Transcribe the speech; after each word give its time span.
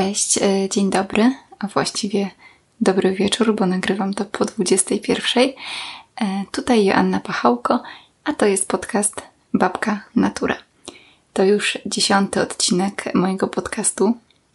Cześć, 0.00 0.38
e, 0.38 0.68
dzień 0.68 0.90
dobry, 0.90 1.34
a 1.58 1.66
właściwie 1.66 2.30
dobry 2.80 3.12
wieczór, 3.12 3.54
bo 3.54 3.66
nagrywam 3.66 4.14
to 4.14 4.24
po 4.24 4.44
21. 4.44 5.52
E, 6.20 6.44
tutaj 6.52 6.84
Joanna 6.84 7.20
Pachałko, 7.20 7.82
a 8.24 8.32
to 8.32 8.46
jest 8.46 8.68
podcast 8.68 9.22
Babka 9.54 10.04
Natura. 10.16 10.56
To 11.32 11.44
już 11.44 11.78
dziesiąty 11.86 12.40
odcinek 12.40 13.14
mojego 13.14 13.48
podcastu, 13.48 14.14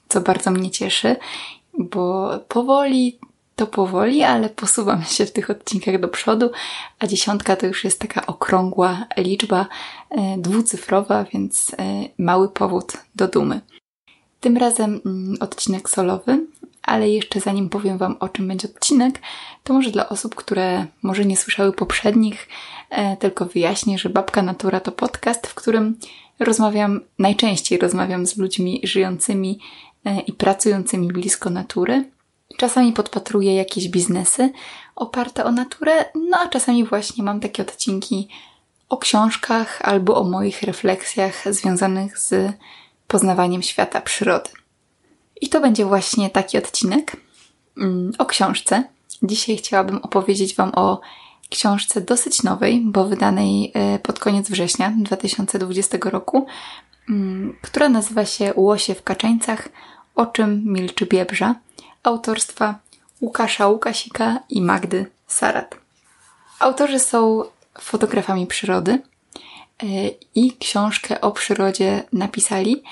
co 0.10 0.22
bardzo 0.22 0.52
mnie 0.52 0.72
cieszy, 0.72 1.16
bo 1.80 2.32
powoli 2.48 3.20
to 3.56 3.68
powoli, 3.68 4.24
ale 4.24 4.50
posuwam 4.50 5.04
się 5.04 5.26
w 5.26 5.32
tych 5.32 5.50
odcinkach 5.50 6.00
do 6.00 6.08
przodu, 6.08 6.52
a 7.00 7.08
dziesiątka 7.08 7.56
to 7.56 7.66
już 7.66 7.84
jest 7.84 8.00
taka 8.00 8.26
okrągła 8.26 9.06
liczba 9.18 9.66
e, 10.10 10.38
dwucyfrowa, 10.38 11.24
więc 11.24 11.76
mały 12.18 12.50
powód 12.50 12.94
do 13.16 13.28
dumy. 13.28 13.62
Tym 14.46 14.58
razem 14.58 15.02
mm, 15.06 15.38
odcinek 15.40 15.90
solowy, 15.90 16.46
ale 16.84 17.10
jeszcze 17.10 17.40
zanim 17.40 17.70
powiem 17.70 17.98
Wam 17.98 18.16
o 18.20 18.30
czym 18.30 18.48
będzie 18.48 18.68
odcinek, 18.68 19.22
to 19.64 19.74
może 19.74 19.92
dla 19.92 20.10
osób, 20.10 20.36
które 20.36 20.86
może 21.02 21.26
nie 21.26 21.38
słyszały 21.38 21.74
poprzednich, 21.74 22.48
e, 22.90 23.18
tylko 23.18 23.46
wyjaśnię, 23.46 23.98
że 23.98 24.10
Babka 24.10 24.42
Natura 24.42 24.80
to 24.80 24.92
podcast, 24.92 25.48
w 25.48 25.56
którym 25.56 26.00
rozmawiam, 26.40 27.02
najczęściej 27.20 27.78
rozmawiam 27.78 28.26
z 28.26 28.38
ludźmi 28.38 28.82
żyjącymi 28.84 29.60
e, 30.06 30.20
i 30.20 30.34
pracującymi 30.34 31.08
blisko 31.08 31.50
natury. 31.50 32.10
Czasami 32.58 32.94
podpatruję 32.94 33.56
jakieś 33.56 33.88
biznesy 33.90 34.52
oparte 34.96 35.46
o 35.46 35.52
naturę, 35.52 36.06
no 36.16 36.38
a 36.38 36.48
czasami 36.48 36.84
właśnie 36.84 37.24
mam 37.24 37.40
takie 37.40 37.64
odcinki 37.64 38.28
o 38.90 38.98
książkach 38.98 39.82
albo 39.82 40.16
o 40.16 40.24
moich 40.24 40.62
refleksjach 40.62 41.54
związanych 41.54 42.18
z 42.18 42.56
poznawaniem 43.08 43.62
świata 43.62 44.02
przyrody. 44.02 44.50
I 45.42 45.50
to 45.50 45.62
będzie 45.62 45.86
właśnie 45.86 46.30
taki 46.30 46.58
odcinek 46.58 47.18
mm, 47.78 48.12
o 48.18 48.26
książce. 48.26 48.84
Dzisiaj 49.24 49.58
chciałabym 49.58 49.98
opowiedzieć 49.98 50.56
Wam 50.56 50.72
o 50.76 51.02
książce 51.50 52.02
dosyć 52.02 52.44
nowej, 52.44 52.82
bo 52.86 53.06
wydanej 53.06 53.72
e, 53.74 54.00
pod 54.00 54.20
koniec 54.20 54.50
września 54.50 54.94
2020 54.98 55.98
roku, 56.04 56.46
mm, 57.10 57.58
która 57.62 57.90
nazywa 57.90 58.26
się 58.26 58.54
Łosie 58.56 58.96
w 58.96 59.04
Kaczeńcach, 59.04 59.70
o 60.16 60.26
czym 60.26 60.64
milczy 60.66 61.06
Biebrza, 61.06 61.56
autorstwa 62.04 62.80
Łukasza 63.22 63.68
Łukasika 63.68 64.40
i 64.50 64.62
Magdy 64.62 65.06
Sarat. 65.28 65.76
Autorzy 66.60 67.00
są 67.00 67.44
fotografami 67.80 68.48
przyrody, 68.48 69.02
i 70.36 70.54
książkę 70.60 71.22
o 71.22 71.32
przyrodzie 71.32 72.04
napisali. 72.14 72.84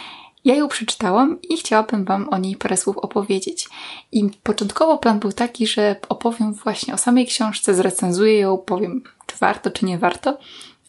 Ja 0.45 0.55
ją 0.55 0.67
przeczytałam 0.67 1.41
i 1.41 1.57
chciałabym 1.57 2.05
Wam 2.05 2.29
o 2.29 2.37
niej 2.37 2.55
parę 2.55 2.77
słów 2.77 2.97
opowiedzieć. 2.97 3.69
I 4.11 4.29
początkowo 4.43 4.97
plan 4.97 5.19
był 5.19 5.31
taki, 5.31 5.67
że 5.67 5.95
opowiem 6.09 6.53
właśnie 6.53 6.93
o 6.93 6.97
samej 6.97 7.25
książce, 7.25 7.73
zrecenzuję 7.73 8.39
ją, 8.39 8.57
powiem, 8.57 9.03
czy 9.25 9.37
warto, 9.37 9.71
czy 9.71 9.85
nie 9.85 9.97
warto, 9.97 10.37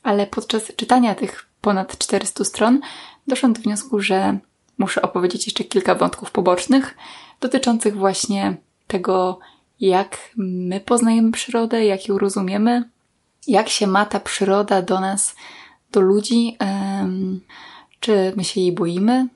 ale 0.03 0.27
podczas 0.27 0.73
czytania 0.77 1.14
tych 1.14 1.47
ponad 1.61 1.98
400 1.98 2.45
stron 2.45 2.81
doszłam 3.27 3.53
do 3.53 3.61
wniosku, 3.61 4.01
że 4.01 4.39
muszę 4.79 5.03
opowiedzieć 5.03 5.47
jeszcze 5.47 5.64
kilka 5.64 5.95
wątków 5.95 6.31
pobocznych 6.31 6.97
dotyczących 7.41 7.97
właśnie 7.97 8.56
tego, 8.86 9.39
jak 9.81 10.19
my 10.36 10.81
poznajemy 10.81 11.33
przyrodę, 11.33 11.84
jak 11.84 12.08
ją 12.08 12.19
rozumiemy, 12.19 12.89
jak 13.47 13.69
się 13.69 13.86
ma 13.86 14.06
ta 14.06 14.20
przyroda 14.20 14.83
do 14.83 15.01
nas 15.01 15.34
do 15.95 16.00
ludzi, 16.00 16.56
czy 18.00 18.33
my 18.37 18.45
się 18.45 18.61
jej 18.61 18.73
boimy, 18.73 19.28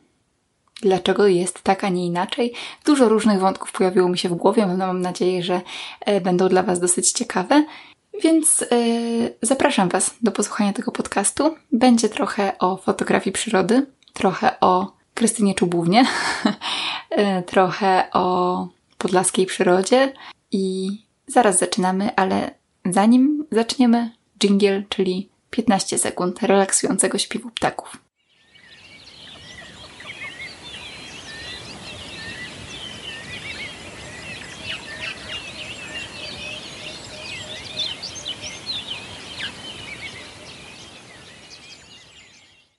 dlaczego 0.82 1.26
jest 1.26 1.62
tak, 1.62 1.84
a 1.84 1.88
nie 1.88 2.06
inaczej. 2.06 2.52
Dużo 2.84 3.08
różnych 3.08 3.40
wątków 3.40 3.72
pojawiło 3.72 4.08
mi 4.08 4.18
się 4.18 4.28
w 4.28 4.34
głowie, 4.34 4.66
no, 4.66 4.76
mam 4.76 5.00
nadzieję, 5.00 5.42
że 5.42 5.60
e, 6.00 6.20
będą 6.20 6.48
dla 6.48 6.62
Was 6.62 6.80
dosyć 6.80 7.12
ciekawe. 7.12 7.64
Więc 8.22 8.60
yy, 8.70 9.36
zapraszam 9.42 9.88
Was 9.88 10.14
do 10.22 10.32
posłuchania 10.32 10.72
tego 10.72 10.92
podcastu. 10.92 11.54
Będzie 11.72 12.08
trochę 12.08 12.58
o 12.58 12.76
fotografii 12.76 13.32
przyrody, 13.32 13.86
trochę 14.12 14.60
o 14.60 14.92
Krystynie 15.14 15.54
Czubównie, 15.54 16.06
yy, 17.16 17.42
trochę 17.52 18.08
o 18.12 18.68
podlaskiej 18.98 19.46
przyrodzie 19.46 20.12
i 20.52 20.88
zaraz 21.26 21.58
zaczynamy, 21.58 22.16
ale 22.16 22.50
zanim 22.84 23.46
zaczniemy, 23.52 24.10
jingle, 24.38 24.82
czyli 24.88 25.28
15 25.50 25.98
sekund 25.98 26.42
relaksującego 26.42 27.18
śpiewu 27.18 27.50
ptaków. 27.50 27.96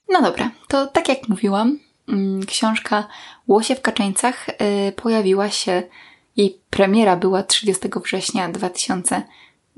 No 0.10 0.22
dobra, 0.22 0.52
to 0.68 0.88
tak 0.88 1.10
jak 1.10 1.30
mówiłam, 1.30 1.80
mm, 2.08 2.46
książka 2.46 3.08
Łosie 3.48 3.76
w 3.76 3.82
Kaczeńcach 3.82 4.50
y, 4.50 4.92
pojawiła 4.92 5.50
się, 5.50 5.84
jej 6.38 6.60
premiera 6.70 7.16
była 7.16 7.44
30 7.44 7.90
września 8.04 8.50
2000 8.50 9.24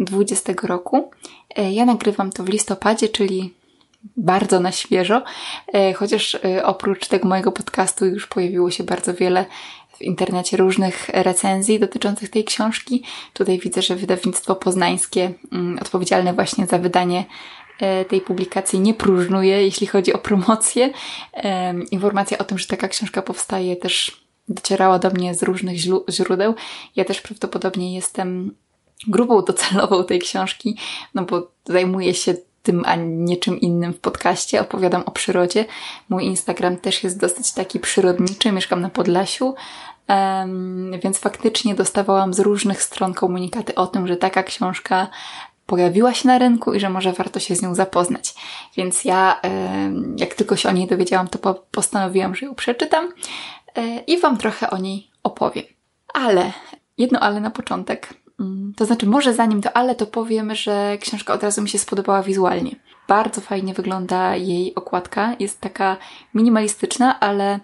2020 0.06 0.68
roku. 0.68 1.12
E, 1.56 1.72
ja 1.72 1.86
nagrywam 1.86 2.32
to 2.32 2.44
w 2.44 2.50
listopadzie, 2.50 3.10
czyli 3.10 3.54
bardzo 4.18 4.60
na 4.60 4.72
świeżo, 4.72 5.24
e, 5.74 5.94
chociaż 5.94 6.36
e, 6.36 6.66
oprócz 6.66 7.08
tego 7.08 7.28
mojego 7.28 7.52
podcastu 7.52 8.06
już 8.06 8.28
pojawiło 8.28 8.72
się 8.72 8.84
bardzo 8.84 9.14
wiele 9.14 9.46
w 9.98 10.02
internecie 10.02 10.58
różnych 10.58 11.10
recenzji 11.10 11.80
dotyczących 11.80 12.30
tej 12.30 12.44
książki. 12.44 13.04
Tutaj 13.34 13.60
widzę, 13.60 13.82
że 13.82 13.96
wydawnictwo 13.96 14.56
poznańskie, 14.56 15.34
mm, 15.52 15.80
odpowiedzialne 15.82 16.34
właśnie 16.34 16.68
za 16.68 16.78
wydanie 16.78 17.26
tej 18.08 18.22
publikacji, 18.22 18.80
nie 18.80 18.94
próżnuje, 18.94 19.64
jeśli 19.64 19.88
chodzi 19.88 20.14
o 20.14 20.18
promocję. 20.18 20.90
Informacja 21.92 22.38
o 22.38 22.44
tym, 22.44 22.58
że 22.58 22.68
taka 22.68 22.88
książka 22.88 23.22
powstaje, 23.22 23.76
też 23.76 24.22
docierała 24.50 25.00
do 25.00 25.10
mnie 25.10 25.36
z 25.36 25.44
różnych 25.44 25.78
źródeł. 26.10 26.56
Ja 26.96 27.06
też 27.06 27.22
prawdopodobnie 27.22 27.96
jestem 27.96 28.56
grupą 29.08 29.42
docelową 29.42 30.04
tej 30.04 30.20
książki, 30.20 30.78
no 31.14 31.24
bo 31.24 31.52
zajmuję 31.66 32.14
się 32.14 32.34
tym, 32.64 32.84
a 32.86 32.96
nie 32.96 33.38
czym 33.38 33.60
innym 33.60 33.94
w 33.94 34.00
podcaście. 34.00 34.62
Opowiadam 34.62 35.04
o 35.06 35.12
przyrodzie. 35.12 35.66
Mój 36.10 36.26
Instagram 36.26 36.78
też 36.78 37.04
jest 37.04 37.20
dosyć 37.20 37.54
taki 37.54 37.80
przyrodniczy. 37.80 38.52
Mieszkam 38.52 38.82
na 38.82 38.90
Podlasiu, 38.90 39.56
um, 40.10 40.92
więc 41.04 41.20
faktycznie 41.20 41.76
dostawałam 41.76 42.34
z 42.34 42.40
różnych 42.40 42.84
stron 42.84 43.14
komunikaty 43.14 43.76
o 43.76 43.88
tym, 43.88 44.08
że 44.08 44.18
taka 44.18 44.44
książka 44.44 45.08
pojawiła 45.66 46.14
się 46.14 46.28
na 46.28 46.38
rynku 46.38 46.74
i 46.74 46.80
że 46.80 46.90
może 46.90 47.14
warto 47.14 47.40
się 47.40 47.56
z 47.56 47.62
nią 47.62 47.76
zapoznać. 47.76 48.34
Więc 48.78 49.06
ja, 49.06 49.42
jak 50.18 50.34
tylko 50.34 50.56
się 50.56 50.70
o 50.70 50.72
niej 50.72 50.88
dowiedziałam, 50.88 51.28
to 51.28 51.54
postanowiłam, 51.72 52.36
że 52.36 52.46
ją 52.46 52.56
przeczytam 52.56 53.10
e, 53.76 53.98
i 54.00 54.20
Wam 54.20 54.38
trochę 54.38 54.70
o 54.70 54.78
niej 54.78 55.12
opowiem. 55.24 55.66
Ale, 56.14 56.52
jedno 56.98 57.20
ale 57.20 57.40
na 57.40 57.52
początek. 57.52 58.21
Mm, 58.42 58.74
to 58.78 58.86
znaczy, 58.86 59.06
może 59.06 59.34
zanim 59.34 59.62
to 59.62 59.78
ale, 59.78 59.96
to 59.96 60.08
powiem, 60.08 60.56
że 60.56 60.98
książka 61.02 61.34
od 61.34 61.44
razu 61.44 61.62
mi 61.62 61.70
się 61.70 61.80
spodobała 61.80 62.24
wizualnie. 62.24 62.76
Bardzo 63.08 63.42
fajnie 63.42 63.74
wygląda 63.74 64.36
jej 64.36 64.76
okładka. 64.76 65.36
Jest 65.40 65.62
taka 65.62 65.98
minimalistyczna, 66.34 67.20
ale 67.20 67.60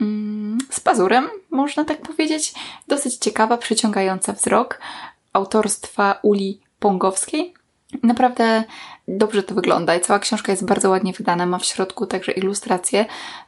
mm, 0.00 0.58
z 0.70 0.80
pazurem, 0.80 1.28
można 1.50 1.84
tak 1.84 2.02
powiedzieć. 2.02 2.54
Dosyć 2.88 3.16
ciekawa, 3.16 3.58
przyciągająca 3.58 4.32
wzrok. 4.32 4.80
Autorstwa 5.32 6.18
Uli 6.22 6.60
Pongowskiej. 6.78 7.54
Naprawdę 8.02 8.64
dobrze 9.08 9.42
to 9.42 9.54
wygląda 9.54 10.00
cała 10.00 10.18
książka 10.18 10.52
jest 10.52 10.64
bardzo 10.64 10.90
ładnie 10.90 11.12
wydana. 11.12 11.46
Ma 11.46 11.58
w 11.58 11.64
środku 11.64 12.06
także 12.06 12.32
ilustracje, 12.32 13.06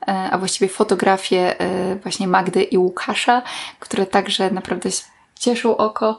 e, 0.08 0.28
a 0.30 0.38
właściwie 0.38 0.68
fotografie 0.68 1.54
właśnie 2.02 2.28
Magdy 2.28 2.62
i 2.62 2.78
Łukasza, 2.78 3.42
które 3.80 4.06
także 4.06 4.50
naprawdę 4.50 4.90
cieszą 5.34 5.76
oko. 5.76 6.18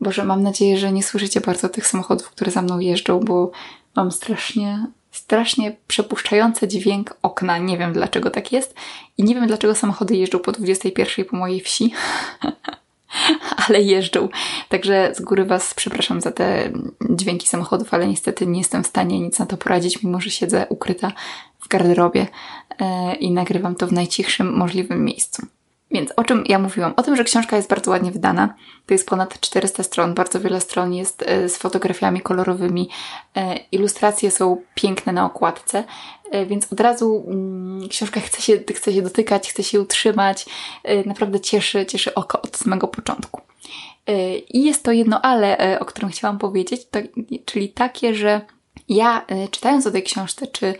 Boże, 0.00 0.24
mam 0.24 0.42
nadzieję, 0.42 0.78
że 0.78 0.92
nie 0.92 1.02
słyszycie 1.02 1.40
bardzo 1.40 1.68
tych 1.68 1.86
samochodów, 1.86 2.30
które 2.30 2.50
za 2.50 2.62
mną 2.62 2.78
jeżdżą, 2.78 3.20
bo 3.20 3.50
mam 3.96 4.12
strasznie, 4.12 4.86
strasznie 5.10 5.76
przepuszczający 5.86 6.68
dźwięk 6.68 7.16
okna. 7.22 7.58
Nie 7.58 7.78
wiem 7.78 7.92
dlaczego 7.92 8.30
tak 8.30 8.52
jest 8.52 8.74
i 9.18 9.24
nie 9.24 9.34
wiem 9.34 9.46
dlaczego 9.46 9.74
samochody 9.74 10.16
jeżdżą 10.16 10.38
po 10.38 10.52
21 10.52 11.24
po 11.24 11.36
mojej 11.36 11.60
wsi. 11.60 11.92
ale 13.68 13.82
jeżdżą. 13.82 14.28
Także 14.68 15.12
z 15.14 15.20
góry 15.20 15.44
Was 15.44 15.74
przepraszam 15.74 16.20
za 16.20 16.32
te 16.32 16.70
dźwięki 17.10 17.48
samochodów, 17.48 17.94
ale 17.94 18.06
niestety 18.08 18.46
nie 18.46 18.58
jestem 18.58 18.84
w 18.84 18.86
stanie 18.86 19.20
nic 19.20 19.38
na 19.38 19.46
to 19.46 19.56
poradzić, 19.56 20.02
mimo 20.02 20.20
że 20.20 20.30
siedzę 20.30 20.66
ukryta 20.68 21.12
w 21.60 21.68
garderobie 21.68 22.26
yy, 22.80 23.14
i 23.14 23.30
nagrywam 23.30 23.74
to 23.74 23.86
w 23.86 23.92
najcichszym 23.92 24.56
możliwym 24.56 25.04
miejscu. 25.04 25.46
Więc 25.90 26.12
o 26.16 26.24
czym 26.24 26.44
ja 26.46 26.58
mówiłam? 26.58 26.92
O 26.96 27.02
tym, 27.02 27.16
że 27.16 27.24
książka 27.24 27.56
jest 27.56 27.68
bardzo 27.68 27.90
ładnie 27.90 28.12
wydana. 28.12 28.54
To 28.86 28.94
jest 28.94 29.08
ponad 29.08 29.40
400 29.40 29.82
stron, 29.82 30.14
bardzo 30.14 30.40
wiele 30.40 30.60
stron 30.60 30.94
jest 30.94 31.22
e, 31.26 31.48
z 31.48 31.56
fotografiami 31.56 32.20
kolorowymi. 32.20 32.88
E, 33.36 33.56
ilustracje 33.72 34.30
są 34.30 34.62
piękne 34.74 35.12
na 35.12 35.26
okładce, 35.26 35.84
e, 36.30 36.46
więc 36.46 36.72
od 36.72 36.80
razu 36.80 37.24
mm, 37.26 37.88
książka 37.88 38.20
chce 38.20 38.42
się, 38.42 38.58
chce 38.74 38.92
się 38.92 39.02
dotykać, 39.02 39.50
chce 39.50 39.62
się 39.62 39.80
utrzymać. 39.80 40.46
Naprawdę 41.06 41.40
cieszy, 41.40 41.86
cieszy 41.86 42.14
oko 42.14 42.42
od 42.42 42.56
samego 42.56 42.88
początku. 42.88 43.40
I 44.48 44.64
jest 44.64 44.82
to 44.82 44.92
jedno 44.92 45.20
ale, 45.20 45.78
o 45.80 45.84
którym 45.84 46.10
chciałam 46.10 46.38
powiedzieć, 46.38 46.86
to, 46.90 46.98
czyli 47.44 47.68
takie, 47.68 48.14
że 48.14 48.40
ja 48.88 49.26
czytając 49.50 49.86
o 49.86 49.90
tej 49.90 50.02
książce, 50.02 50.46
czy 50.46 50.74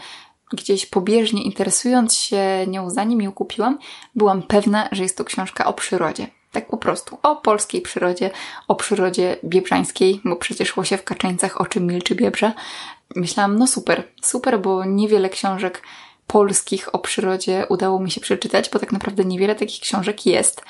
gdzieś 0.51 0.87
pobieżnie 0.87 1.43
interesując 1.43 2.15
się 2.15 2.67
nią, 2.67 2.91
zanim 2.91 3.23
ją 3.23 3.33
kupiłam, 3.33 3.79
byłam 4.15 4.43
pewna, 4.43 4.89
że 4.93 5.03
jest 5.03 5.17
to 5.17 5.25
książka 5.25 5.65
o 5.67 5.73
przyrodzie. 5.73 6.27
Tak 6.53 6.67
po 6.67 6.77
prostu. 6.77 7.19
O 7.23 7.37
polskiej 7.37 7.83
przyrodzie, 7.83 8.31
o 8.69 8.75
przyrodzie 8.75 9.37
biebrzańskiej, 9.45 10.21
bo 10.25 10.37
przecież 10.37 10.77
łosie 10.77 10.97
w 10.97 11.05
Kaczeńcach, 11.05 11.61
o 11.61 11.67
czym 11.67 11.87
milczy 11.87 12.15
biebrza. 12.15 12.53
Myślałam, 13.17 13.59
no 13.59 13.67
super, 13.67 14.03
super, 14.23 14.61
bo 14.61 14.85
niewiele 14.85 15.29
książek 15.29 15.83
polskich 16.27 16.95
o 16.95 16.99
przyrodzie 16.99 17.67
udało 17.69 18.01
mi 18.01 18.11
się 18.11 18.21
przeczytać, 18.21 18.71
bo 18.71 18.79
tak 18.79 18.93
naprawdę 18.93 19.25
niewiele 19.25 19.55
takich 19.55 19.81
książek 19.81 20.27
jest. 20.27 20.63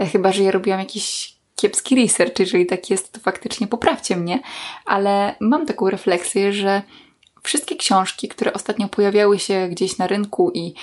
E, 0.00 0.06
chyba, 0.06 0.32
że 0.32 0.42
ja 0.42 0.50
robiłam 0.50 0.80
jakiś 0.80 1.36
kiepski 1.56 2.02
research, 2.02 2.38
jeżeli 2.38 2.66
tak 2.66 2.90
jest, 2.90 3.12
to 3.12 3.20
faktycznie 3.20 3.66
poprawcie 3.66 4.16
mnie, 4.16 4.40
ale 4.84 5.34
mam 5.40 5.66
taką 5.66 5.90
refleksję, 5.90 6.52
że 6.52 6.82
Wszystkie 7.46 7.76
książki, 7.76 8.28
które 8.28 8.52
ostatnio 8.52 8.88
pojawiały 8.88 9.38
się 9.38 9.68
gdzieś 9.68 9.98
na 9.98 10.06
rynku 10.06 10.50
i 10.54 10.74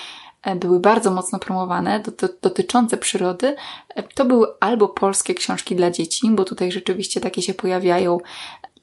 e, 0.43 0.55
były 0.55 0.79
bardzo 0.79 1.11
mocno 1.11 1.39
promowane, 1.39 1.99
do, 1.99 2.11
do, 2.11 2.33
dotyczące 2.41 2.97
przyrody, 2.97 3.55
e, 3.95 4.03
to 4.03 4.25
były 4.25 4.47
albo 4.59 4.87
polskie 4.87 5.33
książki 5.33 5.75
dla 5.75 5.91
dzieci, 5.91 6.29
bo 6.31 6.45
tutaj 6.45 6.71
rzeczywiście 6.71 7.21
takie 7.21 7.41
się 7.41 7.53
pojawiają 7.53 8.17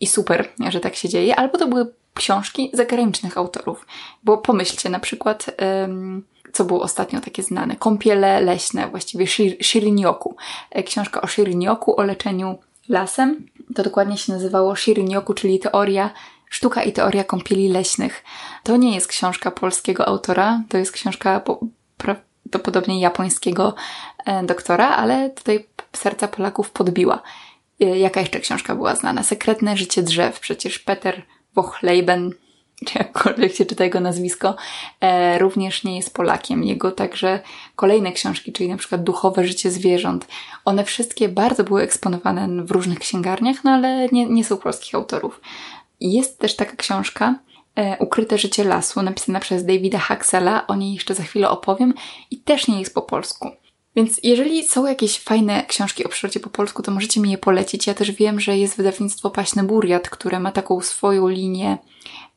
i 0.01 0.07
super, 0.07 0.49
że 0.69 0.81
tak 0.81 0.97
się 0.97 1.09
dzieje, 1.09 1.37
albo 1.37 1.59
to 1.59 1.69
były 1.69 1.95
książki 2.15 2.71
zagranicznych 2.73 3.39
autorów. 3.39 3.87
Bo 4.25 4.39
pomyślcie 4.39 4.89
na 4.91 5.01
przykład, 5.01 5.47
co 6.53 6.65
było 6.65 6.83
ostatnio 6.83 7.21
takie 7.21 7.43
znane, 7.43 7.77
Kąpiele 7.77 8.41
leśne, 8.41 8.89
właściwie 8.89 9.27
Shirinyoku. 9.63 10.37
E, 10.71 10.83
książka 10.83 11.21
o 11.21 11.27
Shirinyoku, 11.27 12.01
o 12.01 12.03
leczeniu 12.03 12.59
lasem. 12.89 13.47
To 13.75 13.83
dokładnie 13.83 14.17
się 14.17 14.33
nazywało 14.33 14.77
Shirinyoku, 14.77 15.35
czyli 15.35 15.59
teoria 15.59 16.11
Sztuka 16.51 16.83
i 16.83 16.93
teoria 16.93 17.25
kąpieli 17.25 17.69
leśnych. 17.69 18.25
To 18.63 18.77
nie 18.77 18.95
jest 18.95 19.07
książka 19.07 19.51
polskiego 19.51 20.09
autora, 20.09 20.63
to 20.69 20.79
jest 20.79 20.93
książka 20.93 21.41
po, 21.41 21.61
prawdopodobnie 21.97 23.01
japońskiego 23.01 23.75
e, 24.27 24.43
doktora, 24.43 24.89
ale 24.89 25.31
tutaj 25.31 25.67
serca 25.93 26.29
Polaków 26.29 26.71
podbiła. 26.71 27.23
E, 27.81 27.99
jaka 27.99 28.21
jeszcze 28.21 28.41
książka 28.41 28.75
była 28.75 28.97
znana? 28.97 29.23
Sekretne 29.23 29.77
życie 29.77 30.03
drzew. 30.03 30.41
Przecież 30.41 30.79
Peter 30.79 31.23
Wochleben, 31.55 32.31
czy 32.87 32.99
jakkolwiek 32.99 33.55
się 33.55 33.67
czyta 33.67 33.85
jego 33.85 34.01
nazwisko, 34.01 34.57
e, 35.01 35.39
również 35.39 35.85
nie 35.85 35.97
jest 35.97 36.15
Polakiem. 36.15 36.65
Jego 36.65 36.93
także 36.93 37.41
kolejne 37.77 38.13
książki, 38.13 38.53
czyli 38.53 38.69
na 38.69 38.77
przykład 38.77 39.03
Duchowe 39.03 39.47
życie 39.47 39.71
zwierząt, 39.71 40.27
one 40.65 40.85
wszystkie 40.85 41.29
bardzo 41.29 41.65
były 41.65 41.83
eksponowane 41.83 42.65
w 42.65 42.71
różnych 42.71 42.99
księgarniach, 42.99 43.65
no 43.65 43.71
ale 43.71 44.09
nie, 44.13 44.27
nie 44.27 44.45
są 44.45 44.57
polskich 44.57 44.95
autorów. 44.95 45.41
Jest 46.01 46.39
też 46.39 46.57
taka 46.57 46.77
książka, 46.77 47.39
e, 47.77 47.97
Ukryte 47.99 48.39
życie 48.39 48.65
lasu, 48.65 49.03
napisana 49.03 49.41
przez 49.41 49.65
Davida 49.65 49.99
Haxela, 49.99 50.67
o 50.67 50.75
niej 50.75 50.95
jeszcze 50.95 51.15
za 51.15 51.23
chwilę 51.23 51.51
opowiem 51.51 51.95
i 52.31 52.37
też 52.37 52.69
nie 52.69 52.79
jest 52.79 52.95
po 52.95 53.03
polsku. 53.03 53.51
Więc 53.97 54.21
jeżeli 54.23 54.69
są 54.69 54.87
jakieś 54.87 55.21
fajne 55.21 55.65
książki 55.67 56.05
o 56.05 56.09
przyrodzie 56.09 56.41
po 56.41 56.51
polsku, 56.51 56.83
to 56.83 56.91
możecie 56.91 57.21
mi 57.21 57.31
je 57.31 57.39
polecić. 57.39 57.87
Ja 57.87 57.95
też 57.95 58.13
wiem, 58.13 58.41
że 58.41 58.59
jest 58.59 58.77
wydawnictwo 58.77 59.31
Paśny 59.31 59.63
Buriat, 59.63 60.11
które 60.11 60.41
ma 60.41 60.53
taką 60.53 60.81
swoją 60.81 61.29
linię, 61.29 61.79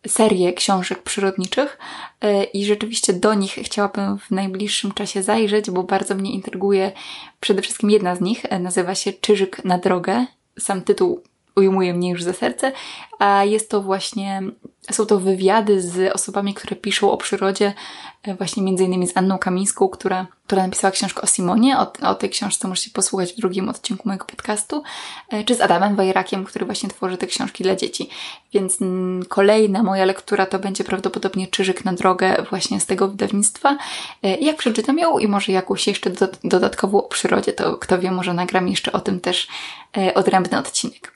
serię 0.08 0.54
książek 0.54 1.04
przyrodniczych 1.04 1.78
e, 2.22 2.44
i 2.44 2.66
rzeczywiście 2.66 3.14
do 3.14 3.34
nich 3.34 3.52
chciałabym 3.52 4.20
w 4.20 4.32
najbliższym 4.32 4.92
czasie 4.92 5.24
zajrzeć, 5.24 5.72
bo 5.72 5.84
bardzo 5.84 6.16
mnie 6.16 6.32
intryguje 6.32 6.92
przede 7.40 7.62
wszystkim 7.62 7.90
jedna 7.90 8.16
z 8.16 8.22
nich, 8.22 8.46
e, 8.46 8.60
nazywa 8.60 8.96
się 8.96 9.14
Czyżyk 9.14 9.66
na 9.66 9.78
drogę. 9.78 10.26
Sam 10.60 10.82
tytuł 10.82 11.24
ujmuje 11.56 11.94
mnie 11.94 12.10
już 12.10 12.24
za 12.24 12.34
serce, 12.34 12.72
a 13.20 13.44
jest 13.44 13.70
to 13.70 13.82
właśnie, 13.82 14.42
są 14.92 15.06
to 15.06 15.20
wywiady 15.20 15.82
z 15.82 16.14
osobami, 16.16 16.54
które 16.54 16.76
piszą 16.76 17.12
o 17.12 17.18
przyrodzie, 17.18 17.74
e, 18.24 18.36
właśnie 18.36 18.64
między 18.64 18.84
innymi 18.84 19.08
z 19.08 19.18
Anną 19.18 19.38
Kamińską, 19.38 19.90
która, 19.90 20.28
która 20.48 20.64
napisała 20.64 20.92
książkę 20.92 21.22
o 21.22 21.28
Simonie, 21.28 21.78
o, 21.80 21.92
o 22.10 22.16
tej 22.16 22.30
książce 22.30 22.68
możecie 22.68 22.90
posłuchać 22.90 23.34
w 23.34 23.36
drugim 23.36 23.70
odcinku 23.70 24.04
mojego 24.08 24.26
podcastu, 24.26 24.84
e, 25.30 25.44
czy 25.44 25.56
z 25.56 25.62
Adamem 25.62 25.96
Wajrakiem, 25.96 26.44
który 26.46 26.66
właśnie 26.66 26.90
tworzy 26.90 27.18
te 27.18 27.28
książki 27.28 27.64
dla 27.64 27.76
dzieci. 27.76 28.10
Więc 28.54 28.82
mm, 28.82 29.26
kolejna 29.26 29.84
moja 29.84 30.06
lektura 30.06 30.46
to 30.46 30.60
będzie 30.60 30.84
prawdopodobnie 30.84 31.48
Czyżyk 31.48 31.86
na 31.86 31.94
drogę 31.94 32.46
właśnie 32.50 32.80
z 32.80 32.86
tego 32.86 33.08
wydawnictwa. 33.08 33.78
E, 34.24 34.38
jak 34.38 34.58
przeczytam 34.58 35.00
ją 35.00 35.18
i 35.18 35.28
może 35.28 35.52
jakąś 35.52 35.88
jeszcze 35.88 36.12
dodatkową 36.44 37.04
o 37.04 37.08
przyrodzie, 37.08 37.54
to 37.54 37.78
kto 37.78 38.00
wie, 38.00 38.12
może 38.12 38.34
nagram 38.34 38.68
jeszcze 38.68 38.92
o 38.92 39.00
tym 39.00 39.20
też 39.20 39.48
odrębny 40.16 40.60
odcinek. 40.60 41.14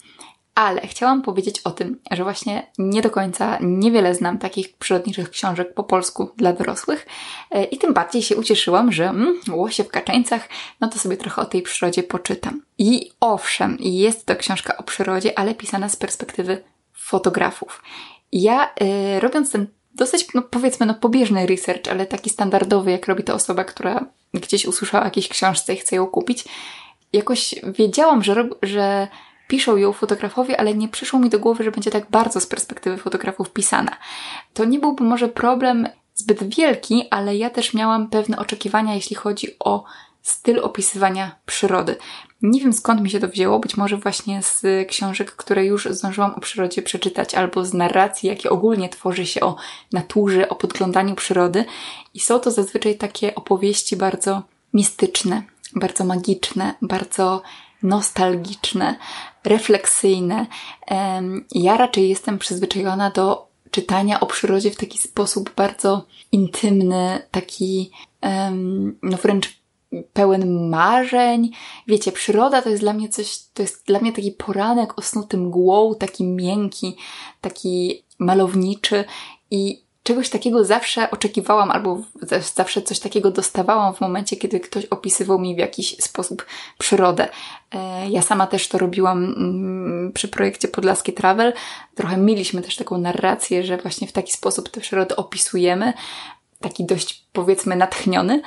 Ale 0.57 0.87
chciałam 0.87 1.21
powiedzieć 1.21 1.59
o 1.59 1.71
tym, 1.71 1.99
że 2.11 2.23
właśnie 2.23 2.67
nie 2.77 3.01
do 3.01 3.09
końca 3.09 3.57
niewiele 3.61 4.15
znam 4.15 4.37
takich 4.37 4.77
przyrodniczych 4.77 5.29
książek 5.29 5.73
po 5.73 5.83
polsku 5.83 6.29
dla 6.37 6.53
dorosłych 6.53 7.07
e, 7.51 7.63
i 7.63 7.77
tym 7.77 7.93
bardziej 7.93 8.21
się 8.21 8.35
ucieszyłam, 8.35 8.91
że 8.91 9.09
mm, 9.09 9.39
łosie 9.51 9.83
w 9.83 9.89
kaczeńcach, 9.89 10.49
no 10.81 10.87
to 10.87 10.99
sobie 10.99 11.17
trochę 11.17 11.41
o 11.41 11.45
tej 11.45 11.61
przyrodzie 11.61 12.03
poczytam. 12.03 12.61
I 12.77 13.11
owszem, 13.19 13.77
jest 13.79 14.25
to 14.25 14.35
książka 14.35 14.77
o 14.77 14.83
przyrodzie, 14.83 15.39
ale 15.39 15.55
pisana 15.55 15.89
z 15.89 15.95
perspektywy 15.95 16.63
fotografów. 16.93 17.83
Ja 18.31 18.73
y, 19.15 19.19
robiąc 19.19 19.51
ten 19.51 19.67
dosyć, 19.95 20.27
no 20.33 20.41
powiedzmy, 20.41 20.85
no 20.85 20.93
pobieżny 20.93 21.45
research, 21.45 21.87
ale 21.91 22.05
taki 22.05 22.29
standardowy, 22.29 22.91
jak 22.91 23.07
robi 23.07 23.23
to 23.23 23.33
osoba, 23.33 23.63
która 23.63 24.05
gdzieś 24.33 24.65
usłyszała 24.65 25.03
o 25.03 25.07
jakiejś 25.07 25.27
książce 25.27 25.73
i 25.73 25.77
chce 25.77 25.95
ją 25.95 26.07
kupić, 26.07 26.45
jakoś 27.13 27.55
wiedziałam, 27.63 28.23
że, 28.23 28.49
że 28.61 29.07
piszą 29.47 29.77
ją 29.77 29.93
fotografowie, 29.93 30.59
ale 30.59 30.73
nie 30.73 30.87
przyszło 30.87 31.19
mi 31.19 31.29
do 31.29 31.39
głowy, 31.39 31.63
że 31.63 31.71
będzie 31.71 31.91
tak 31.91 32.09
bardzo 32.09 32.39
z 32.39 32.47
perspektywy 32.47 32.97
fotografów 32.97 33.49
pisana. 33.49 33.97
To 34.53 34.65
nie 34.65 34.79
byłby 34.79 35.03
może 35.03 35.29
problem 35.29 35.87
zbyt 36.15 36.55
wielki, 36.55 37.07
ale 37.09 37.37
ja 37.37 37.49
też 37.49 37.73
miałam 37.73 38.09
pewne 38.09 38.37
oczekiwania, 38.37 38.95
jeśli 38.95 39.15
chodzi 39.15 39.55
o 39.59 39.83
styl 40.21 40.59
opisywania 40.59 41.35
przyrody. 41.45 41.95
Nie 42.41 42.61
wiem 42.61 42.73
skąd 42.73 43.01
mi 43.01 43.09
się 43.09 43.19
to 43.19 43.27
wzięło, 43.27 43.59
być 43.59 43.77
może 43.77 43.97
właśnie 43.97 44.43
z 44.43 44.65
książek, 44.87 45.31
które 45.31 45.65
już 45.65 45.85
zdążyłam 45.85 46.33
o 46.35 46.39
przyrodzie 46.39 46.81
przeczytać, 46.81 47.35
albo 47.35 47.65
z 47.65 47.73
narracji, 47.73 48.29
jakie 48.29 48.49
ogólnie 48.49 48.89
tworzy 48.89 49.25
się 49.25 49.41
o 49.41 49.55
naturze, 49.91 50.49
o 50.49 50.55
podglądaniu 50.55 51.15
przyrody. 51.15 51.65
I 52.13 52.19
są 52.19 52.39
to 52.39 52.51
zazwyczaj 52.51 52.97
takie 52.97 53.35
opowieści 53.35 53.95
bardzo 53.95 54.41
mistyczne, 54.73 55.43
bardzo 55.75 56.03
magiczne, 56.03 56.73
bardzo 56.81 57.41
nostalgiczne, 57.83 58.95
refleksyjne. 59.43 60.45
Ja 61.51 61.77
raczej 61.77 62.09
jestem 62.09 62.39
przyzwyczajona 62.39 63.11
do 63.11 63.47
czytania 63.71 64.19
o 64.19 64.25
przyrodzie 64.25 64.71
w 64.71 64.75
taki 64.77 64.97
sposób 64.97 65.53
bardzo 65.55 66.05
intymny, 66.31 67.21
taki 67.31 67.91
no 69.01 69.17
wręcz 69.17 69.57
pełen 70.13 70.69
marzeń. 70.69 71.51
Wiecie, 71.87 72.11
przyroda 72.11 72.61
to 72.61 72.69
jest 72.69 72.81
dla 72.81 72.93
mnie 72.93 73.09
coś, 73.09 73.39
to 73.53 73.61
jest 73.61 73.85
dla 73.85 73.99
mnie 73.99 74.13
taki 74.13 74.31
poranek 74.31 74.99
osnuty 74.99 75.37
mgłą, 75.37 75.95
taki 75.95 76.23
miękki, 76.23 76.95
taki 77.41 78.03
malowniczy 78.19 79.05
i 79.51 79.86
czegoś 80.07 80.29
takiego 80.29 80.63
zawsze 80.63 81.11
oczekiwałam, 81.11 81.71
albo 81.71 82.01
zawsze 82.55 82.81
coś 82.81 82.99
takiego 82.99 83.31
dostawałam 83.31 83.93
w 83.93 84.01
momencie, 84.01 84.35
kiedy 84.35 84.59
ktoś 84.59 84.85
opisywał 84.85 85.39
mi 85.39 85.55
w 85.55 85.57
jakiś 85.57 85.97
sposób 85.97 86.45
przyrodę. 86.77 87.29
E, 87.71 88.09
ja 88.09 88.21
sama 88.21 88.47
też 88.47 88.67
to 88.67 88.77
robiłam 88.77 89.23
mm, 89.23 90.11
przy 90.13 90.27
projekcie 90.27 90.67
Podlaskie 90.67 91.13
Travel. 91.13 91.53
Trochę 91.95 92.17
mieliśmy 92.17 92.61
też 92.61 92.75
taką 92.75 92.97
narrację, 92.97 93.63
że 93.63 93.77
właśnie 93.77 94.07
w 94.07 94.11
taki 94.11 94.31
sposób 94.31 94.69
tę 94.69 94.81
przyrodę 94.81 95.15
opisujemy, 95.15 95.93
taki 96.61 96.85
dość 96.85 97.27
powiedzmy 97.33 97.75
natchniony 97.75 98.41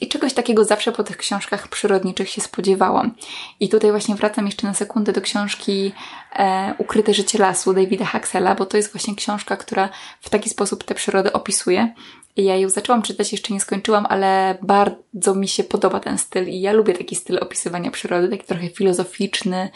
i 0.00 0.08
czegoś 0.08 0.34
takiego 0.34 0.64
zawsze 0.64 0.92
po 0.92 1.04
tych 1.04 1.16
książkach 1.16 1.68
przyrodniczych 1.68 2.28
się 2.28 2.40
spodziewałam. 2.40 3.14
I 3.60 3.68
tutaj 3.68 3.90
właśnie 3.90 4.14
wracam 4.14 4.46
jeszcze 4.46 4.66
na 4.66 4.74
sekundę 4.74 5.12
do 5.12 5.20
książki 5.20 5.92
e, 6.32 6.74
Ukryte 6.78 7.14
życie 7.14 7.38
lasu 7.38 7.74
Davida 7.74 8.04
Haxela, 8.04 8.54
bo 8.54 8.66
to 8.66 8.76
jest 8.76 8.92
właśnie 8.92 9.14
książka, 9.14 9.56
która 9.56 9.88
w 10.20 10.30
taki 10.30 10.50
sposób 10.50 10.84
tę 10.84 10.94
przyrodę 10.94 11.32
opisuje. 11.32 11.94
Ja 12.36 12.56
ją 12.56 12.68
zaczęłam 12.68 13.02
czytać, 13.02 13.32
jeszcze 13.32 13.54
nie 13.54 13.60
skończyłam, 13.60 14.06
ale 14.08 14.58
bardzo 14.62 15.34
mi 15.34 15.48
się 15.48 15.64
podoba 15.64 16.00
ten 16.00 16.18
styl 16.18 16.48
i 16.48 16.60
ja 16.60 16.72
lubię 16.72 16.94
taki 16.94 17.16
styl 17.16 17.38
opisywania 17.42 17.90
przyrody, 17.90 18.28
taki 18.28 18.46
trochę 18.46 18.68
filozoficzny, 18.68 19.70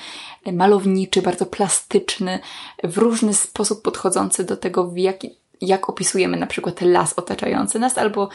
malowniczy, 0.53 1.23
bardzo 1.23 1.47
plastyczny, 1.47 2.39
w 2.85 2.99
różny 2.99 3.35
sposób 3.35 3.83
podchodzący 3.83 4.45
do 4.45 4.57
tego, 4.57 4.87
w 4.87 4.97
jaki, 4.97 5.40
jak 5.61 5.89
opisujemy 5.89 6.37
na 6.37 6.47
przykład 6.47 6.81
las 6.81 7.13
otaczający 7.13 7.79
nas, 7.79 7.99
albo 7.99 8.29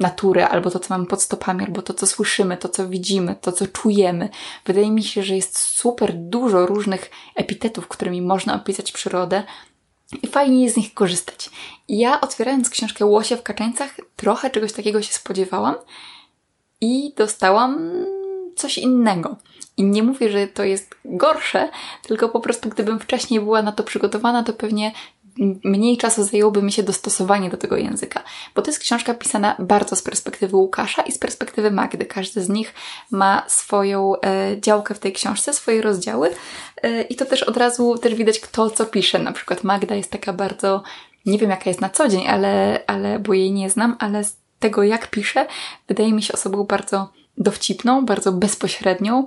natury, 0.00 0.44
albo 0.44 0.70
to, 0.70 0.78
co 0.78 0.94
mamy 0.94 1.06
pod 1.06 1.22
stopami, 1.22 1.64
albo 1.64 1.82
to, 1.82 1.94
co 1.94 2.06
słyszymy, 2.06 2.56
to, 2.56 2.68
co 2.68 2.88
widzimy, 2.88 3.36
to, 3.40 3.52
co 3.52 3.66
czujemy. 3.66 4.28
Wydaje 4.64 4.90
mi 4.90 5.02
się, 5.02 5.22
że 5.22 5.36
jest 5.36 5.58
super 5.58 6.14
dużo 6.14 6.66
różnych 6.66 7.10
epitetów, 7.36 7.88
którymi 7.88 8.22
można 8.22 8.54
opisać 8.54 8.92
przyrodę, 8.92 9.42
i 10.22 10.26
fajnie 10.26 10.62
jest 10.62 10.74
z 10.74 10.78
nich 10.78 10.94
korzystać. 10.94 11.50
ja 11.88 12.20
otwierając 12.20 12.70
książkę 12.70 13.06
Łosie 13.06 13.36
w 13.36 13.42
Kaczeńcach 13.42 13.96
trochę 14.16 14.50
czegoś 14.50 14.72
takiego 14.72 15.02
się 15.02 15.12
spodziewałam 15.12 15.74
i 16.80 17.12
dostałam 17.16 17.90
coś 18.56 18.78
innego. 18.78 19.36
I 19.76 19.84
nie 19.84 20.02
mówię, 20.02 20.30
że 20.30 20.46
to 20.46 20.64
jest 20.64 20.94
gorsze, 21.04 21.68
tylko 22.02 22.28
po 22.28 22.40
prostu 22.40 22.68
gdybym 22.68 23.00
wcześniej 23.00 23.40
była 23.40 23.62
na 23.62 23.72
to 23.72 23.84
przygotowana, 23.84 24.42
to 24.42 24.52
pewnie 24.52 24.92
mniej 25.64 25.96
czasu 25.96 26.24
zajęłoby 26.24 26.62
mi 26.62 26.72
się 26.72 26.82
dostosowanie 26.82 27.50
do 27.50 27.56
tego 27.56 27.76
języka, 27.76 28.22
bo 28.54 28.62
to 28.62 28.70
jest 28.70 28.80
książka 28.80 29.14
pisana 29.14 29.56
bardzo 29.58 29.96
z 29.96 30.02
perspektywy 30.02 30.56
Łukasza 30.56 31.02
i 31.02 31.12
z 31.12 31.18
perspektywy 31.18 31.70
Magdy. 31.70 32.06
Każdy 32.06 32.42
z 32.42 32.48
nich 32.48 32.74
ma 33.10 33.44
swoją 33.46 34.20
e, 34.20 34.56
działkę 34.60 34.94
w 34.94 34.98
tej 34.98 35.12
książce, 35.12 35.52
swoje 35.52 35.82
rozdziały 35.82 36.30
e, 36.82 37.02
i 37.02 37.16
to 37.16 37.24
też 37.26 37.42
od 37.42 37.56
razu 37.56 37.98
też 37.98 38.14
widać 38.14 38.40
kto 38.40 38.70
co 38.70 38.86
pisze. 38.86 39.18
Na 39.18 39.32
przykład 39.32 39.64
Magda 39.64 39.94
jest 39.94 40.10
taka 40.10 40.32
bardzo, 40.32 40.82
nie 41.26 41.38
wiem 41.38 41.50
jaka 41.50 41.70
jest 41.70 41.80
na 41.80 41.90
co 41.90 42.08
dzień, 42.08 42.26
ale, 42.26 42.82
ale 42.86 43.18
bo 43.18 43.34
jej 43.34 43.52
nie 43.52 43.70
znam, 43.70 43.96
ale 43.98 44.24
z 44.24 44.36
tego 44.58 44.82
jak 44.82 45.10
pisze, 45.10 45.46
wydaje 45.88 46.12
mi 46.12 46.22
się 46.22 46.32
osobą 46.32 46.64
bardzo 46.64 47.08
dowcipną, 47.38 48.06
bardzo 48.06 48.32
bezpośrednią, 48.32 49.26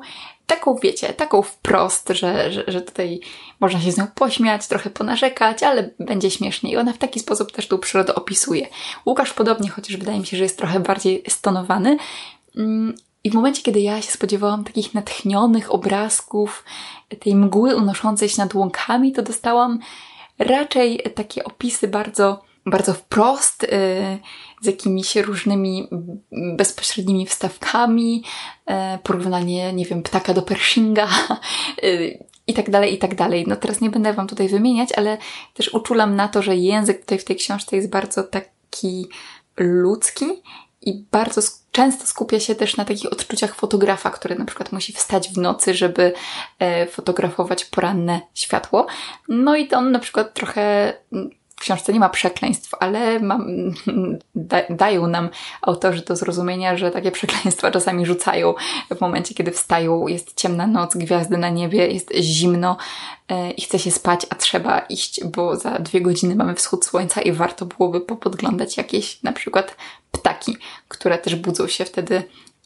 taką 0.51 0.75
wiecie, 0.75 1.13
taką 1.13 1.41
wprost, 1.41 2.09
że, 2.09 2.51
że, 2.51 2.63
że 2.67 2.81
tutaj 2.81 3.19
można 3.59 3.81
się 3.81 3.91
z 3.91 3.97
nią 3.97 4.07
pośmiać, 4.15 4.67
trochę 4.67 4.89
ponarzekać, 4.89 5.63
ale 5.63 5.89
będzie 5.99 6.31
śmiesznie. 6.31 6.71
I 6.71 6.77
ona 6.77 6.93
w 6.93 6.97
taki 6.97 7.19
sposób 7.19 7.51
też 7.51 7.67
tą 7.67 7.77
przyrodę 7.77 8.15
opisuje. 8.15 8.67
Łukasz 9.05 9.33
podobnie, 9.33 9.69
chociaż 9.69 9.97
wydaje 9.97 10.19
mi 10.19 10.25
się, 10.25 10.37
że 10.37 10.43
jest 10.43 10.57
trochę 10.57 10.79
bardziej 10.79 11.23
stonowany. 11.27 11.97
Mm, 12.55 12.95
I 13.23 13.31
w 13.31 13.33
momencie, 13.33 13.61
kiedy 13.63 13.79
ja 13.79 14.01
się 14.01 14.11
spodziewałam 14.11 14.63
takich 14.63 14.93
natchnionych 14.93 15.73
obrazków, 15.73 16.63
tej 17.19 17.35
mgły 17.35 17.75
unoszącej 17.75 18.29
się 18.29 18.41
nad 18.41 18.53
łąkami, 18.53 19.11
to 19.11 19.21
dostałam 19.21 19.79
raczej 20.39 21.03
takie 21.15 21.43
opisy 21.43 21.87
bardzo 21.87 22.41
bardzo 22.65 22.93
wprost, 22.93 23.63
y, 23.63 23.67
z 24.61 24.65
jakimiś 24.65 25.15
różnymi 25.15 25.87
bezpośrednimi 26.31 27.25
wstawkami, 27.25 28.23
y, 28.69 28.73
porównanie, 29.03 29.73
nie 29.73 29.85
wiem, 29.85 30.03
ptaka 30.03 30.33
do 30.33 30.41
Pershinga 30.41 31.07
y, 31.83 32.23
i 32.47 32.53
tak 32.53 32.69
dalej, 32.69 32.93
i 32.93 32.97
tak 32.97 33.15
dalej. 33.15 33.45
No 33.47 33.55
teraz 33.55 33.81
nie 33.81 33.89
będę 33.89 34.13
Wam 34.13 34.27
tutaj 34.27 34.47
wymieniać, 34.47 34.89
ale 34.91 35.17
też 35.53 35.73
uczulam 35.73 36.15
na 36.15 36.27
to, 36.27 36.41
że 36.41 36.55
język 36.55 37.01
tutaj 37.01 37.19
w 37.19 37.25
tej 37.25 37.35
książce 37.35 37.75
jest 37.75 37.89
bardzo 37.89 38.23
taki 38.23 39.07
ludzki 39.57 40.25
i 40.81 41.05
bardzo 41.11 41.41
często 41.71 42.05
skupia 42.05 42.39
się 42.39 42.55
też 42.55 42.77
na 42.77 42.85
takich 42.85 43.13
odczuciach 43.13 43.55
fotografa, 43.55 44.09
który 44.09 44.35
na 44.35 44.45
przykład 44.45 44.71
musi 44.71 44.93
wstać 44.93 45.29
w 45.29 45.37
nocy, 45.37 45.73
żeby 45.73 46.13
e, 46.59 46.87
fotografować 46.87 47.65
poranne 47.65 48.21
światło. 48.33 48.87
No 49.27 49.55
i 49.55 49.67
to 49.67 49.77
on 49.77 49.91
na 49.91 49.99
przykład 49.99 50.33
trochę 50.33 50.93
książce 51.61 51.93
nie 51.93 51.99
ma 51.99 52.09
przekleństw, 52.09 52.75
ale 52.79 53.19
mam, 53.19 53.47
da, 54.35 54.61
dają 54.69 55.07
nam 55.07 55.29
autorzy 55.61 56.01
do 56.05 56.15
zrozumienia, 56.15 56.77
że 56.77 56.91
takie 56.91 57.11
przekleństwa 57.21 57.71
czasami 57.71 58.05
rzucają 58.05 58.53
w 58.95 59.01
momencie, 59.01 59.35
kiedy 59.35 59.51
wstają, 59.51 60.07
jest 60.07 60.33
ciemna 60.35 60.67
noc, 60.67 60.97
gwiazdy 60.97 61.37
na 61.37 61.49
niebie, 61.49 61.87
jest 61.87 62.13
zimno 62.15 62.77
e, 63.29 63.51
i 63.51 63.61
chce 63.61 63.79
się 63.79 63.91
spać, 63.91 64.25
a 64.29 64.35
trzeba 64.35 64.79
iść, 64.79 65.23
bo 65.25 65.55
za 65.55 65.71
dwie 65.71 66.01
godziny 66.01 66.35
mamy 66.35 66.55
wschód 66.55 66.85
słońca 66.85 67.21
i 67.21 67.31
warto 67.31 67.65
byłoby 67.65 68.01
popodglądać 68.01 68.77
jakieś 68.77 69.23
na 69.23 69.31
przykład 69.31 69.75
ptaki, 70.11 70.57
które 70.87 71.17
też 71.17 71.35
budzą 71.35 71.67
się 71.67 71.85
wtedy 71.85 72.23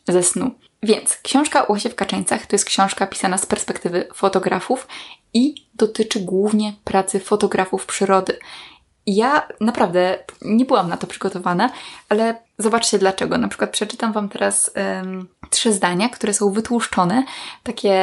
ze 0.08 0.24
snu. 0.24 0.52
Więc 0.84 1.18
książka 1.18 1.66
Łosie 1.70 1.90
w 1.90 1.96
Kaczeńcach 1.96 2.46
to 2.46 2.56
jest 2.56 2.66
książka 2.66 3.08
pisana 3.08 3.38
z 3.38 3.46
perspektywy 3.46 4.08
fotografów 4.14 4.88
i 5.34 5.56
dotyczy 5.74 6.20
głównie 6.20 6.74
pracy 6.84 7.20
fotografów 7.20 7.86
przyrody 7.86 8.40
ja 9.08 9.48
naprawdę 9.60 10.20
nie 10.42 10.66
byłam 10.66 10.90
na 10.90 10.98
to 10.98 11.08
przygotowana, 11.08 11.70
ale 12.10 12.36
zobaczcie 12.58 13.00
dlaczego. 13.00 13.38
Na 13.38 13.48
przykład 13.48 13.70
przeczytam 13.70 14.14
Wam 14.14 14.30
teraz 14.30 14.72
um, 14.76 15.28
trzy 15.50 15.74
zdania, 15.74 16.10
które 16.10 16.34
są 16.34 16.52
wytłuszczone, 16.52 17.24
takie 17.64 17.96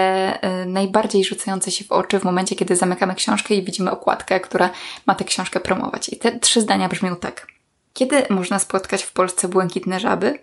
um, 0.43 0.73
najbardziej 0.73 1.25
rzucające 1.25 1.71
się 1.71 1.85
w 1.85 1.93
oczy 1.93 2.19
w 2.19 2.25
momencie, 2.25 2.57
kiedy 2.57 2.77
zamykamy 2.77 3.15
książkę 3.15 3.55
i 3.55 3.63
widzimy 3.63 3.91
okładkę, 3.91 4.41
która 4.41 4.71
ma 5.07 5.15
tę 5.15 5.25
książkę 5.25 5.61
promować. 5.61 6.09
I 6.09 6.17
te 6.17 6.39
trzy 6.39 6.61
zdania 6.61 6.89
brzmią 6.89 7.17
tak. 7.17 7.47
Kiedy 7.93 8.27
można 8.31 8.59
spotkać 8.59 9.03
w 9.03 9.13
Polsce 9.13 9.49
błękitne 9.49 10.01
żaby? 10.01 10.39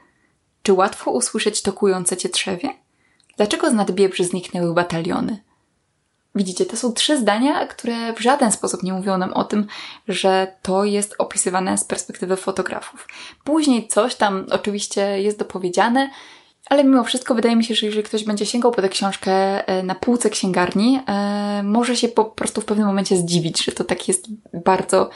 Czy 0.63 0.73
łatwo 0.73 1.11
usłyszeć 1.11 1.61
tokujące 1.61 2.17
cię 2.17 2.29
trzewie? 2.29 2.69
Dlaczego 3.37 3.69
z 3.69 3.73
nadbiebrzy 3.73 4.23
zniknęły 4.23 4.73
bataliony? 4.73 5.48
Widzicie, 6.35 6.65
to 6.65 6.77
są 6.77 6.93
trzy 6.93 7.17
zdania, 7.17 7.67
które 7.67 8.13
w 8.13 8.19
żaden 8.19 8.51
sposób 8.51 8.83
nie 8.83 8.93
mówią 8.93 9.17
nam 9.17 9.33
o 9.33 9.43
tym, 9.43 9.67
że 10.07 10.55
to 10.61 10.83
jest 10.83 11.15
opisywane 11.17 11.77
z 11.77 11.83
perspektywy 11.83 12.35
fotografów. 12.35 13.07
Później 13.43 13.87
coś 13.87 14.15
tam 14.15 14.45
oczywiście 14.51 15.21
jest 15.21 15.39
dopowiedziane, 15.39 16.09
ale 16.69 16.83
mimo 16.83 17.03
wszystko 17.03 17.35
wydaje 17.35 17.55
mi 17.55 17.63
się, 17.63 17.75
że 17.75 17.85
jeżeli 17.85 18.03
ktoś 18.03 18.23
będzie 18.23 18.45
sięgał 18.45 18.71
po 18.71 18.81
tę 18.81 18.89
książkę 18.89 19.31
e, 19.67 19.83
na 19.83 19.95
półce 19.95 20.29
księgarni, 20.29 20.99
e, 21.07 21.63
może 21.63 21.95
się 21.95 22.07
po 22.07 22.25
prostu 22.25 22.61
w 22.61 22.65
pewnym 22.65 22.87
momencie 22.87 23.15
zdziwić, 23.15 23.65
że 23.65 23.71
to 23.71 23.83
tak 23.83 24.07
jest 24.07 24.25
bardzo, 24.65 25.09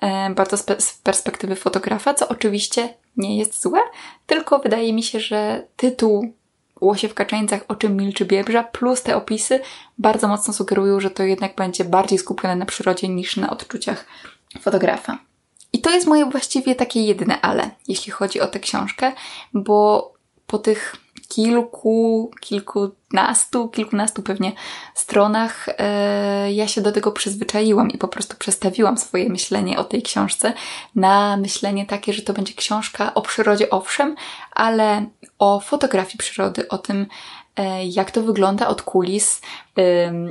e, 0.00 0.30
bardzo 0.30 0.56
z 0.56 0.92
perspektywy 1.02 1.56
fotografa, 1.56 2.14
co 2.14 2.28
oczywiście 2.28 2.94
nie 3.16 3.38
jest 3.38 3.62
złe, 3.62 3.80
tylko 4.26 4.58
wydaje 4.58 4.92
mi 4.92 5.02
się, 5.02 5.20
że 5.20 5.66
tytuł 5.76 6.32
łosie 6.80 7.08
w 7.08 7.14
kaczeńcach, 7.14 7.64
o 7.68 7.74
czym 7.74 7.96
milczy 7.96 8.24
biebrza, 8.24 8.64
plus 8.64 9.02
te 9.02 9.16
opisy 9.16 9.60
bardzo 9.98 10.28
mocno 10.28 10.54
sugerują, 10.54 11.00
że 11.00 11.10
to 11.10 11.22
jednak 11.22 11.54
będzie 11.54 11.84
bardziej 11.84 12.18
skupione 12.18 12.56
na 12.56 12.66
przyrodzie 12.66 13.08
niż 13.08 13.36
na 13.36 13.50
odczuciach 13.50 14.06
fotografa. 14.60 15.18
I 15.72 15.80
to 15.80 15.90
jest 15.90 16.06
moje 16.06 16.26
właściwie 16.26 16.74
takie 16.74 17.02
jedyne 17.02 17.40
ale, 17.40 17.70
jeśli 17.88 18.12
chodzi 18.12 18.40
o 18.40 18.46
tę 18.46 18.60
książkę, 18.60 19.12
bo 19.54 20.12
po 20.46 20.58
tych 20.58 20.96
kilku, 21.34 22.30
kilkunastu, 22.40 23.68
kilkunastu 23.68 24.22
pewnie 24.22 24.52
stronach 24.94 25.68
e, 25.78 26.52
ja 26.52 26.68
się 26.68 26.80
do 26.80 26.92
tego 26.92 27.12
przyzwyczaiłam 27.12 27.90
i 27.90 27.98
po 27.98 28.08
prostu 28.08 28.36
przestawiłam 28.36 28.98
swoje 28.98 29.28
myślenie 29.28 29.78
o 29.78 29.84
tej 29.84 30.02
książce 30.02 30.52
na 30.94 31.36
myślenie 31.36 31.86
takie, 31.86 32.12
że 32.12 32.22
to 32.22 32.32
będzie 32.32 32.54
książka 32.54 33.14
o 33.14 33.22
przyrodzie, 33.22 33.70
owszem, 33.70 34.14
ale 34.52 35.06
o 35.38 35.60
fotografii 35.60 36.18
przyrody, 36.18 36.68
o 36.68 36.78
tym, 36.78 37.06
e, 37.56 37.86
jak 37.86 38.10
to 38.10 38.22
wygląda 38.22 38.68
od 38.68 38.82
kulis, 38.82 39.40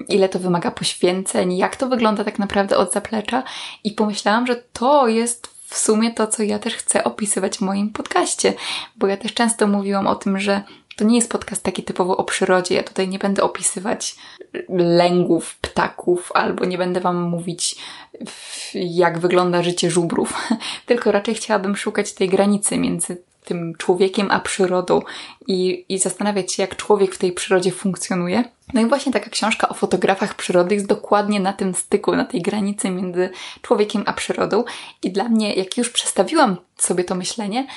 ile 0.10 0.30
to 0.30 0.40
wymaga 0.40 0.72
poświęceń, 0.72 1.58
jak 1.58 1.76
to 1.76 1.88
wygląda 1.88 2.24
tak 2.24 2.40
naprawdę 2.40 2.78
od 2.78 2.94
zaplecza. 2.94 3.44
I 3.84 3.92
pomyślałam, 3.92 4.48
że 4.48 4.56
to 4.74 5.08
jest 5.08 5.60
w 5.70 5.78
sumie 5.78 6.14
to, 6.14 6.28
co 6.28 6.44
ja 6.44 6.60
też 6.60 6.76
chcę 6.76 7.04
opisywać 7.04 7.58
w 7.58 7.62
moim 7.62 7.90
podcaście, 7.90 8.54
bo 8.96 9.08
ja 9.08 9.18
też 9.18 9.34
często 9.34 9.68
mówiłam 9.68 10.08
o 10.08 10.16
tym, 10.16 10.40
że 10.40 10.64
to 11.00 11.06
nie 11.06 11.16
jest 11.16 11.32
podcast 11.32 11.64
taki 11.64 11.84
typowo 11.84 12.18
o 12.18 12.24
przyrodzie. 12.24 12.76
Ja 12.76 12.84
tutaj 12.84 13.08
nie 13.08 13.20
będę 13.20 13.44
opisywać 13.44 14.16
lęgów 14.70 15.58
ptaków, 15.58 16.32
albo 16.34 16.66
nie 16.66 16.78
będę 16.78 17.00
Wam 17.00 17.22
mówić, 17.22 17.76
jak 18.74 19.20
wygląda 19.20 19.64
życie 19.64 19.92
żubrów, 19.92 20.34
tylko 20.86 21.12
raczej 21.12 21.36
chciałabym 21.36 21.76
szukać 21.76 22.14
tej 22.14 22.30
granicy 22.30 22.78
między 22.78 23.18
tym 23.46 23.76
człowiekiem 23.78 24.28
a 24.32 24.40
przyrodą 24.40 25.02
i, 25.48 25.86
i 25.90 26.00
zastanawiać 26.00 26.54
się, 26.54 26.64
jak 26.64 26.76
człowiek 26.76 27.16
w 27.16 27.18
tej 27.18 27.32
przyrodzie 27.32 27.72
funkcjonuje. 27.72 28.44
No 28.74 28.82
i 28.82 28.86
właśnie 28.86 29.12
taka 29.12 29.30
książka 29.30 29.70
o 29.70 29.74
fotografach 29.74 30.36
przyrody 30.36 30.76
jest 30.76 30.88
dokładnie 30.88 31.40
na 31.40 31.54
tym 31.54 31.74
styku, 31.74 32.16
na 32.16 32.26
tej 32.26 32.42
granicy 32.42 32.90
między 32.90 33.30
człowiekiem 33.62 34.04
a 34.06 34.14
przyrodą. 34.14 34.64
I 35.04 35.12
dla 35.12 35.30
mnie, 35.30 35.54
jak 35.54 35.78
już 35.78 35.90
przestawiłam 35.90 36.58
sobie 36.78 37.04
to 37.04 37.16
myślenie, 37.16 37.68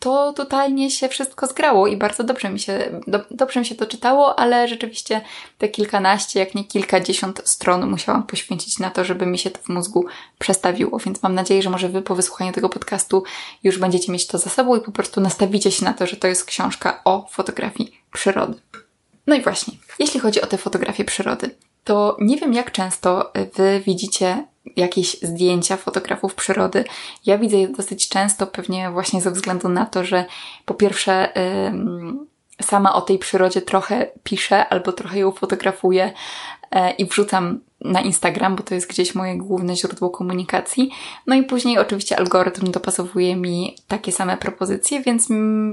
to 0.00 0.32
totalnie 0.32 0.90
się 0.90 1.08
wszystko 1.08 1.46
zgrało 1.46 1.86
i 1.86 1.96
bardzo 1.96 2.24
dobrze 2.24 2.50
mi 2.50 2.60
się, 2.60 3.00
do, 3.06 3.20
dobrze 3.30 3.60
mi 3.60 3.66
się 3.66 3.74
to 3.74 3.86
czytało, 3.86 4.38
ale 4.38 4.68
rzeczywiście 4.68 5.20
te 5.58 5.68
kilkanaście, 5.68 6.40
jak 6.40 6.54
nie 6.54 6.64
kilkadziesiąt 6.64 7.42
stron 7.44 7.90
musiałam 7.90 8.22
poświęcić 8.22 8.78
na 8.78 8.90
to, 8.90 9.04
żeby 9.04 9.26
mi 9.26 9.38
się 9.38 9.50
to 9.50 9.58
w 9.58 9.68
mózgu 9.68 10.06
przestawiło. 10.38 10.98
Więc 10.98 11.22
mam 11.22 11.34
nadzieję, 11.34 11.62
że 11.62 11.70
może 11.70 11.88
Wy 11.88 12.02
po 12.02 12.14
wysłuchaniu 12.14 12.52
tego 12.52 12.68
podcastu 12.68 13.22
już 13.62 13.78
będziecie 13.78 14.12
mieć 14.12 14.26
to 14.26 14.38
za 14.38 14.50
sobą 14.50 14.76
i 14.76 14.80
po 14.80 14.92
prostu 14.92 15.20
nastawicie 15.20 15.70
się 15.70 15.84
na 15.84 15.92
to, 15.92 16.06
że 16.06 16.16
to 16.16 16.28
jest 16.28 16.44
książka 16.44 17.00
o 17.04 17.26
fotografii 17.30 18.00
przyrody. 18.12 18.60
No 19.26 19.34
i 19.34 19.42
właśnie, 19.42 19.74
jeśli 19.98 20.20
chodzi 20.20 20.40
o 20.40 20.46
te 20.46 20.58
fotografie 20.58 21.04
przyrody, 21.04 21.50
to 21.84 22.16
nie 22.20 22.36
wiem 22.36 22.54
jak 22.54 22.72
często 22.72 23.32
Wy 23.54 23.82
widzicie 23.86 24.44
jakieś 24.76 25.20
zdjęcia 25.22 25.76
fotografów 25.76 26.34
przyrody. 26.34 26.84
Ja 27.26 27.38
widzę 27.38 27.56
je 27.56 27.68
dosyć 27.68 28.08
często, 28.08 28.46
pewnie 28.46 28.90
właśnie 28.90 29.20
ze 29.20 29.30
względu 29.30 29.68
na 29.68 29.86
to, 29.86 30.04
że 30.04 30.24
po 30.64 30.74
pierwsze 30.74 31.32
sama 32.62 32.94
o 32.94 33.00
tej 33.00 33.18
przyrodzie 33.18 33.62
trochę 33.62 34.06
piszę 34.24 34.68
albo 34.68 34.92
trochę 34.92 35.18
ją 35.18 35.32
fotografuję 35.32 36.12
e, 36.70 36.90
i 36.90 37.04
wrzucam 37.04 37.60
na 37.80 38.00
Instagram, 38.00 38.56
bo 38.56 38.62
to 38.62 38.74
jest 38.74 38.90
gdzieś 38.90 39.14
moje 39.14 39.36
główne 39.36 39.76
źródło 39.76 40.10
komunikacji. 40.10 40.90
No 41.26 41.34
i 41.34 41.42
później 41.42 41.78
oczywiście 41.78 42.18
algorytm 42.18 42.70
dopasowuje 42.70 43.36
mi 43.36 43.76
takie 43.88 44.12
same 44.12 44.36
propozycje, 44.36 45.02
więc 45.02 45.28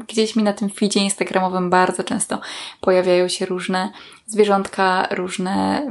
gdzieś 0.08 0.36
mi 0.36 0.44
na 0.44 0.54
tym 0.54 0.70
feedzie 0.70 1.00
instagramowym 1.00 1.70
bardzo 1.70 2.04
często 2.04 2.40
pojawiają 2.82 3.28
się 3.28 3.46
różne 3.46 3.92
zwierzątka, 4.28 5.08
różne 5.12 5.88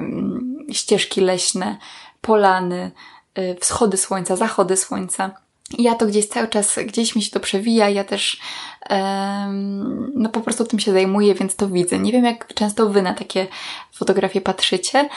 ścieżki 0.73 1.21
leśne, 1.21 1.79
polany, 2.21 2.91
y, 3.39 3.57
wschody 3.61 3.97
słońca, 3.97 4.37
zachody 4.37 4.77
słońca. 4.77 5.31
I 5.79 5.83
ja 5.83 5.95
to 5.95 6.07
gdzieś 6.07 6.27
cały 6.27 6.49
czas, 6.49 6.79
gdzieś 6.87 7.17
mi 7.17 7.23
się 7.23 7.31
to 7.31 7.41
przewija, 7.41 7.89
ja 7.89 8.05
też 8.05 8.41
no 10.15 10.29
po 10.29 10.41
prostu 10.41 10.65
tym 10.65 10.81
się 10.81 10.93
zajmuję, 10.93 11.35
więc 11.35 11.57
to 11.57 11.69
widzę. 11.69 11.99
Nie 11.99 12.13
wiem, 12.13 12.25
jak 12.25 12.55
często 12.55 12.89
Wy 12.89 13.03
na 13.03 13.15
takie 13.15 13.47
fotografie 13.93 14.41
patrzycie 14.41 15.09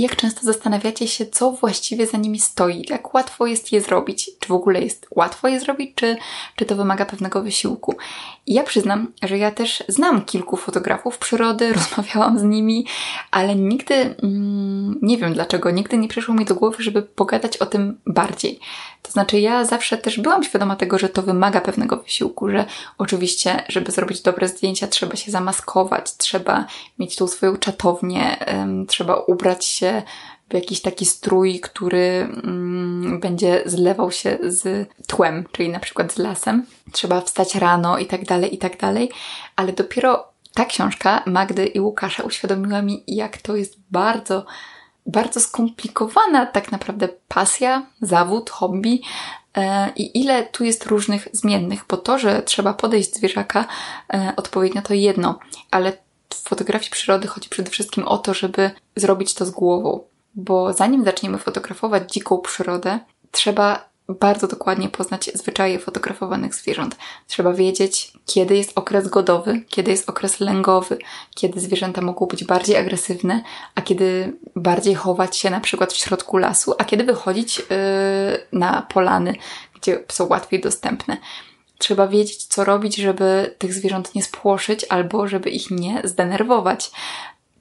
jak 0.00 0.16
często 0.16 0.46
zastanawiacie 0.46 1.08
się, 1.08 1.26
co 1.26 1.52
właściwie 1.52 2.06
za 2.06 2.18
nimi 2.18 2.40
stoi, 2.40 2.84
jak 2.90 3.14
łatwo 3.14 3.46
jest 3.46 3.72
je 3.72 3.80
zrobić, 3.80 4.30
czy 4.40 4.48
w 4.48 4.52
ogóle 4.52 4.82
jest 4.82 5.06
łatwo 5.10 5.48
je 5.48 5.60
zrobić, 5.60 5.92
czy, 5.94 6.16
czy 6.56 6.64
to 6.64 6.76
wymaga 6.76 7.04
pewnego 7.04 7.42
wysiłku. 7.42 7.94
I 8.46 8.54
ja 8.54 8.62
przyznam, 8.62 9.12
że 9.22 9.38
ja 9.38 9.50
też 9.50 9.84
znam 9.88 10.24
kilku 10.24 10.56
fotografów 10.56 11.18
przyrody, 11.18 11.72
rozmawiałam 11.72 12.38
z 12.38 12.42
nimi, 12.42 12.86
ale 13.30 13.54
nigdy, 13.54 13.94
mm, 13.94 14.98
nie 15.02 15.18
wiem 15.18 15.34
dlaczego, 15.34 15.70
nigdy 15.70 15.98
nie 15.98 16.08
przyszło 16.08 16.34
mi 16.34 16.44
do 16.44 16.54
głowy, 16.54 16.82
żeby 16.82 17.02
pogadać 17.02 17.56
o 17.56 17.66
tym 17.66 18.00
bardziej. 18.06 18.60
To 19.02 19.12
znaczy, 19.12 19.40
ja 19.40 19.64
zawsze 19.64 19.98
też 19.98 20.20
byłam 20.20 20.44
świadoma 20.44 20.76
tego, 20.76 20.98
że 20.98 21.08
to 21.08 21.22
wymaga 21.22 21.60
pewnego 21.60 21.96
wysiłku, 21.96 22.50
że 22.50 22.64
Oczywiście, 22.98 23.64
żeby 23.68 23.92
zrobić 23.92 24.22
dobre 24.22 24.48
zdjęcia, 24.48 24.86
trzeba 24.86 25.16
się 25.16 25.30
zamaskować, 25.30 26.16
trzeba 26.16 26.66
mieć 26.98 27.16
tą 27.16 27.26
swoją 27.26 27.56
czatownię, 27.56 28.36
trzeba 28.88 29.16
ubrać 29.16 29.64
się 29.64 29.83
w 30.50 30.54
jakiś 30.54 30.82
taki 30.82 31.06
strój, 31.06 31.60
który 31.60 32.28
mm, 32.44 33.20
będzie 33.20 33.62
zlewał 33.66 34.12
się 34.12 34.38
z 34.42 34.88
tłem, 35.06 35.44
czyli 35.52 35.68
na 35.68 35.80
przykład 35.80 36.12
z 36.12 36.18
lasem. 36.18 36.66
Trzeba 36.92 37.20
wstać 37.20 37.54
rano 37.54 37.98
i 37.98 38.06
tak 38.06 38.24
dalej, 38.24 38.54
i 38.54 38.58
tak 38.58 38.78
dalej. 38.78 39.10
Ale 39.56 39.72
dopiero 39.72 40.28
ta 40.54 40.64
książka 40.64 41.22
Magdy 41.26 41.66
i 41.66 41.80
Łukasza 41.80 42.22
uświadomiła 42.22 42.82
mi, 42.82 43.04
jak 43.06 43.38
to 43.38 43.56
jest 43.56 43.76
bardzo, 43.90 44.46
bardzo 45.06 45.40
skomplikowana 45.40 46.46
tak 46.46 46.72
naprawdę 46.72 47.08
pasja, 47.28 47.86
zawód, 48.00 48.50
hobby, 48.50 49.00
E, 49.56 49.92
i 49.96 50.20
ile 50.20 50.42
tu 50.42 50.64
jest 50.64 50.86
różnych 50.86 51.28
zmiennych, 51.32 51.84
bo 51.88 51.96
to, 51.96 52.18
że 52.18 52.42
trzeba 52.42 52.74
podejść 52.74 53.14
zwierzaka 53.14 53.64
e, 54.14 54.32
odpowiednio 54.36 54.82
to 54.82 54.94
jedno, 54.94 55.38
ale 55.70 55.92
w 56.28 56.48
fotografii 56.48 56.90
przyrody 56.90 57.28
chodzi 57.28 57.48
przede 57.48 57.70
wszystkim 57.70 58.08
o 58.08 58.18
to, 58.18 58.34
żeby 58.34 58.70
zrobić 58.96 59.34
to 59.34 59.46
z 59.46 59.50
głową, 59.50 60.00
bo 60.34 60.72
zanim 60.72 61.04
zaczniemy 61.04 61.38
fotografować 61.38 62.12
dziką 62.12 62.38
przyrodę, 62.38 62.98
trzeba 63.30 63.94
bardzo 64.08 64.48
dokładnie 64.48 64.88
poznać 64.88 65.30
zwyczaje 65.34 65.78
fotografowanych 65.78 66.54
zwierząt. 66.54 66.96
Trzeba 67.26 67.52
wiedzieć, 67.52 68.12
kiedy 68.26 68.56
jest 68.56 68.72
okres 68.74 69.08
godowy, 69.08 69.62
kiedy 69.68 69.90
jest 69.90 70.10
okres 70.10 70.40
lęgowy, 70.40 70.98
kiedy 71.34 71.60
zwierzęta 71.60 72.00
mogą 72.00 72.26
być 72.26 72.44
bardziej 72.44 72.76
agresywne, 72.76 73.42
a 73.74 73.82
kiedy 73.82 74.36
bardziej 74.56 74.94
chować 74.94 75.36
się 75.36 75.50
na 75.50 75.60
przykład 75.60 75.92
w 75.92 75.96
środku 75.96 76.36
lasu, 76.36 76.74
a 76.78 76.84
kiedy 76.84 77.04
wychodzić 77.04 77.58
yy, 77.58 77.64
na 78.52 78.82
polany, 78.82 79.34
gdzie 79.74 80.04
są 80.08 80.26
łatwiej 80.26 80.60
dostępne. 80.60 81.16
Trzeba 81.84 82.08
wiedzieć, 82.08 82.44
co 82.44 82.64
robić, 82.64 82.96
żeby 82.96 83.54
tych 83.58 83.74
zwierząt 83.74 84.14
nie 84.14 84.22
spłoszyć 84.22 84.86
albo 84.88 85.28
żeby 85.28 85.50
ich 85.50 85.70
nie 85.70 86.02
zdenerwować. 86.04 86.90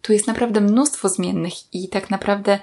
Tu 0.01 0.13
jest 0.13 0.27
naprawdę 0.27 0.61
mnóstwo 0.61 1.09
zmiennych 1.09 1.73
i 1.73 1.89
tak 1.89 2.09
naprawdę 2.09 2.59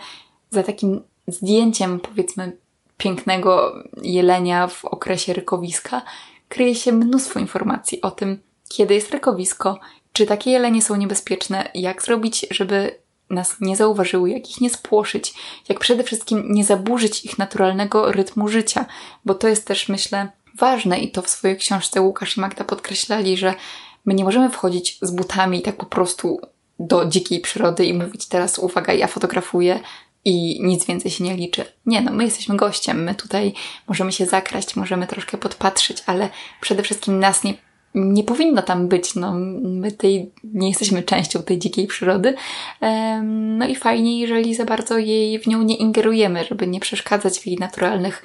za 0.51 0.63
takim 0.63 1.03
zdjęciem, 1.27 2.01
powiedzmy, 2.01 2.57
pięknego 2.97 3.73
jelenia 4.03 4.67
w 4.67 4.85
okresie 4.85 5.33
rykowiska 5.33 6.03
kryje 6.49 6.75
się 6.75 6.93
mnóstwo 6.93 7.41
informacji 7.41 8.01
o 8.01 8.11
tym, 8.11 8.41
kiedy 8.69 8.95
jest 8.95 9.11
rykowisko, 9.11 9.79
czy 10.13 10.27
takie 10.27 10.51
jelenie 10.51 10.83
są 10.83 10.97
niebezpieczne, 10.97 11.71
jak 11.75 12.03
zrobić, 12.03 12.47
żeby 12.51 12.95
nas 13.31 13.57
nie 13.61 13.77
zauważyły, 13.77 14.31
jak 14.31 14.51
ich 14.51 14.61
nie 14.61 14.71
spłoszyć, 14.71 15.35
jak 15.69 15.79
przede 15.79 16.05
wszystkim 16.05 16.45
nie 16.53 16.65
zaburzyć 16.65 17.25
ich 17.25 17.39
naturalnego 17.39 18.13
rytmu 18.13 18.49
życia, 18.49 18.87
bo 19.25 19.35
to 19.35 19.49
jest 19.49 19.67
też, 19.67 19.89
myślę, 19.89 20.29
ważne 20.59 20.99
i 20.99 21.11
to 21.11 21.23
w 21.23 21.29
swojej 21.29 21.57
książce 21.57 22.01
Łukasz 22.01 22.37
i 22.37 22.41
Magda 22.41 22.65
podkreślali, 22.65 23.37
że 23.37 23.55
my 24.05 24.15
nie 24.15 24.25
możemy 24.25 24.51
wchodzić 24.51 24.99
z 25.03 25.11
butami 25.11 25.63
tak 25.63 25.77
po 25.77 25.87
prostu 25.87 26.41
do 26.79 27.07
dzikiej 27.07 27.41
przyrody 27.41 27.85
i 27.85 27.95
mówić 27.95 28.27
teraz 28.27 28.59
uwaga, 28.59 28.93
ja 28.93 29.07
fotografuję, 29.07 29.81
i 30.25 30.61
nic 30.63 30.87
więcej 30.87 31.11
się 31.11 31.25
nie 31.25 31.37
liczy. 31.37 31.65
Nie, 31.87 32.01
no 32.01 32.13
my 32.13 32.25
jesteśmy 32.25 32.57
gościem, 32.57 33.05
my 33.05 33.15
tutaj 33.15 33.53
możemy 33.89 34.13
się 34.13 34.27
zakraść, 34.27 34.77
możemy 34.77 35.07
troszkę 35.07 35.39
podpatrzeć, 35.39 36.03
ale 36.07 36.29
przede 36.61 36.83
wszystkim 36.83 37.19
nas 37.19 37.45
nie, 37.45 37.55
nie 37.95 38.25
powinno 38.25 38.63
tam 38.63 38.89
być. 38.89 39.15
No, 39.15 39.33
my 39.61 39.93
tej, 39.93 40.31
nie 40.45 40.69
jesteśmy 40.69 41.03
częścią 41.03 41.43
tej 41.43 41.59
dzikiej 41.59 41.87
przyrody. 41.87 42.35
No 43.23 43.67
i 43.67 43.77
fajnie, 43.77 44.21
jeżeli 44.21 44.55
za 44.55 44.65
bardzo 44.65 44.99
jej 44.99 45.39
w 45.39 45.47
nią 45.47 45.63
nie 45.63 45.77
ingerujemy, 45.77 46.45
żeby 46.45 46.67
nie 46.67 46.81
przeszkadzać 46.81 47.39
w 47.39 47.47
jej 47.47 47.57
naturalnych 47.57 48.25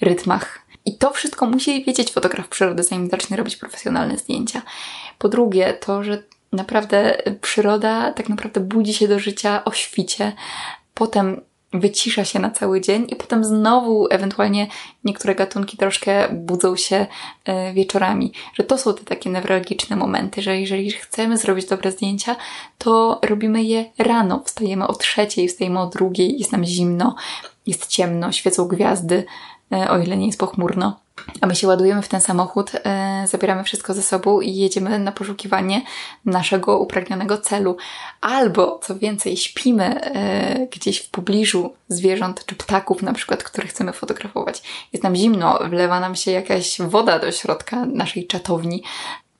rytmach. 0.00 0.63
I 0.84 0.98
to 0.98 1.10
wszystko 1.10 1.46
musi 1.46 1.84
wiedzieć 1.84 2.12
fotograf 2.12 2.48
przyrody, 2.48 2.82
zanim 2.82 3.10
zacznie 3.10 3.36
robić 3.36 3.56
profesjonalne 3.56 4.18
zdjęcia. 4.18 4.62
Po 5.18 5.28
drugie, 5.28 5.74
to, 5.74 6.04
że 6.04 6.22
naprawdę 6.52 7.22
przyroda 7.40 8.12
tak 8.12 8.28
naprawdę 8.28 8.60
budzi 8.60 8.94
się 8.94 9.08
do 9.08 9.18
życia 9.18 9.64
o 9.64 9.72
świcie, 9.72 10.32
potem 10.94 11.40
wycisza 11.74 12.24
się 12.24 12.38
na 12.38 12.50
cały 12.50 12.80
dzień 12.80 13.06
i 13.08 13.16
potem 13.16 13.44
znowu 13.44 14.06
ewentualnie 14.10 14.66
niektóre 15.04 15.34
gatunki 15.34 15.76
troszkę 15.76 16.28
budzą 16.32 16.76
się 16.76 17.06
e, 17.44 17.72
wieczorami. 17.72 18.32
Że 18.54 18.64
to 18.64 18.78
są 18.78 18.94
te 18.94 19.04
takie 19.04 19.30
newralgiczne 19.30 19.96
momenty, 19.96 20.42
że 20.42 20.60
jeżeli 20.60 20.90
chcemy 20.90 21.38
zrobić 21.38 21.66
dobre 21.66 21.92
zdjęcia, 21.92 22.36
to 22.78 23.20
robimy 23.22 23.62
je 23.62 23.84
rano. 23.98 24.42
Wstajemy 24.44 24.86
o 24.86 24.94
trzeciej, 24.94 25.48
wstajemy 25.48 25.80
o 25.80 25.86
drugiej, 25.86 26.38
jest 26.38 26.52
nam 26.52 26.64
zimno, 26.64 27.14
jest 27.66 27.86
ciemno, 27.86 28.32
świecą 28.32 28.68
gwiazdy, 28.68 29.24
e, 29.72 29.90
o 29.90 29.98
ile 29.98 30.16
nie 30.16 30.26
jest 30.26 30.38
pochmurno. 30.38 31.00
A 31.40 31.46
my 31.46 31.56
się 31.56 31.68
ładujemy 31.68 32.02
w 32.02 32.08
ten 32.08 32.20
samochód, 32.20 32.72
e, 32.74 33.24
zabieramy 33.28 33.64
wszystko 33.64 33.94
ze 33.94 34.02
sobą 34.02 34.40
i 34.40 34.56
jedziemy 34.56 34.98
na 34.98 35.12
poszukiwanie 35.12 35.82
naszego 36.24 36.78
upragnionego 36.78 37.38
celu. 37.38 37.76
Albo, 38.20 38.78
co 38.82 38.96
więcej, 38.96 39.36
śpimy 39.36 40.00
e, 40.00 40.66
gdzieś 40.66 40.98
w 40.98 41.10
pobliżu 41.10 41.74
zwierząt 41.88 42.46
czy 42.46 42.54
ptaków, 42.54 43.02
na 43.02 43.12
przykład, 43.12 43.42
które 43.42 43.66
chcemy 43.66 43.92
fotografować. 43.92 44.62
Jest 44.92 45.02
nam 45.02 45.16
zimno, 45.16 45.58
wlewa 45.70 46.00
nam 46.00 46.16
się 46.16 46.30
jakaś 46.30 46.80
woda 46.80 47.18
do 47.18 47.32
środka 47.32 47.84
naszej 47.86 48.26
czatowni, 48.26 48.82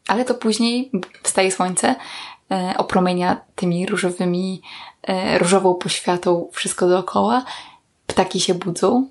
ale 0.08 0.24
to 0.24 0.34
później 0.34 0.90
wstaje 1.22 1.52
słońce, 1.52 1.94
opromienia 2.76 3.40
tymi 3.54 3.86
różowymi, 3.86 4.62
różową 5.38 5.74
poświatą 5.74 6.48
wszystko 6.52 6.88
dookoła. 6.88 7.44
Ptaki 8.14 8.40
się 8.40 8.54
budzą, 8.54 9.08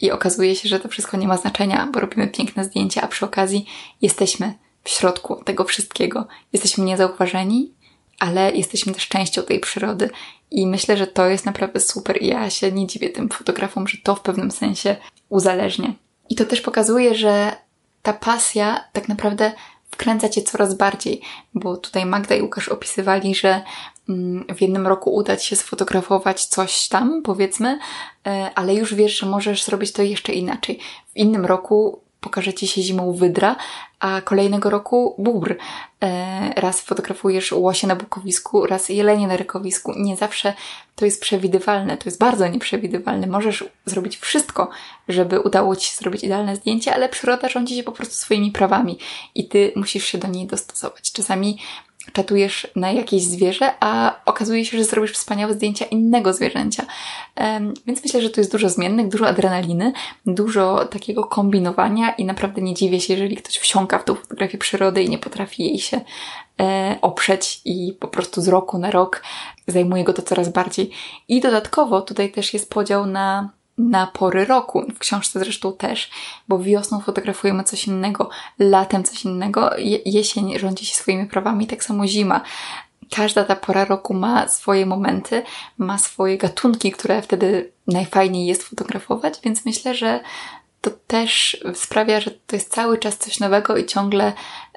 i 0.00 0.10
okazuje 0.10 0.56
się, 0.56 0.68
że 0.68 0.80
to 0.80 0.88
wszystko 0.88 1.16
nie 1.16 1.28
ma 1.28 1.36
znaczenia, 1.36 1.88
bo 1.92 2.00
robimy 2.00 2.28
piękne 2.28 2.64
zdjęcia, 2.64 3.02
a 3.02 3.08
przy 3.08 3.24
okazji 3.24 3.66
jesteśmy 4.02 4.54
w 4.84 4.88
środku 4.90 5.44
tego 5.44 5.64
wszystkiego. 5.64 6.26
Jesteśmy 6.52 6.84
niezauważeni, 6.84 7.72
ale 8.18 8.52
jesteśmy 8.52 8.94
też 8.94 9.08
częścią 9.08 9.42
tej 9.42 9.60
przyrody. 9.60 10.10
I 10.50 10.66
myślę, 10.66 10.96
że 10.96 11.06
to 11.06 11.26
jest 11.26 11.46
naprawdę 11.46 11.80
super. 11.80 12.22
I 12.22 12.26
ja 12.26 12.50
się 12.50 12.72
nie 12.72 12.86
dziwię 12.86 13.10
tym 13.10 13.28
fotografom, 13.28 13.88
że 13.88 13.98
to 14.02 14.14
w 14.14 14.20
pewnym 14.20 14.50
sensie 14.50 14.96
uzależnia. 15.28 15.92
I 16.28 16.34
to 16.34 16.44
też 16.44 16.60
pokazuje, 16.60 17.14
że 17.14 17.56
ta 18.02 18.12
pasja 18.12 18.84
tak 18.92 19.08
naprawdę 19.08 19.52
wkręca 19.90 20.28
cię 20.28 20.42
coraz 20.42 20.74
bardziej, 20.74 21.20
bo 21.54 21.76
tutaj 21.76 22.06
Magda 22.06 22.34
i 22.34 22.42
Łukasz 22.42 22.68
opisywali, 22.68 23.34
że 23.34 23.62
w 24.54 24.60
jednym 24.60 24.86
roku 24.86 25.14
uda 25.14 25.36
ci 25.36 25.48
się 25.48 25.56
sfotografować 25.56 26.44
coś 26.44 26.88
tam, 26.88 27.22
powiedzmy, 27.22 27.78
e, 28.26 28.50
ale 28.54 28.74
już 28.74 28.94
wiesz, 28.94 29.18
że 29.18 29.26
możesz 29.26 29.64
zrobić 29.64 29.92
to 29.92 30.02
jeszcze 30.02 30.32
inaczej. 30.32 30.78
W 31.14 31.16
innym 31.16 31.46
roku 31.46 32.00
pokaże 32.20 32.54
ci 32.54 32.68
się 32.68 32.82
zimą 32.82 33.12
wydra, 33.12 33.56
a 34.00 34.20
kolejnego 34.20 34.70
roku 34.70 35.14
bóbr. 35.18 35.56
E, 36.02 36.52
raz 36.56 36.80
fotografujesz 36.80 37.52
łosie 37.52 37.86
na 37.86 37.96
bukowisku, 37.96 38.66
raz 38.66 38.88
jelenie 38.88 39.26
na 39.26 39.36
rykowisku. 39.36 39.92
Nie 39.96 40.16
zawsze 40.16 40.54
to 40.94 41.04
jest 41.04 41.20
przewidywalne, 41.20 41.96
to 41.96 42.02
jest 42.04 42.18
bardzo 42.18 42.48
nieprzewidywalne. 42.48 43.26
Możesz 43.26 43.64
zrobić 43.86 44.16
wszystko, 44.16 44.68
żeby 45.08 45.40
udało 45.40 45.76
ci 45.76 45.90
się 45.90 45.96
zrobić 45.96 46.24
idealne 46.24 46.56
zdjęcie, 46.56 46.94
ale 46.94 47.08
przyroda 47.08 47.48
rządzi 47.48 47.76
się 47.76 47.82
po 47.82 47.92
prostu 47.92 48.14
swoimi 48.14 48.52
prawami 48.52 48.98
i 49.34 49.48
ty 49.48 49.72
musisz 49.76 50.04
się 50.04 50.18
do 50.18 50.28
niej 50.28 50.46
dostosować. 50.46 51.12
Czasami 51.12 51.58
czatujesz 52.12 52.66
na 52.76 52.90
jakieś 52.90 53.22
zwierzę, 53.22 53.74
a 53.80 54.20
okazuje 54.24 54.64
się, 54.64 54.78
że 54.78 54.84
zrobisz 54.84 55.12
wspaniałe 55.12 55.54
zdjęcia 55.54 55.84
innego 55.84 56.32
zwierzęcia. 56.32 56.86
Więc 57.86 58.04
myślę, 58.04 58.22
że 58.22 58.30
tu 58.30 58.40
jest 58.40 58.52
dużo 58.52 58.68
zmiennych, 58.68 59.08
dużo 59.08 59.28
adrenaliny, 59.28 59.92
dużo 60.26 60.84
takiego 60.84 61.24
kombinowania 61.24 62.10
i 62.10 62.24
naprawdę 62.24 62.62
nie 62.62 62.74
dziwię 62.74 63.00
się, 63.00 63.12
jeżeli 63.12 63.36
ktoś 63.36 63.58
wsiąka 63.58 63.98
w 63.98 64.04
tą 64.04 64.14
fotografię 64.14 64.58
przyrody 64.58 65.02
i 65.02 65.08
nie 65.08 65.18
potrafi 65.18 65.64
jej 65.64 65.78
się 65.78 66.00
e, 66.60 66.98
oprzeć 67.02 67.60
i 67.64 67.96
po 68.00 68.08
prostu 68.08 68.40
z 68.40 68.48
roku 68.48 68.78
na 68.78 68.90
rok 68.90 69.22
zajmuje 69.66 70.04
go 70.04 70.12
to 70.12 70.22
coraz 70.22 70.48
bardziej. 70.48 70.90
I 71.28 71.40
dodatkowo 71.40 72.00
tutaj 72.00 72.32
też 72.32 72.54
jest 72.54 72.70
podział 72.70 73.06
na 73.06 73.50
na 73.78 74.06
pory 74.06 74.44
roku. 74.44 74.84
W 74.94 74.98
książce 74.98 75.38
zresztą 75.38 75.72
też, 75.72 76.10
bo 76.48 76.58
wiosną 76.58 77.00
fotografujemy 77.00 77.64
coś 77.64 77.86
innego, 77.86 78.30
latem 78.58 79.04
coś 79.04 79.24
innego, 79.24 79.70
jesień 80.06 80.58
rządzi 80.58 80.86
się 80.86 80.94
swoimi 80.94 81.26
prawami, 81.26 81.66
tak 81.66 81.84
samo 81.84 82.06
zima. 82.06 82.40
Każda 83.10 83.44
ta 83.44 83.56
pora 83.56 83.84
roku 83.84 84.14
ma 84.14 84.48
swoje 84.48 84.86
momenty, 84.86 85.42
ma 85.78 85.98
swoje 85.98 86.38
gatunki, 86.38 86.92
które 86.92 87.22
wtedy 87.22 87.72
najfajniej 87.86 88.46
jest 88.46 88.62
fotografować, 88.62 89.40
więc 89.44 89.64
myślę, 89.64 89.94
że 89.94 90.20
to 90.80 90.90
też 91.06 91.64
sprawia, 91.74 92.20
że 92.20 92.30
to 92.30 92.56
jest 92.56 92.72
cały 92.72 92.98
czas 92.98 93.18
coś 93.18 93.40
nowego 93.40 93.76
i 93.76 93.86
ciągle, 93.86 94.32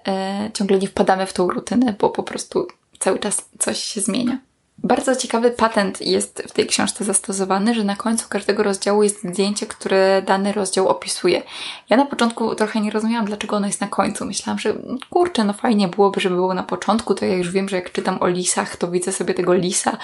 e, 0.07 0.49
ciągle 0.53 0.79
nie 0.79 0.87
wpadamy 0.87 1.25
w 1.25 1.33
tą 1.33 1.49
rutynę, 1.49 1.95
bo 1.99 2.09
po 2.09 2.23
prostu 2.23 2.67
cały 2.99 3.19
czas 3.19 3.49
coś 3.59 3.83
się 3.83 4.01
zmienia. 4.01 4.48
Bardzo 4.83 5.15
ciekawy 5.15 5.51
patent 5.51 6.01
jest 6.01 6.43
w 6.47 6.51
tej 6.51 6.67
książce 6.67 7.03
zastosowany, 7.03 7.73
że 7.73 7.83
na 7.83 7.95
końcu 7.95 8.29
każdego 8.29 8.63
rozdziału 8.63 9.03
jest 9.03 9.23
zdjęcie, 9.23 9.65
które 9.65 10.21
dany 10.21 10.51
rozdział 10.51 10.87
opisuje. 10.87 11.41
Ja 11.89 11.97
na 11.97 12.05
początku 12.05 12.55
trochę 12.55 12.81
nie 12.81 12.91
rozumiałam, 12.91 13.25
dlaczego 13.25 13.55
ono 13.55 13.67
jest 13.67 13.81
na 13.81 13.87
końcu. 13.87 14.25
Myślałam, 14.25 14.59
że 14.59 14.73
kurczę, 15.09 15.43
no 15.43 15.53
fajnie 15.53 15.87
byłoby, 15.87 16.19
żeby 16.19 16.35
było 16.35 16.53
na 16.53 16.63
początku, 16.63 17.15
to 17.15 17.25
ja 17.25 17.35
już 17.35 17.51
wiem, 17.51 17.69
że 17.69 17.75
jak 17.75 17.91
czytam 17.91 18.17
o 18.21 18.27
lisach, 18.27 18.77
to 18.77 18.87
widzę 18.87 19.11
sobie 19.11 19.33
tego 19.33 19.53
lisa, 19.53 19.97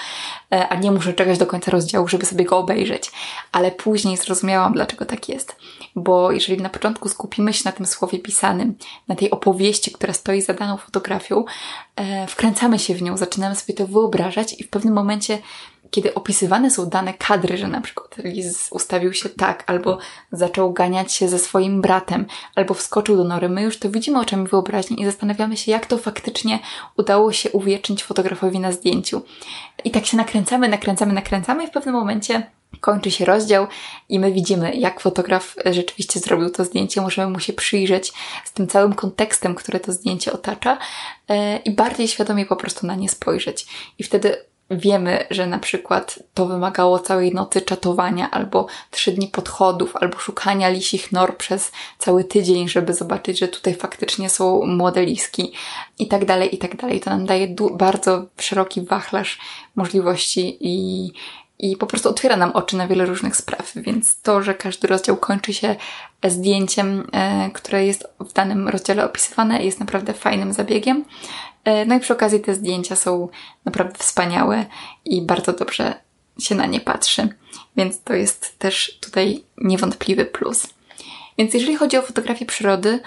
e, 0.52 0.68
a 0.68 0.74
nie 0.74 0.90
muszę 0.90 1.12
czekać 1.12 1.38
do 1.38 1.46
końca 1.46 1.70
rozdziału, 1.70 2.08
żeby 2.08 2.26
sobie 2.26 2.44
go 2.44 2.58
obejrzeć. 2.58 3.10
Ale 3.52 3.70
później 3.70 4.16
zrozumiałam, 4.16 4.72
dlaczego 4.72 5.04
tak 5.04 5.28
jest. 5.28 5.56
Bo 5.96 6.32
jeżeli 6.32 6.62
na 6.62 6.68
początku 6.68 7.08
skupimy 7.08 7.52
się 7.52 7.62
na 7.64 7.72
tym 7.72 7.86
słowie 7.86 8.18
pisanym, 8.18 8.74
na 9.08 9.14
tej 9.14 9.30
opowieści, 9.30 9.92
która 9.92 10.12
stoi 10.12 10.42
za 10.42 10.54
daną 10.54 10.76
fotografią, 10.76 11.44
wkręcamy 12.28 12.78
się 12.78 12.94
w 12.94 13.02
nią, 13.02 13.16
zaczynamy 13.16 13.54
sobie 13.56 13.74
to 13.74 13.86
wyobrażać 13.86 14.60
i 14.60 14.64
w 14.64 14.68
pewnym 14.68 14.94
momencie, 14.94 15.38
kiedy 15.90 16.14
opisywane 16.14 16.70
są 16.70 16.86
dane 16.86 17.14
kadry, 17.14 17.56
że 17.56 17.68
na 17.68 17.80
przykład 17.80 18.16
Liz 18.24 18.68
ustawił 18.70 19.12
się 19.12 19.28
tak, 19.28 19.64
albo 19.66 19.98
zaczął 20.32 20.72
ganiać 20.72 21.12
się 21.12 21.28
ze 21.28 21.38
swoim 21.38 21.82
bratem, 21.82 22.26
albo 22.54 22.74
wskoczył 22.74 23.16
do 23.16 23.24
nory, 23.24 23.48
my 23.48 23.62
już 23.62 23.78
to 23.78 23.90
widzimy 23.90 24.20
oczami 24.20 24.48
wyobraźni 24.48 25.00
i 25.00 25.04
zastanawiamy 25.04 25.56
się, 25.56 25.72
jak 25.72 25.86
to 25.86 25.98
faktycznie 25.98 26.58
udało 26.96 27.32
się 27.32 27.50
uwiecznić 27.50 28.04
fotografowi 28.04 28.60
na 28.60 28.72
zdjęciu. 28.72 29.22
I 29.84 29.90
tak 29.90 30.06
się 30.06 30.16
nakręcamy, 30.16 30.68
nakręcamy, 30.68 31.12
nakręcamy 31.12 31.64
i 31.64 31.66
w 31.66 31.70
pewnym 31.70 31.94
momencie 31.94 32.50
kończy 32.80 33.10
się 33.10 33.24
rozdział 33.24 33.66
i 34.08 34.18
my 34.18 34.32
widzimy, 34.32 34.74
jak 34.74 35.00
fotograf 35.00 35.54
rzeczywiście 35.64 36.20
zrobił 36.20 36.50
to 36.50 36.64
zdjęcie. 36.64 37.00
Możemy 37.00 37.32
mu 37.32 37.40
się 37.40 37.52
przyjrzeć 37.52 38.12
z 38.44 38.52
tym 38.52 38.66
całym 38.66 38.94
kontekstem, 38.94 39.54
który 39.54 39.80
to 39.80 39.92
zdjęcie 39.92 40.32
otacza 40.32 40.78
e, 41.28 41.56
i 41.56 41.70
bardziej 41.70 42.08
świadomie 42.08 42.46
po 42.46 42.56
prostu 42.56 42.86
na 42.86 42.94
nie 42.94 43.08
spojrzeć. 43.08 43.66
I 43.98 44.02
wtedy 44.02 44.36
wiemy, 44.70 45.26
że 45.30 45.46
na 45.46 45.58
przykład 45.58 46.18
to 46.34 46.46
wymagało 46.46 46.98
całej 46.98 47.34
nocy 47.34 47.60
czatowania, 47.60 48.30
albo 48.30 48.66
trzy 48.90 49.12
dni 49.12 49.28
podchodów, 49.28 49.96
albo 49.96 50.18
szukania 50.18 50.68
lisich 50.68 51.12
nor 51.12 51.36
przez 51.36 51.72
cały 51.98 52.24
tydzień, 52.24 52.68
żeby 52.68 52.94
zobaczyć, 52.94 53.38
że 53.38 53.48
tutaj 53.48 53.74
faktycznie 53.74 54.30
są 54.30 54.66
młode 54.66 55.04
liski 55.04 55.52
i 55.98 56.08
tak 56.08 56.24
dalej, 56.24 56.54
i 56.54 56.58
tak 56.58 56.76
dalej. 56.76 57.00
To 57.00 57.10
nam 57.10 57.26
daje 57.26 57.56
bardzo 57.72 58.26
szeroki 58.40 58.80
wachlarz 58.80 59.38
możliwości 59.76 60.56
i, 60.60 61.12
i 61.58 61.76
po 61.76 61.86
prostu 61.86 62.08
otwiera 62.08 62.36
nam 62.36 62.50
oczy 62.50 62.76
na 62.76 62.88
wiele 62.88 63.06
różnych 63.06 63.36
spraw, 63.36 63.72
więc 63.76 64.20
to, 64.20 64.42
że 64.42 64.54
każdy 64.54 64.88
rozdział 64.88 65.16
kończy 65.16 65.54
się 65.54 65.76
zdjęciem, 66.24 67.06
e, 67.12 67.50
które 67.50 67.86
jest 67.86 68.08
w 68.20 68.32
danym 68.32 68.68
rozdziale 68.68 69.04
opisywane, 69.04 69.64
jest 69.64 69.80
naprawdę 69.80 70.12
fajnym 70.12 70.52
zabiegiem. 70.52 71.04
E, 71.64 71.86
no 71.86 71.94
i 71.94 72.00
przy 72.00 72.12
okazji 72.12 72.40
te 72.40 72.54
zdjęcia 72.54 72.96
są 72.96 73.28
naprawdę 73.64 73.98
wspaniałe 73.98 74.66
i 75.04 75.22
bardzo 75.22 75.52
dobrze 75.52 75.94
się 76.38 76.54
na 76.54 76.66
nie 76.66 76.80
patrzy, 76.80 77.28
więc 77.76 78.02
to 78.02 78.14
jest 78.14 78.58
też 78.58 78.98
tutaj 79.00 79.44
niewątpliwy 79.58 80.24
plus. 80.24 80.66
Więc 81.38 81.54
jeżeli 81.54 81.76
chodzi 81.76 81.96
o 81.96 82.02
fotografię 82.02 82.46
przyrody, 82.46 83.00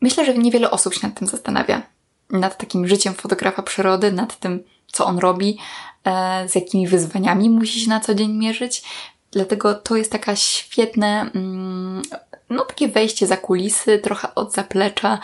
myślę, 0.00 0.24
że 0.24 0.38
niewiele 0.38 0.70
osób 0.70 0.94
się 0.94 1.06
nad 1.06 1.18
tym 1.18 1.28
zastanawia. 1.28 1.82
Nad 2.30 2.58
takim 2.58 2.88
życiem 2.88 3.14
fotografa 3.14 3.62
przyrody, 3.62 4.12
nad 4.12 4.38
tym, 4.38 4.64
co 4.86 5.06
on 5.06 5.18
robi, 5.18 5.58
e, 5.58 5.58
z 6.46 6.54
jakimi 6.54 6.88
wyzwaniami 6.88 7.50
musi 7.50 7.80
się 7.80 7.88
na 7.88 8.00
co 8.00 8.14
dzień 8.14 8.32
mierzyć. 8.32 8.82
Dlatego 9.30 9.74
to 9.74 9.96
jest 9.96 10.12
taka 10.12 10.36
świetne, 10.36 11.30
mm, 11.34 12.02
no 12.50 12.64
takie 12.64 12.88
wejście 12.88 13.26
za 13.26 13.36
kulisy, 13.36 13.98
trochę 13.98 14.34
od 14.34 14.52
zaplecza, 14.52 15.18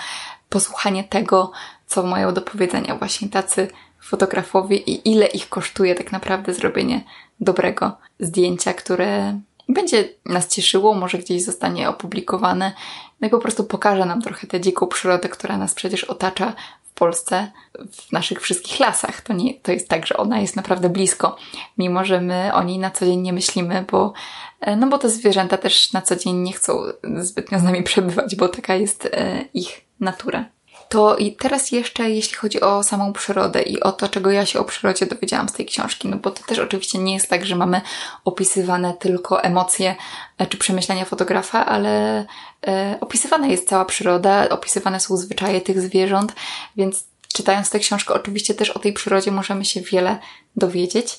posłuchanie 0.48 1.04
tego, 1.04 1.52
co 1.86 2.02
mają 2.02 2.34
do 2.34 2.42
powiedzenia 2.42 2.96
właśnie 2.96 3.28
tacy 3.28 3.68
fotografowie 4.00 4.76
i 4.76 5.10
ile 5.12 5.26
ich 5.26 5.48
kosztuje 5.48 5.94
tak 5.94 6.12
naprawdę 6.12 6.54
zrobienie 6.54 7.04
dobrego 7.40 7.96
zdjęcia, 8.20 8.74
które 8.74 9.40
będzie 9.68 10.08
nas 10.26 10.48
cieszyło, 10.48 10.94
może 10.94 11.18
gdzieś 11.18 11.44
zostanie 11.44 11.88
opublikowane, 11.88 12.72
no 13.20 13.28
i 13.28 13.30
po 13.30 13.38
prostu 13.38 13.64
pokaże 13.64 14.04
nam 14.04 14.22
trochę 14.22 14.46
tę 14.46 14.60
dziką 14.60 14.86
przyrodę, 14.86 15.28
która 15.28 15.56
nas 15.56 15.74
przecież 15.74 16.04
otacza 16.04 16.52
Polsce, 17.00 17.52
w 17.92 18.12
naszych 18.12 18.40
wszystkich 18.40 18.80
lasach. 18.80 19.20
To, 19.20 19.32
nie, 19.32 19.54
to 19.54 19.72
jest 19.72 19.88
tak, 19.88 20.06
że 20.06 20.16
ona 20.16 20.40
jest 20.40 20.56
naprawdę 20.56 20.88
blisko, 20.88 21.36
mimo 21.78 22.04
że 22.04 22.20
my 22.20 22.50
o 22.54 22.62
niej 22.62 22.78
na 22.78 22.90
co 22.90 23.06
dzień 23.06 23.20
nie 23.20 23.32
myślimy, 23.32 23.84
bo, 23.90 24.12
e, 24.60 24.76
no 24.76 24.86
bo 24.86 24.98
te 24.98 25.08
zwierzęta 25.08 25.58
też 25.58 25.92
na 25.92 26.02
co 26.02 26.16
dzień 26.16 26.36
nie 26.36 26.52
chcą 26.52 26.78
zbytnio 27.18 27.58
z 27.58 27.62
nami 27.62 27.82
przebywać, 27.82 28.36
bo 28.36 28.48
taka 28.48 28.74
jest 28.74 29.08
e, 29.12 29.44
ich 29.54 29.80
natura. 30.00 30.44
To 30.90 31.16
i 31.16 31.32
teraz 31.32 31.72
jeszcze, 31.72 32.10
jeśli 32.10 32.36
chodzi 32.36 32.60
o 32.60 32.82
samą 32.82 33.12
przyrodę 33.12 33.62
i 33.62 33.80
o 33.80 33.92
to, 33.92 34.08
czego 34.08 34.30
ja 34.30 34.46
się 34.46 34.58
o 34.58 34.64
przyrodzie 34.64 35.06
dowiedziałam 35.06 35.48
z 35.48 35.52
tej 35.52 35.66
książki, 35.66 36.08
no 36.08 36.16
bo 36.16 36.30
to 36.30 36.42
też 36.44 36.58
oczywiście 36.58 36.98
nie 36.98 37.14
jest 37.14 37.30
tak, 37.30 37.46
że 37.46 37.56
mamy 37.56 37.80
opisywane 38.24 38.94
tylko 38.94 39.42
emocje 39.42 39.96
e, 40.38 40.46
czy 40.46 40.56
przemyślenia 40.56 41.04
fotografa, 41.04 41.66
ale 41.66 42.26
e, 42.66 42.98
opisywana 43.00 43.46
jest 43.46 43.68
cała 43.68 43.84
przyroda, 43.84 44.48
opisywane 44.48 45.00
są 45.00 45.16
zwyczaje 45.16 45.60
tych 45.60 45.80
zwierząt, 45.80 46.32
więc 46.76 47.04
czytając 47.32 47.70
tę 47.70 47.78
książkę, 47.78 48.14
oczywiście 48.14 48.54
też 48.54 48.70
o 48.70 48.78
tej 48.78 48.92
przyrodzie 48.92 49.30
możemy 49.30 49.64
się 49.64 49.80
wiele 49.80 50.18
dowiedzieć. 50.56 51.18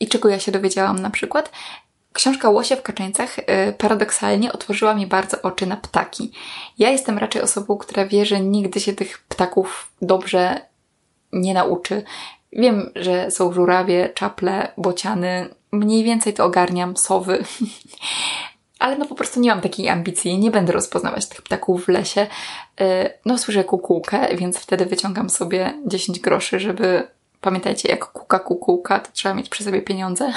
I 0.00 0.08
czego 0.08 0.28
ja 0.28 0.38
się 0.38 0.52
dowiedziałam 0.52 0.98
na 0.98 1.10
przykład? 1.10 1.52
Książka 2.12 2.50
Łosie 2.50 2.76
w 2.76 2.82
Kaczyńcach 2.82 3.38
y, 3.38 3.42
paradoksalnie 3.78 4.52
otworzyła 4.52 4.94
mi 4.94 5.06
bardzo 5.06 5.42
oczy 5.42 5.66
na 5.66 5.76
ptaki. 5.76 6.32
Ja 6.78 6.90
jestem 6.90 7.18
raczej 7.18 7.42
osobą, 7.42 7.76
która 7.76 8.06
wie, 8.06 8.26
że 8.26 8.40
nigdy 8.40 8.80
się 8.80 8.92
tych 8.92 9.18
ptaków 9.18 9.92
dobrze 10.02 10.60
nie 11.32 11.54
nauczy. 11.54 12.02
Wiem, 12.52 12.90
że 12.96 13.30
są 13.30 13.52
żurawie, 13.52 14.10
czaple, 14.14 14.72
bociany. 14.76 15.48
Mniej 15.72 16.04
więcej 16.04 16.34
to 16.34 16.44
ogarniam, 16.44 16.96
sowy. 16.96 17.44
Ale 18.78 18.98
no 18.98 19.06
po 19.06 19.14
prostu 19.14 19.40
nie 19.40 19.50
mam 19.50 19.60
takiej 19.60 19.88
ambicji. 19.88 20.38
Nie 20.38 20.50
będę 20.50 20.72
rozpoznawać 20.72 21.26
tych 21.26 21.42
ptaków 21.42 21.84
w 21.84 21.88
lesie. 21.88 22.26
Y, 22.80 23.10
no 23.24 23.38
słyszę 23.38 23.64
kukułkę, 23.64 24.36
więc 24.36 24.58
wtedy 24.58 24.86
wyciągam 24.86 25.30
sobie 25.30 25.74
10 25.86 26.20
groszy, 26.20 26.60
żeby 26.60 27.08
Pamiętajcie, 27.42 27.88
jak 27.88 28.04
kuka 28.04 28.38
kukułka, 28.38 29.00
to 29.00 29.10
trzeba 29.12 29.34
mieć 29.34 29.48
przy 29.48 29.64
sobie 29.64 29.82
pieniądze. 29.82 30.32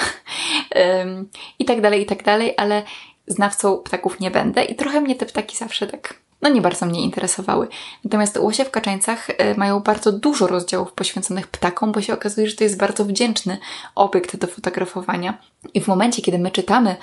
I 1.60 1.66
tak 1.66 1.82
dalej, 1.82 2.02
i 2.02 2.06
tak 2.06 2.24
dalej, 2.24 2.54
ale 2.58 2.84
znawcą 3.28 3.78
ptaków 3.78 4.20
nie 4.20 4.32
będę 4.32 4.64
i 4.64 4.76
trochę 4.76 5.02
mnie 5.02 5.16
te 5.16 5.26
ptaki 5.26 5.58
zawsze 5.58 5.88
tak, 5.88 6.14
no 6.42 6.50
nie 6.50 6.62
bardzo 6.62 6.86
mnie 6.86 7.02
interesowały. 7.02 7.68
Natomiast 8.04 8.38
łosie 8.38 8.66
w 8.66 8.72
Kaczeńcach 8.72 9.28
e, 9.30 9.56
mają 9.56 9.80
bardzo 9.80 10.12
dużo 10.12 10.48
rozdziałów 10.48 10.94
poświęconych 10.94 11.48
ptakom, 11.48 11.92
bo 11.92 12.02
się 12.02 12.14
okazuje, 12.14 12.50
że 12.50 12.56
to 12.56 12.64
jest 12.64 12.78
bardzo 12.78 13.06
wdzięczny 13.06 13.58
obiekt 13.96 14.36
do 14.38 14.48
fotografowania. 14.48 15.38
I 15.74 15.82
w 15.82 15.88
momencie, 15.88 16.22
kiedy 16.22 16.40
my 16.40 16.52
czytamy 16.52 16.96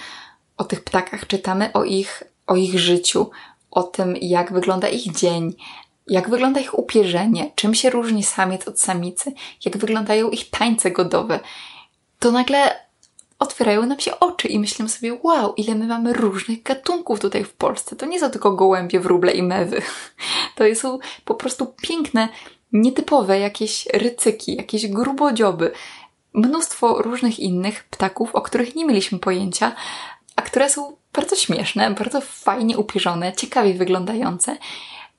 o 0.56 0.64
tych 0.64 0.84
ptakach, 0.84 1.26
czytamy 1.26 1.72
o 1.72 1.84
ich, 1.84 2.22
o 2.46 2.56
ich 2.56 2.78
życiu, 2.78 3.30
o 3.70 3.82
tym, 3.82 4.16
jak 4.20 4.52
wygląda 4.52 4.88
ich 4.88 5.12
dzień, 5.12 5.54
jak 6.06 6.30
wygląda 6.30 6.60
ich 6.60 6.78
upierzenie, 6.78 7.50
czym 7.54 7.74
się 7.74 7.90
różni 7.90 8.22
samiec 8.22 8.68
od 8.68 8.80
samicy, 8.80 9.32
jak 9.64 9.76
wyglądają 9.76 10.30
ich 10.30 10.50
tańce 10.50 10.90
godowe, 10.90 11.40
to 12.18 12.32
nagle 12.32 12.82
otwierają 13.38 13.86
nam 13.86 14.00
się 14.00 14.20
oczy 14.20 14.48
i 14.48 14.58
myślimy 14.58 14.88
sobie, 14.88 15.18
wow, 15.22 15.54
ile 15.56 15.74
my 15.74 15.86
mamy 15.86 16.12
różnych 16.12 16.62
gatunków 16.62 17.20
tutaj 17.20 17.44
w 17.44 17.52
Polsce. 17.52 17.96
To 17.96 18.06
nie 18.06 18.20
są 18.20 18.30
tylko 18.30 18.52
gołębie, 18.52 19.00
wróble 19.00 19.32
i 19.32 19.42
mewy. 19.42 19.82
To 20.56 20.74
są 20.74 20.98
po 21.24 21.34
prostu 21.34 21.66
piękne, 21.82 22.28
nietypowe 22.72 23.38
jakieś 23.38 23.86
rycyki, 23.86 24.56
jakieś 24.56 24.86
grubodzioby. 24.86 25.72
Mnóstwo 26.34 27.02
różnych 27.02 27.40
innych 27.40 27.84
ptaków, 27.84 28.34
o 28.34 28.42
których 28.42 28.74
nie 28.74 28.84
mieliśmy 28.84 29.18
pojęcia, 29.18 29.74
a 30.36 30.42
które 30.42 30.70
są 30.70 30.96
bardzo 31.12 31.36
śmieszne, 31.36 31.90
bardzo 31.90 32.20
fajnie 32.20 32.78
upierzone, 32.78 33.32
ciekawie 33.32 33.74
wyglądające. 33.74 34.56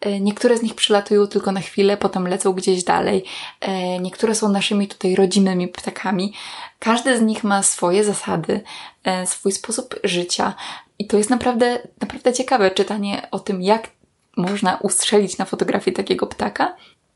E, 0.03 0.19
niektóre 0.19 0.57
z 0.57 0.61
nich 0.61 0.75
przylatują 0.75 1.27
tylko 1.27 1.51
na 1.51 1.61
chwilę, 1.61 1.97
potem 1.97 2.27
lecą 2.27 2.53
gdzieś 2.53 2.83
dalej. 2.83 3.23
E, 3.61 3.99
niektóre 3.99 4.35
są 4.35 4.49
naszymi 4.49 4.87
tutaj 4.87 5.15
rodzimymi 5.15 5.67
ptakami. 5.67 6.33
Każdy 6.79 7.17
z 7.17 7.21
nich 7.21 7.43
ma 7.43 7.63
swoje 7.63 8.03
zasady, 8.03 8.61
e, 9.03 9.27
swój 9.27 9.51
sposób 9.51 9.95
życia 10.03 10.53
i 10.99 11.07
to 11.07 11.17
jest 11.17 11.29
naprawdę, 11.29 11.79
naprawdę 12.01 12.33
ciekawe 12.33 12.71
czytanie 12.71 13.27
o 13.31 13.39
tym, 13.39 13.61
jak 13.61 13.89
można 14.37 14.77
ustrzelić 14.77 15.37
na 15.37 15.45
fotografii 15.45 15.95
takiego 15.95 16.27
ptaka. 16.27 16.75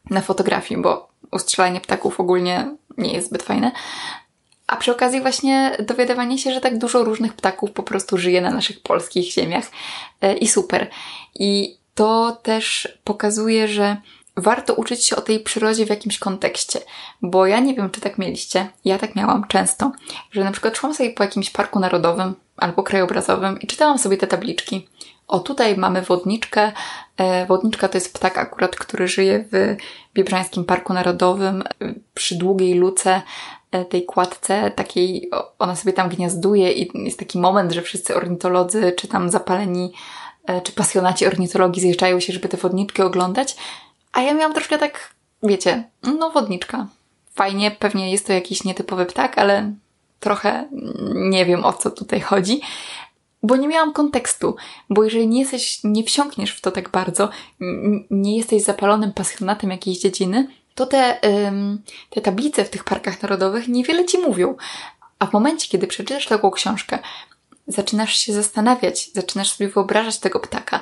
na 0.09 0.21
fotografii, 0.21 0.81
bo 0.81 1.09
ustrzelanie 1.31 1.81
ptaków 1.81 2.19
ogólnie 2.19 2.75
nie 2.97 3.13
jest 3.13 3.29
zbyt 3.29 3.43
fajne. 3.43 3.71
A 4.67 4.77
przy 4.77 4.91
okazji 4.91 5.21
właśnie 5.21 5.77
dowiadywanie 5.79 6.37
się, 6.37 6.53
że 6.53 6.61
tak 6.61 6.77
dużo 6.77 7.03
różnych 7.03 7.33
ptaków 7.33 7.71
po 7.71 7.83
prostu 7.83 8.17
żyje 8.17 8.41
na 8.41 8.51
naszych 8.51 8.81
polskich 8.81 9.31
ziemiach 9.31 9.71
i 10.39 10.47
super. 10.47 10.89
I 11.35 11.77
to 11.97 12.37
też 12.43 12.97
pokazuje, 13.03 13.67
że 13.67 13.97
warto 14.35 14.73
uczyć 14.73 15.05
się 15.05 15.15
o 15.15 15.21
tej 15.21 15.39
przyrodzie 15.39 15.85
w 15.85 15.89
jakimś 15.89 16.19
kontekście, 16.19 16.79
bo 17.21 17.45
ja 17.45 17.59
nie 17.59 17.75
wiem, 17.75 17.89
czy 17.89 18.01
tak 18.01 18.17
mieliście, 18.17 18.67
ja 18.85 18.97
tak 18.97 19.15
miałam 19.15 19.47
często, 19.47 19.91
że 20.31 20.43
na 20.43 20.51
przykład 20.51 20.77
szłam 20.77 20.93
sobie 20.93 21.09
po 21.09 21.23
jakimś 21.23 21.49
parku 21.49 21.79
narodowym 21.79 22.35
albo 22.57 22.83
krajobrazowym 22.83 23.59
i 23.59 23.67
czytałam 23.67 23.97
sobie 23.97 24.17
te 24.17 24.27
tabliczki. 24.27 24.87
O, 25.27 25.39
tutaj 25.39 25.77
mamy 25.77 26.01
wodniczkę. 26.01 26.71
E, 27.17 27.45
wodniczka 27.45 27.87
to 27.87 27.97
jest 27.97 28.13
ptak 28.13 28.37
akurat, 28.37 28.75
który 28.75 29.07
żyje 29.07 29.45
w 29.51 29.75
Biebrzańskim 30.13 30.65
Parku 30.65 30.93
Narodowym 30.93 31.63
przy 32.13 32.35
długiej 32.35 32.73
luce 32.73 33.21
e, 33.71 33.85
tej 33.85 34.05
kładce 34.05 34.71
takiej, 34.71 35.29
ona 35.59 35.75
sobie 35.75 35.93
tam 35.93 36.09
gniazduje 36.09 36.71
i 36.71 37.05
jest 37.05 37.19
taki 37.19 37.39
moment, 37.39 37.71
że 37.71 37.81
wszyscy 37.81 38.15
ornitolodzy, 38.15 38.93
czy 38.97 39.07
tam 39.07 39.29
zapaleni, 39.29 39.93
e, 39.93 39.97
czy 40.63 40.71
pasjonaci 40.71 41.27
ornitologii 41.27 41.81
zjeżdżają 41.81 42.19
się, 42.19 42.33
żeby 42.33 42.49
te 42.49 42.57
wodniczki 42.57 43.01
oglądać. 43.01 43.55
A 44.13 44.21
ja 44.21 44.33
miałam 44.33 44.53
troszkę 44.53 44.77
tak, 44.77 45.13
wiecie, 45.43 45.83
no 46.19 46.29
wodniczka. 46.29 46.87
Fajnie, 47.35 47.71
pewnie 47.71 48.11
jest 48.11 48.27
to 48.27 48.33
jakiś 48.33 48.63
nietypowy 48.63 49.05
ptak, 49.05 49.37
ale 49.37 49.73
trochę 50.19 50.67
nie 51.15 51.45
wiem 51.45 51.65
o 51.65 51.73
co 51.73 51.91
tutaj 51.91 52.21
chodzi. 52.21 52.61
Bo 53.43 53.55
nie 53.55 53.67
miałam 53.67 53.93
kontekstu, 53.93 54.55
bo 54.89 55.03
jeżeli 55.03 55.27
nie 55.27 55.39
jesteś, 55.39 55.79
nie 55.83 56.03
wsiąkniesz 56.03 56.51
w 56.51 56.61
to 56.61 56.71
tak 56.71 56.89
bardzo, 56.89 57.29
nie 58.11 58.37
jesteś 58.37 58.63
zapalonym 58.63 59.13
pasjonatem 59.13 59.69
jakiejś 59.69 59.99
dziedziny, 59.99 60.47
to 60.75 60.85
te, 60.85 61.19
ym, 61.47 61.81
te 62.09 62.21
tablice 62.21 62.65
w 62.65 62.69
tych 62.69 62.83
parkach 62.83 63.21
narodowych 63.21 63.67
niewiele 63.67 64.05
ci 64.05 64.17
mówią. 64.17 64.55
A 65.19 65.25
w 65.25 65.33
momencie, 65.33 65.67
kiedy 65.69 65.87
przeczytasz 65.87 66.27
taką 66.27 66.51
książkę, 66.51 66.99
zaczynasz 67.67 68.17
się 68.17 68.33
zastanawiać, 68.33 69.09
zaczynasz 69.13 69.51
sobie 69.51 69.69
wyobrażać 69.69 70.19
tego 70.19 70.39
ptaka, 70.39 70.79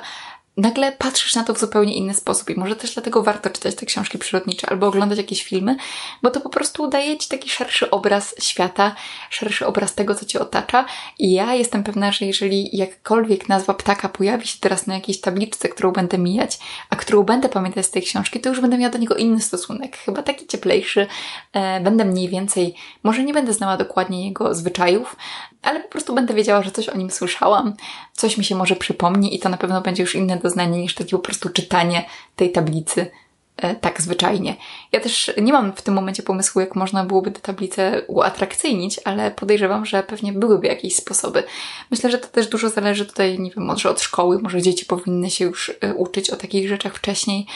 nagle 0.56 0.92
patrzysz 0.92 1.34
na 1.34 1.44
to 1.44 1.54
w 1.54 1.58
zupełnie 1.58 1.94
inny 1.94 2.14
sposób 2.14 2.50
i 2.50 2.54
może 2.54 2.76
też 2.76 2.94
dlatego 2.94 3.22
warto 3.22 3.50
czytać 3.50 3.74
te 3.74 3.86
książki 3.86 4.18
przyrodnicze 4.18 4.70
albo 4.70 4.86
oglądać 4.86 5.18
jakieś 5.18 5.42
filmy, 5.42 5.76
bo 6.22 6.30
to 6.30 6.40
po 6.40 6.48
prostu 6.48 6.88
daje 6.88 7.18
Ci 7.18 7.28
taki 7.28 7.50
szerszy 7.50 7.90
obraz 7.90 8.34
świata, 8.40 8.94
szerszy 9.30 9.66
obraz 9.66 9.94
tego, 9.94 10.14
co 10.14 10.26
Cię 10.26 10.40
otacza. 10.40 10.84
I 11.18 11.32
ja 11.32 11.54
jestem 11.54 11.84
pewna, 11.84 12.12
że 12.12 12.26
jeżeli 12.26 12.76
jakkolwiek 12.76 13.48
nazwa 13.48 13.74
ptaka 13.74 14.08
pojawi 14.08 14.46
się 14.46 14.58
teraz 14.60 14.86
na 14.86 14.94
jakiejś 14.94 15.20
tabliczce, 15.20 15.68
którą 15.68 15.92
będę 15.92 16.18
mijać, 16.18 16.58
a 16.90 16.96
którą 16.96 17.22
będę 17.22 17.48
pamiętać 17.48 17.86
z 17.86 17.90
tej 17.90 18.02
książki, 18.02 18.40
to 18.40 18.48
już 18.48 18.60
będę 18.60 18.78
miała 18.78 18.92
do 18.92 18.98
niego 18.98 19.14
inny 19.14 19.40
stosunek, 19.40 19.96
chyba 19.96 20.22
taki 20.22 20.46
cieplejszy, 20.46 21.06
e, 21.52 21.80
będę 21.80 22.04
mniej 22.04 22.28
więcej, 22.28 22.74
może 23.02 23.24
nie 23.24 23.32
będę 23.32 23.52
znała 23.52 23.76
dokładnie 23.76 24.26
jego 24.26 24.54
zwyczajów, 24.54 25.16
ale 25.62 25.80
po 25.80 25.88
prostu 25.88 26.14
będę 26.14 26.34
wiedziała, 26.34 26.62
że 26.62 26.70
coś 26.70 26.88
o 26.88 26.96
nim 26.96 27.10
słyszałam, 27.10 27.74
coś 28.16 28.38
mi 28.38 28.44
się 28.44 28.54
może 28.54 28.76
przypomni 28.76 29.34
i 29.34 29.38
to 29.38 29.48
na 29.48 29.56
pewno 29.56 29.80
będzie 29.80 30.02
już 30.02 30.14
inne 30.14 30.36
doznanie 30.36 30.82
niż 30.82 30.94
takie 30.94 31.10
po 31.10 31.18
prostu 31.18 31.50
czytanie 31.50 32.04
tej 32.36 32.52
tablicy 32.52 33.10
e, 33.56 33.74
tak 33.74 34.02
zwyczajnie. 34.02 34.56
Ja 34.92 35.00
też 35.00 35.32
nie 35.42 35.52
mam 35.52 35.72
w 35.72 35.82
tym 35.82 35.94
momencie 35.94 36.22
pomysłu, 36.22 36.60
jak 36.60 36.76
można 36.76 37.04
byłoby 37.04 37.30
tę 37.30 37.40
tablicę 37.40 38.02
uatrakcyjnić, 38.06 39.00
ale 39.04 39.30
podejrzewam, 39.30 39.86
że 39.86 40.02
pewnie 40.02 40.32
byłyby 40.32 40.66
jakieś 40.66 40.96
sposoby. 40.96 41.42
Myślę, 41.90 42.10
że 42.10 42.18
to 42.18 42.28
też 42.28 42.46
dużo 42.46 42.68
zależy 42.68 43.06
tutaj, 43.06 43.38
nie 43.38 43.50
wiem, 43.50 43.64
może 43.64 43.90
od 43.90 44.00
szkoły, 44.00 44.38
może 44.38 44.62
dzieci 44.62 44.86
powinny 44.86 45.30
się 45.30 45.44
już 45.44 45.72
e, 45.80 45.94
uczyć 45.94 46.30
o 46.30 46.36
takich 46.36 46.68
rzeczach 46.68 46.94
wcześniej. 46.94 47.46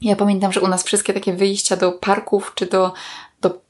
Ja 0.00 0.16
pamiętam, 0.16 0.52
że 0.52 0.60
u 0.60 0.68
nas 0.68 0.84
wszystkie 0.84 1.12
takie 1.12 1.32
wyjścia 1.32 1.76
do 1.76 1.92
parków 1.92 2.52
czy 2.54 2.66
do 2.66 2.92
do 3.48 3.60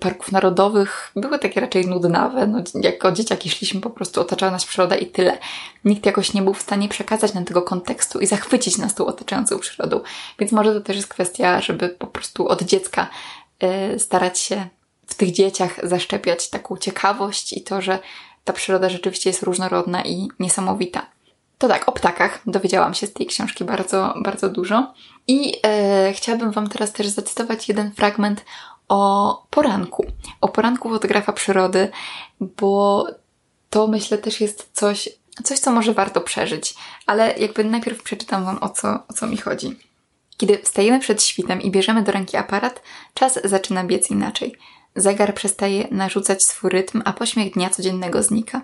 parków 0.00 0.32
narodowych 0.32 1.12
były 1.16 1.38
takie 1.38 1.60
raczej 1.60 1.86
nudnawe. 1.86 2.46
No, 2.46 2.62
jako 2.74 3.12
dzieciaki 3.12 3.50
szliśmy 3.50 3.80
po 3.80 3.90
prostu, 3.90 4.20
otaczała 4.20 4.52
nas 4.52 4.64
przyroda 4.64 4.96
i 4.96 5.06
tyle. 5.06 5.38
Nikt 5.84 6.06
jakoś 6.06 6.34
nie 6.34 6.42
był 6.42 6.54
w 6.54 6.62
stanie 6.62 6.88
przekazać 6.88 7.34
nam 7.34 7.44
tego 7.44 7.62
kontekstu 7.62 8.20
i 8.20 8.26
zachwycić 8.26 8.78
nas 8.78 8.94
tą 8.94 9.06
otaczającą 9.06 9.58
przyrodą. 9.58 10.00
Więc 10.38 10.52
może 10.52 10.74
to 10.74 10.80
też 10.80 10.96
jest 10.96 11.08
kwestia, 11.08 11.60
żeby 11.60 11.88
po 11.88 12.06
prostu 12.06 12.48
od 12.48 12.62
dziecka 12.62 13.06
y, 13.94 13.98
starać 13.98 14.38
się 14.38 14.68
w 15.06 15.14
tych 15.14 15.32
dzieciach 15.32 15.88
zaszczepiać 15.88 16.50
taką 16.50 16.76
ciekawość 16.76 17.52
i 17.52 17.62
to, 17.62 17.82
że 17.82 17.98
ta 18.44 18.52
przyroda 18.52 18.88
rzeczywiście 18.88 19.30
jest 19.30 19.42
różnorodna 19.42 20.04
i 20.04 20.28
niesamowita. 20.40 21.06
To 21.58 21.68
tak, 21.68 21.88
o 21.88 21.92
ptakach 21.92 22.40
dowiedziałam 22.46 22.94
się 22.94 23.06
z 23.06 23.12
tej 23.12 23.26
książki 23.26 23.64
bardzo, 23.64 24.14
bardzo 24.22 24.48
dużo. 24.48 24.92
I 25.26 25.52
e, 25.66 26.12
chciałabym 26.12 26.50
Wam 26.50 26.68
teraz 26.68 26.92
też 26.92 27.06
zacytować 27.06 27.68
jeden 27.68 27.92
fragment 27.92 28.44
o 28.88 29.46
poranku. 29.50 30.06
O 30.40 30.48
poranku 30.48 30.88
fotografa 30.90 31.32
przyrody, 31.32 31.90
bo 32.40 33.06
to 33.70 33.86
myślę 33.86 34.18
też 34.18 34.40
jest 34.40 34.68
coś, 34.72 35.08
coś, 35.44 35.58
co 35.58 35.72
może 35.72 35.94
warto 35.94 36.20
przeżyć. 36.20 36.74
Ale 37.06 37.34
jakby 37.38 37.64
najpierw 37.64 38.02
przeczytam 38.02 38.44
Wam 38.44 38.58
o 38.60 38.68
co, 38.68 38.98
o 39.08 39.12
co 39.12 39.26
mi 39.26 39.36
chodzi. 39.36 39.76
Kiedy 40.36 40.58
wstajemy 40.58 41.00
przed 41.00 41.22
świtem 41.22 41.62
i 41.62 41.70
bierzemy 41.70 42.02
do 42.02 42.12
ręki 42.12 42.36
aparat, 42.36 42.82
czas 43.14 43.38
zaczyna 43.44 43.84
biec 43.84 44.10
inaczej. 44.10 44.54
Zegar 44.96 45.34
przestaje 45.34 45.88
narzucać 45.90 46.44
swój 46.44 46.70
rytm, 46.70 47.02
a 47.04 47.12
pośmiech 47.12 47.52
dnia 47.52 47.70
codziennego 47.70 48.22
znika. 48.22 48.60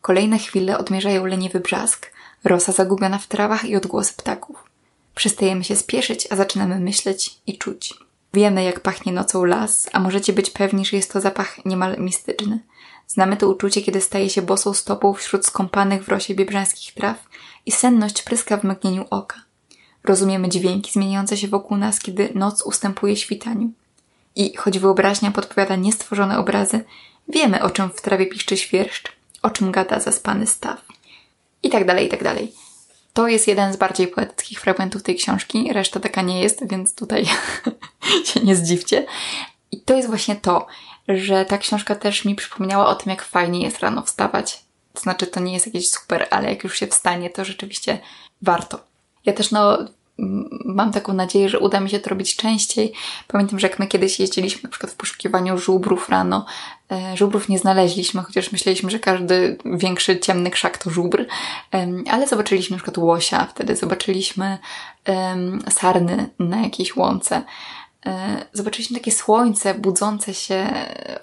Kolejne 0.00 0.38
chwile 0.38 0.78
odmierzają 0.78 1.26
leniwy 1.26 1.60
brzask, 1.60 2.10
rosa 2.44 2.72
zagubiona 2.72 3.18
w 3.18 3.26
trawach 3.26 3.64
i 3.64 3.76
odgłosy 3.76 4.14
ptaków. 4.16 4.64
Przestajemy 5.14 5.64
się 5.64 5.76
spieszyć, 5.76 6.28
a 6.30 6.36
zaczynamy 6.36 6.80
myśleć 6.80 7.38
i 7.46 7.58
czuć. 7.58 7.94
Wiemy, 8.34 8.64
jak 8.64 8.80
pachnie 8.80 9.12
nocą 9.12 9.44
las, 9.44 9.90
a 9.92 10.00
możecie 10.00 10.32
być 10.32 10.50
pewni, 10.50 10.86
że 10.86 10.96
jest 10.96 11.12
to 11.12 11.20
zapach 11.20 11.64
niemal 11.64 11.98
mistyczny. 11.98 12.58
Znamy 13.06 13.36
to 13.36 13.48
uczucie, 13.48 13.82
kiedy 13.82 14.00
staje 14.00 14.30
się 14.30 14.42
bosą 14.42 14.74
stopą 14.74 15.14
wśród 15.14 15.46
skąpanych 15.46 16.04
w 16.04 16.08
rosie 16.08 16.34
biebrzańskich 16.34 16.94
traw 16.94 17.28
i 17.66 17.72
senność 17.72 18.22
pryska 18.22 18.56
w 18.56 18.64
mgnieniu 18.64 19.04
oka. 19.10 19.42
Rozumiemy 20.04 20.48
dźwięki 20.48 20.92
zmieniające 20.92 21.36
się 21.36 21.48
wokół 21.48 21.76
nas, 21.76 22.00
kiedy 22.00 22.32
noc 22.34 22.62
ustępuje 22.62 23.16
świtaniu. 23.16 23.70
I 24.36 24.56
choć 24.56 24.78
wyobraźnia 24.78 25.30
podpowiada 25.30 25.76
niestworzone 25.76 26.38
obrazy, 26.38 26.84
wiemy, 27.28 27.62
o 27.62 27.70
czym 27.70 27.90
w 27.90 28.00
trawie 28.00 28.26
piszczy 28.26 28.56
świerszcz, 28.56 29.12
o 29.42 29.50
czym 29.50 29.72
gada 29.72 30.00
zaspany 30.00 30.46
staw. 30.46 30.84
I 31.62 31.70
tak 31.70 31.86
dalej, 31.86 32.06
i 32.06 32.08
tak 32.08 32.24
dalej. 32.24 32.52
To 33.12 33.28
jest 33.28 33.48
jeden 33.48 33.72
z 33.72 33.76
bardziej 33.76 34.08
poetyckich 34.08 34.60
fragmentów 34.60 35.02
tej 35.02 35.16
książki, 35.16 35.72
reszta 35.72 36.00
taka 36.00 36.22
nie 36.22 36.40
jest, 36.40 36.68
więc 36.68 36.94
tutaj 36.94 37.26
się 38.28 38.40
nie 38.40 38.56
zdziwcie. 38.56 39.06
I 39.70 39.80
to 39.80 39.94
jest 39.94 40.08
właśnie 40.08 40.36
to, 40.36 40.66
że 41.08 41.44
ta 41.44 41.58
książka 41.58 41.94
też 41.94 42.24
mi 42.24 42.34
przypomniała 42.34 42.86
o 42.86 42.94
tym, 42.94 43.10
jak 43.10 43.22
fajnie 43.22 43.62
jest 43.62 43.80
rano 43.80 44.02
wstawać. 44.02 44.62
To 44.92 45.00
znaczy, 45.00 45.26
to 45.26 45.40
nie 45.40 45.52
jest 45.52 45.66
jakieś 45.66 45.90
super, 45.90 46.26
ale 46.30 46.50
jak 46.50 46.64
już 46.64 46.78
się 46.78 46.86
wstanie, 46.86 47.30
to 47.30 47.44
rzeczywiście 47.44 47.98
warto. 48.42 48.80
Ja 49.26 49.32
też, 49.32 49.50
no, 49.50 49.78
mam 50.64 50.92
taką 50.92 51.12
nadzieję, 51.12 51.48
że 51.48 51.58
uda 51.58 51.80
mi 51.80 51.90
się 51.90 52.00
to 52.00 52.10
robić 52.10 52.36
częściej. 52.36 52.92
Pamiętam, 53.28 53.58
że 53.58 53.66
jak 53.66 53.78
my 53.78 53.86
kiedyś 53.86 54.20
jeździliśmy 54.20 54.60
na 54.62 54.68
przykład 54.68 54.92
w 54.92 54.96
poszukiwaniu 54.96 55.58
żubrów 55.58 56.08
rano, 56.08 56.46
e, 56.92 57.16
żubrów 57.16 57.48
nie 57.48 57.58
znaleźliśmy, 57.58 58.22
chociaż 58.22 58.52
myśleliśmy, 58.52 58.90
że 58.90 58.98
każdy 58.98 59.58
większy 59.64 60.20
ciemny 60.20 60.50
krzak 60.50 60.78
to 60.78 60.90
żubr, 60.90 61.26
ale 62.10 62.28
zobaczyliśmy 62.28 62.76
na 62.76 62.82
przykład 62.82 62.98
łosia, 62.98 63.46
wtedy 63.46 63.76
zobaczyliśmy 63.76 64.58
sarny 65.70 66.30
na 66.38 66.62
jakiejś 66.62 66.96
łące. 66.96 67.42
E, 68.06 68.44
zobaczyliśmy 68.52 68.98
takie 68.98 69.12
słońce 69.12 69.74
budzące 69.74 70.34
się, 70.34 70.66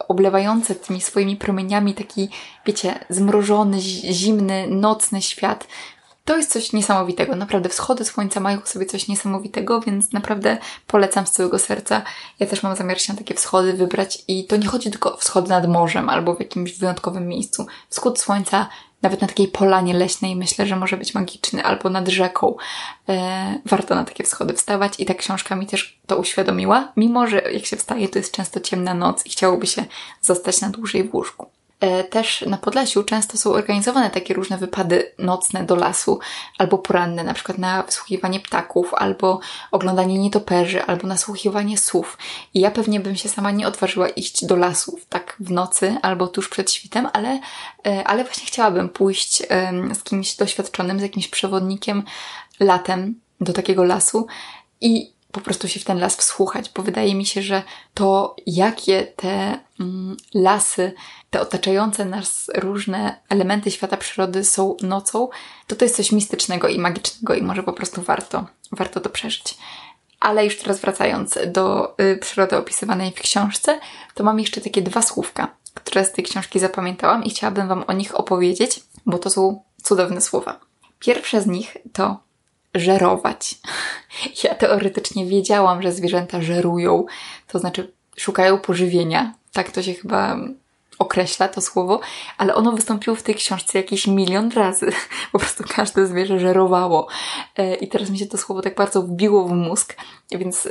oblewające 0.08 0.76
tymi 0.76 1.02
swoimi 1.02 1.36
promieniami, 1.36 1.94
taki, 1.94 2.30
wiecie, 2.66 3.00
zmrożony, 3.10 3.82
zimny, 3.82 4.68
nocny 4.68 5.22
świat, 5.22 5.68
to 6.30 6.38
jest 6.38 6.52
coś 6.52 6.74
niesamowitego. 6.74 7.36
Naprawdę 7.36 7.70
wschody 7.70 8.06
słońca 8.06 8.40
mają 8.40 8.60
sobie 8.66 8.86
coś 8.86 9.08
niesamowitego, 9.08 9.82
więc 9.82 10.12
naprawdę 10.12 10.58
polecam 10.88 11.28
z 11.28 11.32
całego 11.32 11.60
serca. 11.60 12.02
Ja 12.40 12.48
też 12.48 12.64
mam 12.64 12.76
zamiar 12.76 13.02
się 13.02 13.14
na 13.14 13.20
takie 13.20 13.36
wschody 13.36 13.74
wybrać 13.74 14.24
i 14.28 14.46
to 14.46 14.58
nie 14.58 14.68
chodzi 14.68 14.92
tylko 14.92 15.14
o 15.14 15.18
wschody 15.18 15.50
nad 15.50 15.68
morzem 15.68 16.10
albo 16.10 16.36
w 16.36 16.40
jakimś 16.40 16.78
wyjątkowym 16.78 17.28
miejscu. 17.28 17.68
Wschód 17.90 18.20
słońca 18.20 18.70
nawet 19.02 19.22
na 19.22 19.28
takiej 19.28 19.48
polanie 19.48 19.94
leśnej 19.94 20.36
myślę, 20.36 20.68
że 20.68 20.76
może 20.76 20.98
być 20.98 21.14
magiczny, 21.14 21.64
albo 21.64 21.90
nad 21.90 22.08
rzeką. 22.08 22.56
E, 23.10 23.60
warto 23.66 23.96
na 23.96 24.04
takie 24.04 24.24
wschody 24.24 24.54
wstawać 24.54 24.94
i 25.00 25.06
ta 25.06 25.14
książka 25.14 25.56
mi 25.56 25.68
też 25.68 26.00
to 26.08 26.18
uświadomiła, 26.18 26.92
mimo 26.98 27.28
że 27.28 27.42
jak 27.52 27.66
się 27.66 27.78
wstaje, 27.78 28.10
to 28.10 28.20
jest 28.20 28.32
często 28.32 28.60
ciemna 28.60 28.94
noc 28.94 29.26
i 29.26 29.30
chciałoby 29.30 29.68
się 29.68 29.86
zostać 30.22 30.62
na 30.62 30.70
dłużej 30.70 31.04
w 31.04 31.16
łóżku. 31.16 31.59
E, 31.80 32.04
też 32.04 32.42
na 32.42 32.58
Podlasiu 32.58 33.04
często 33.04 33.38
są 33.38 33.52
organizowane 33.52 34.10
takie 34.10 34.34
różne 34.34 34.58
wypady 34.58 35.12
nocne 35.18 35.64
do 35.64 35.76
lasu, 35.76 36.20
albo 36.58 36.78
poranne, 36.78 37.24
na 37.24 37.34
przykład 37.34 37.58
na 37.58 37.84
wysłuchiwanie 37.84 38.40
ptaków, 38.40 38.94
albo 38.94 39.40
oglądanie 39.72 40.20
nietoperzy, 40.20 40.84
albo 40.84 41.08
nasłuchiwanie 41.08 41.78
słów. 41.78 42.18
I 42.54 42.60
ja 42.60 42.72
pewnie 42.72 43.00
bym 43.00 43.16
się 43.16 43.30
sama 43.30 43.52
nie 43.52 43.68
odważyła 43.68 44.10
iść 44.10 44.46
do 44.46 44.56
lasu 44.56 45.00
tak 45.10 45.36
w 45.40 45.52
nocy, 45.52 45.98
albo 46.02 46.28
tuż 46.28 46.50
przed 46.50 46.72
świtem, 46.72 47.08
ale, 47.14 47.40
e, 47.88 48.04
ale 48.08 48.24
właśnie 48.24 48.46
chciałabym 48.46 48.90
pójść 48.90 49.44
z 49.94 50.04
kimś 50.04 50.36
doświadczonym, 50.36 51.00
z 51.00 51.02
jakimś 51.02 51.28
przewodnikiem 51.28 52.04
latem 52.60 53.20
do 53.42 53.54
takiego 53.54 53.84
lasu 53.84 54.28
i 54.82 55.19
po 55.32 55.42
prostu 55.42 55.68
się 55.68 55.80
w 55.80 55.84
ten 55.84 56.00
las 56.00 56.16
wsłuchać, 56.16 56.72
bo 56.76 56.84
wydaje 56.84 57.16
mi 57.16 57.26
się, 57.26 57.42
że 57.42 57.64
to, 57.94 58.36
jakie 58.46 59.04
te 59.04 59.60
mm, 59.80 60.18
lasy, 60.34 60.94
te 61.30 61.42
otaczające 61.42 62.06
nas 62.06 62.52
różne 62.56 63.20
elementy 63.30 63.72
świata 63.72 63.98
przyrody 63.98 64.44
są 64.44 64.78
nocą, 64.82 65.30
to 65.68 65.76
to 65.76 65.86
jest 65.86 65.96
coś 65.96 66.12
mistycznego 66.12 66.68
i 66.68 66.80
magicznego 66.80 67.34
i 67.34 67.42
może 67.42 67.64
po 67.64 67.74
prostu 67.74 68.02
warto, 68.02 68.46
warto 68.72 69.00
to 69.00 69.10
przeżyć. 69.10 69.58
Ale 70.20 70.46
już 70.46 70.58
teraz 70.58 70.80
wracając 70.80 71.40
do 71.48 71.96
y, 72.00 72.18
przyrody 72.18 72.58
opisywanej 72.58 73.12
w 73.12 73.22
książce, 73.22 73.80
to 74.14 74.24
mam 74.24 74.40
jeszcze 74.40 74.62
takie 74.62 74.82
dwa 74.82 75.02
słówka, 75.02 75.56
które 75.74 76.06
z 76.06 76.12
tej 76.12 76.24
książki 76.24 76.60
zapamiętałam 76.60 77.24
i 77.24 77.30
chciałabym 77.30 77.68
Wam 77.68 77.84
o 77.88 77.94
nich 77.94 78.20
opowiedzieć, 78.20 78.80
bo 79.06 79.18
to 79.18 79.30
są 79.30 79.64
cudowne 79.84 80.22
słowa. 80.22 80.60
Pierwsze 81.00 81.42
z 81.42 81.48
nich 81.48 81.78
to 81.94 82.29
żerować. 82.76 83.56
Ja 84.44 84.56
teoretycznie 84.56 85.26
wiedziałam, 85.26 85.82
że 85.82 85.92
zwierzęta 85.92 86.42
żerują, 86.42 87.06
to 87.48 87.60
znaczy 87.60 87.92
szukają 88.18 88.58
pożywienia. 88.58 89.34
Tak 89.54 89.72
to 89.72 89.84
się 89.84 89.94
chyba 89.94 90.38
określa 91.00 91.48
to 91.48 91.62
słowo, 91.62 92.00
ale 92.38 92.56
ono 92.56 92.72
wystąpiło 92.72 93.16
w 93.16 93.24
tej 93.24 93.36
książce 93.36 93.78
jakiś 93.78 94.08
milion 94.08 94.52
razy. 94.52 94.92
Po 95.32 95.40
prostu 95.40 95.64
każde 95.76 96.08
zwierzę 96.08 96.40
żerowało. 96.40 97.08
E, 97.58 97.76
I 97.76 97.88
teraz 97.88 98.10
mi 98.10 98.20
się 98.20 98.26
to 98.26 98.38
słowo 98.38 98.62
tak 98.62 98.76
bardzo 98.76 99.02
wbiło 99.02 99.46
w 99.46 99.52
mózg, 99.52 99.96
więc 100.32 100.68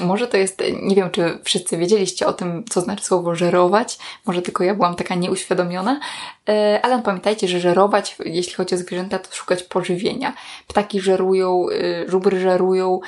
może 0.00 0.26
to 0.26 0.36
jest, 0.36 0.62
nie 0.82 0.96
wiem, 0.96 1.10
czy 1.10 1.38
wszyscy 1.44 1.76
wiedzieliście 1.76 2.26
o 2.26 2.32
tym, 2.32 2.64
co 2.70 2.80
znaczy 2.80 3.04
słowo 3.04 3.34
żerować, 3.34 3.98
może 4.26 4.42
tylko 4.42 4.64
ja 4.64 4.74
byłam 4.74 4.94
taka 4.94 5.14
nieuświadomiona, 5.14 6.00
yy, 6.48 6.82
ale 6.82 7.02
pamiętajcie, 7.02 7.48
że 7.48 7.60
żerować, 7.60 8.16
jeśli 8.24 8.54
chodzi 8.54 8.74
o 8.74 8.78
zwierzęta, 8.78 9.18
to 9.18 9.34
szukać 9.34 9.62
pożywienia. 9.62 10.34
Ptaki 10.68 11.00
żerują, 11.00 11.66
yy, 11.70 12.10
żubry 12.10 12.40
żerują, 12.40 13.00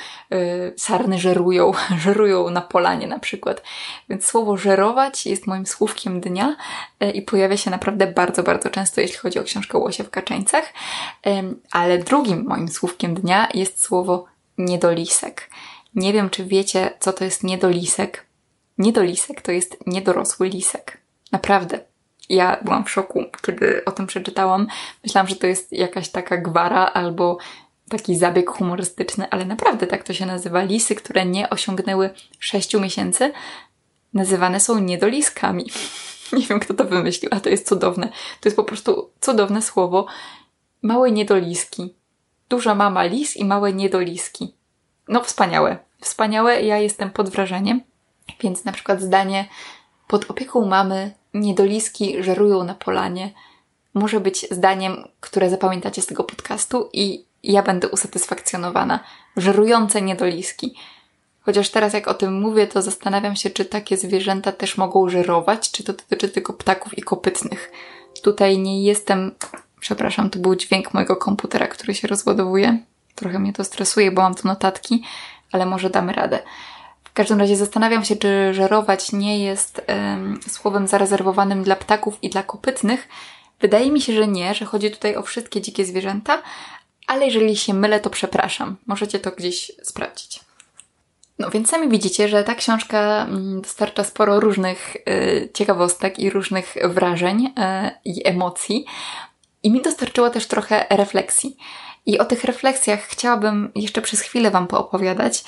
sarny 0.77 1.19
żerują, 1.19 1.71
żerują 2.05 2.49
na 2.49 2.61
polanie 2.61 3.07
na 3.07 3.19
przykład. 3.19 3.63
Więc 4.09 4.25
słowo 4.25 4.57
żerować 4.57 5.25
jest 5.25 5.47
moim 5.47 5.65
słówkiem 5.65 6.14
dnia 6.21 6.55
yy, 6.99 7.11
i 7.11 7.21
pojawia 7.21 7.57
się 7.57 7.71
naprawdę 7.71 8.07
bardzo, 8.07 8.43
bardzo 8.43 8.69
często, 8.69 9.01
jeśli 9.01 9.17
chodzi 9.17 9.39
o 9.39 9.43
książkę 9.43 9.77
Łosie 9.77 10.03
w 10.03 10.09
Kaczeńcach. 10.09 10.73
Ale 11.71 11.97
drugim 11.97 12.45
moim 12.47 12.67
słówkiem 12.67 13.13
dnia 13.13 13.47
jest 13.53 13.81
słowo 13.81 14.25
niedolisek. 14.57 15.49
Nie 15.95 16.13
wiem, 16.13 16.29
czy 16.29 16.45
wiecie, 16.45 16.93
co 16.99 17.13
to 17.13 17.23
jest 17.23 17.43
niedolisek. 17.43 18.25
Niedolisek 18.77 19.41
to 19.41 19.51
jest 19.51 19.77
niedorosły 19.87 20.49
lisek. 20.49 20.97
Naprawdę. 21.31 21.79
Ja 22.29 22.57
byłam 22.61 22.85
w 22.85 22.91
szoku, 22.91 23.23
kiedy 23.45 23.85
o 23.85 23.91
tym 23.91 24.07
przeczytałam. 24.07 24.67
Myślałam, 25.03 25.27
że 25.27 25.35
to 25.35 25.47
jest 25.47 25.71
jakaś 25.71 26.09
taka 26.09 26.37
gwara 26.37 26.85
albo 26.85 27.37
taki 27.89 28.17
zabieg 28.17 28.49
humorystyczny, 28.49 29.29
ale 29.29 29.45
naprawdę 29.45 29.87
tak 29.87 30.03
to 30.03 30.13
się 30.13 30.25
nazywa. 30.25 30.63
Lisy, 30.63 30.95
które 30.95 31.25
nie 31.25 31.49
osiągnęły 31.49 32.09
sześciu 32.39 32.81
miesięcy, 32.81 33.33
nazywane 34.15 34.59
są 34.59 34.79
niedoliskami. 34.79 35.65
Nie 36.37 36.47
wiem, 36.47 36.59
kto 36.59 36.73
to 36.73 36.85
wymyślił, 36.85 37.31
a 37.33 37.39
to 37.39 37.49
jest 37.49 37.67
cudowne. 37.67 38.07
To 38.41 38.49
jest 38.49 38.55
po 38.55 38.63
prostu 38.63 39.11
cudowne 39.21 39.61
słowo. 39.61 40.05
Małe 40.81 41.11
niedoliski 41.11 41.93
duża 42.49 42.75
mama 42.75 43.03
lis 43.03 43.37
i 43.37 43.45
małe 43.45 43.73
niedoliski. 43.73 44.53
No 45.07 45.23
wspaniałe. 45.23 45.77
Wspaniałe, 46.01 46.61
ja 46.61 46.77
jestem 46.77 47.09
pod 47.09 47.29
wrażeniem. 47.29 47.81
Więc 48.39 48.65
na 48.65 48.71
przykład 48.71 49.01
zdanie 49.01 49.49
pod 50.07 50.31
opieką 50.31 50.65
mamy 50.65 51.13
niedoliski 51.33 52.23
żerują 52.23 52.63
na 52.63 52.75
polanie 52.75 53.33
może 53.95 54.19
być 54.19 54.47
zdaniem, 54.51 55.07
które 55.19 55.49
zapamiętacie 55.49 56.01
z 56.01 56.05
tego 56.05 56.23
podcastu 56.23 56.89
i 56.93 57.25
ja 57.43 57.63
będę 57.63 57.89
usatysfakcjonowana. 57.89 58.99
Żerujące 59.37 60.01
niedoliski. 60.01 60.75
Chociaż 61.45 61.69
teraz 61.69 61.93
jak 61.93 62.07
o 62.07 62.13
tym 62.13 62.41
mówię, 62.41 62.67
to 62.67 62.81
zastanawiam 62.81 63.35
się, 63.35 63.49
czy 63.49 63.65
takie 63.65 63.97
zwierzęta 63.97 64.51
też 64.51 64.77
mogą 64.77 65.09
żerować, 65.09 65.71
czy 65.71 65.83
to 65.83 65.93
dotyczy 65.93 66.29
tylko 66.29 66.53
ptaków 66.53 66.97
i 66.97 67.01
kopytnych. 67.01 67.71
Tutaj 68.21 68.57
nie 68.57 68.83
jestem 68.83 69.31
Przepraszam, 69.85 70.29
to 70.29 70.39
był 70.39 70.55
dźwięk 70.55 70.93
mojego 70.93 71.15
komputera, 71.15 71.67
który 71.67 71.95
się 71.95 72.07
rozładowuje. 72.07 72.79
Trochę 73.15 73.39
mnie 73.39 73.53
to 73.53 73.63
stresuje, 73.63 74.11
bo 74.11 74.21
mam 74.21 74.35
tu 74.35 74.47
notatki, 74.47 75.03
ale 75.51 75.65
może 75.65 75.89
damy 75.89 76.13
radę. 76.13 76.39
W 77.03 77.13
każdym 77.13 77.39
razie 77.39 77.57
zastanawiam 77.57 78.05
się, 78.05 78.15
czy 78.15 78.53
żerować 78.53 79.11
nie 79.11 79.43
jest 79.43 79.81
słowem 80.49 80.87
zarezerwowanym 80.87 81.63
dla 81.63 81.75
ptaków 81.75 82.17
i 82.21 82.29
dla 82.29 82.43
kopytnych. 82.43 83.07
Wydaje 83.59 83.91
mi 83.91 84.01
się, 84.01 84.13
że 84.13 84.27
nie, 84.27 84.55
że 84.55 84.65
chodzi 84.65 84.91
tutaj 84.91 85.15
o 85.15 85.21
wszystkie 85.21 85.61
dzikie 85.61 85.85
zwierzęta, 85.85 86.41
ale 87.07 87.25
jeżeli 87.25 87.57
się 87.57 87.73
mylę, 87.73 87.99
to 87.99 88.09
przepraszam. 88.09 88.75
Możecie 88.85 89.19
to 89.19 89.31
gdzieś 89.31 89.71
sprawdzić. 89.83 90.44
No 91.39 91.49
więc 91.49 91.69
sami 91.69 91.89
widzicie, 91.89 92.27
że 92.27 92.43
ta 92.43 92.55
książka 92.55 93.25
mm, 93.29 93.61
dostarcza 93.61 94.03
sporo 94.03 94.39
różnych 94.39 94.95
y, 94.95 95.49
ciekawostek 95.53 96.19
i 96.19 96.29
różnych 96.29 96.75
wrażeń 96.83 97.45
y, 97.45 97.51
i 98.05 98.27
emocji. 98.27 98.85
I 99.63 99.71
mi 99.71 99.81
dostarczyło 99.81 100.29
też 100.29 100.47
trochę 100.47 100.85
refleksji. 100.89 101.57
I 102.05 102.19
o 102.19 102.25
tych 102.25 102.43
refleksjach 102.43 102.99
chciałabym 103.01 103.71
jeszcze 103.75 104.01
przez 104.01 104.21
chwilę 104.21 104.51
Wam 104.51 104.67
poopowiadać, 104.67 105.43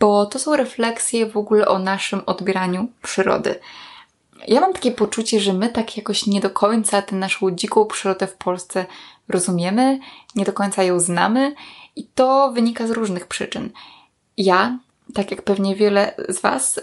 bo 0.00 0.26
to 0.26 0.38
są 0.38 0.56
refleksje 0.56 1.26
w 1.26 1.36
ogóle 1.36 1.68
o 1.68 1.78
naszym 1.78 2.22
odbieraniu 2.26 2.88
przyrody. 3.02 3.60
Ja 4.48 4.60
mam 4.60 4.72
takie 4.72 4.92
poczucie, 4.92 5.40
że 5.40 5.52
my 5.52 5.68
tak 5.68 5.96
jakoś 5.96 6.26
nie 6.26 6.40
do 6.40 6.50
końca 6.50 7.02
tę 7.02 7.16
naszą 7.16 7.50
dziką 7.50 7.86
przyrodę 7.86 8.26
w 8.26 8.34
Polsce 8.34 8.86
rozumiemy, 9.28 9.98
nie 10.34 10.44
do 10.44 10.52
końca 10.52 10.82
ją 10.82 11.00
znamy 11.00 11.54
i 11.96 12.06
to 12.06 12.52
wynika 12.52 12.86
z 12.86 12.90
różnych 12.90 13.26
przyczyn. 13.26 13.70
Ja, 14.36 14.78
tak 15.14 15.30
jak 15.30 15.42
pewnie 15.42 15.76
wiele 15.76 16.14
z 16.28 16.40
Was, 16.40 16.78
y, 16.78 16.82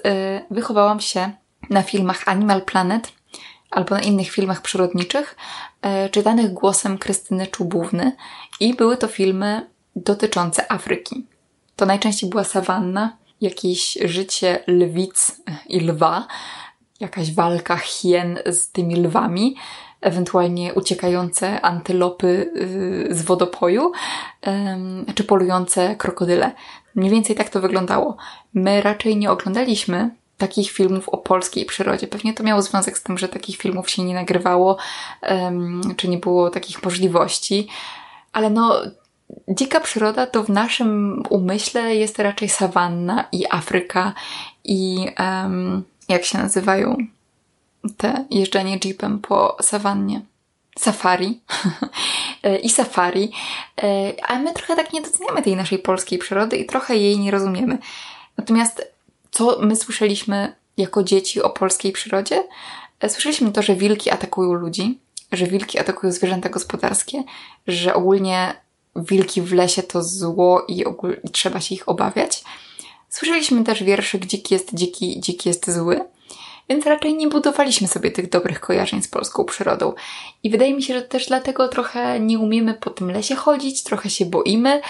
wychowałam 0.52 1.00
się 1.00 1.32
na 1.70 1.84
filmach 1.84 2.24
Animal 2.26 2.62
Planet 2.62 3.14
albo 3.72 3.96
na 3.96 4.02
innych 4.02 4.32
filmach 4.32 4.62
przyrodniczych, 4.62 5.36
e, 5.82 6.10
czytanych 6.10 6.54
głosem 6.54 6.98
Krystyny 6.98 7.48
Czubówny 7.48 8.16
i 8.60 8.74
były 8.74 8.98
to 8.98 9.08
filmy 9.08 9.70
dotyczące 9.96 10.72
Afryki. 10.72 11.26
To 11.76 11.86
najczęściej 11.86 12.30
była 12.30 12.44
sawanna, 12.44 13.18
jakieś 13.42 13.98
życie 14.06 14.64
lwic 14.68 15.42
i 15.68 15.80
lwa, 15.80 16.28
jakaś 17.00 17.34
walka 17.34 17.78
hien 17.78 18.40
z 18.46 18.72
tymi 18.72 18.96
lwami, 18.96 19.56
ewentualnie 20.02 20.74
uciekające 20.74 21.62
antylopy 21.62 22.28
y, 22.28 23.16
z 23.16 23.22
wodopoju, 23.22 23.92
czy 25.16 25.24
polujące 25.24 25.96
krokodyle. 25.96 26.52
Mniej 26.96 27.12
więcej 27.12 27.36
tak 27.36 27.50
to 27.50 27.62
wyglądało. 27.62 28.18
My 28.54 28.82
raczej 28.82 29.18
nie 29.18 29.32
oglądaliśmy 29.32 30.10
takich 30.38 30.72
filmów 30.72 31.10
o 31.10 31.18
polskiej 31.18 31.66
przyrodzie. 31.66 32.08
Pewnie 32.08 32.34
to 32.34 32.44
miało 32.44 32.62
związek 32.62 32.98
z 32.98 33.04
tym, 33.04 33.18
że 33.18 33.30
takich 33.30 33.58
filmów 33.58 33.90
się 33.90 34.04
nie 34.04 34.14
nagrywało, 34.14 34.78
czy 35.98 36.08
nie 36.08 36.18
było 36.18 36.50
takich 36.50 36.84
możliwości. 36.84 37.68
Ale 38.34 38.50
no, 38.50 38.82
dzika 39.48 39.80
przyroda 39.80 40.28
to 40.28 40.44
w 40.44 40.50
naszym 40.50 41.24
umyśle 41.30 41.96
jest 41.96 42.20
raczej 42.20 42.50
sawanna 42.50 43.26
i 43.32 43.46
Afryka 43.50 44.14
i 44.64 45.08
um, 45.20 45.84
jak 46.10 46.26
się 46.26 46.38
nazywają 46.38 46.98
te 47.98 48.26
jeżdżenie 48.30 48.80
jeepem 48.86 49.20
po 49.20 49.58
sawannie. 49.62 50.22
Safari 50.80 51.42
i 52.64 52.70
safari, 52.70 53.32
e, 53.84 54.14
a 54.28 54.40
my 54.40 54.54
trochę 54.54 54.76
tak 54.76 54.94
nie 54.94 55.02
doceniamy 55.02 55.42
tej 55.42 55.56
naszej 55.56 55.80
polskiej 55.80 56.20
przyrody 56.20 56.58
i 56.58 56.66
trochę 56.66 56.96
jej 56.96 57.20
nie 57.20 57.32
rozumiemy. 57.32 57.78
Natomiast 58.38 58.92
co 59.32 59.58
my 59.62 59.76
słyszeliśmy 59.76 60.56
jako 60.78 61.04
dzieci 61.04 61.42
o 61.42 61.50
polskiej 61.50 61.92
przyrodzie? 61.92 62.44
E, 63.00 63.10
słyszeliśmy 63.10 63.52
to, 63.52 63.62
że 63.62 63.76
wilki 63.76 64.10
atakują 64.10 64.54
ludzi, 64.54 65.00
że 65.32 65.48
wilki 65.48 65.80
atakują 65.80 66.14
zwierzęta 66.14 66.50
gospodarskie, 66.50 67.24
że 67.68 67.94
ogólnie 67.94 68.54
wilki 68.96 69.42
w 69.42 69.54
lesie 69.54 69.84
to 69.84 70.04
zło 70.04 70.66
i, 70.68 70.84
i 71.24 71.30
trzeba 71.30 71.62
się 71.62 71.76
ich 71.76 71.90
obawiać. 71.90 72.44
Słyszeliśmy 73.10 73.64
też 73.64 73.84
wierszyk 73.84 74.26
dziki 74.26 74.54
jest 74.54 74.76
dziki, 74.76 75.20
dziki 75.20 75.50
jest 75.50 75.72
zły, 75.72 76.02
więc 76.72 76.86
raczej 76.86 77.14
nie 77.14 77.28
budowaliśmy 77.28 77.88
sobie 77.88 78.12
tych 78.12 78.30
dobrych 78.30 78.60
kojarzeń 78.60 79.02
z 79.02 79.08
polską 79.08 79.46
przyrodą. 79.46 79.94
I 80.44 80.50
wydaje 80.50 80.74
mi 80.74 80.84
się, 80.84 80.94
że 80.94 81.02
też 81.02 81.28
dlatego 81.28 81.68
trochę 81.68 82.20
nie 82.20 82.40
umiemy 82.40 82.74
po 82.74 82.90
tym 82.90 83.12
lesie 83.12 83.36
chodzić, 83.36 83.84
trochę 83.84 84.10
się 84.10 84.26
boimy 84.26 84.82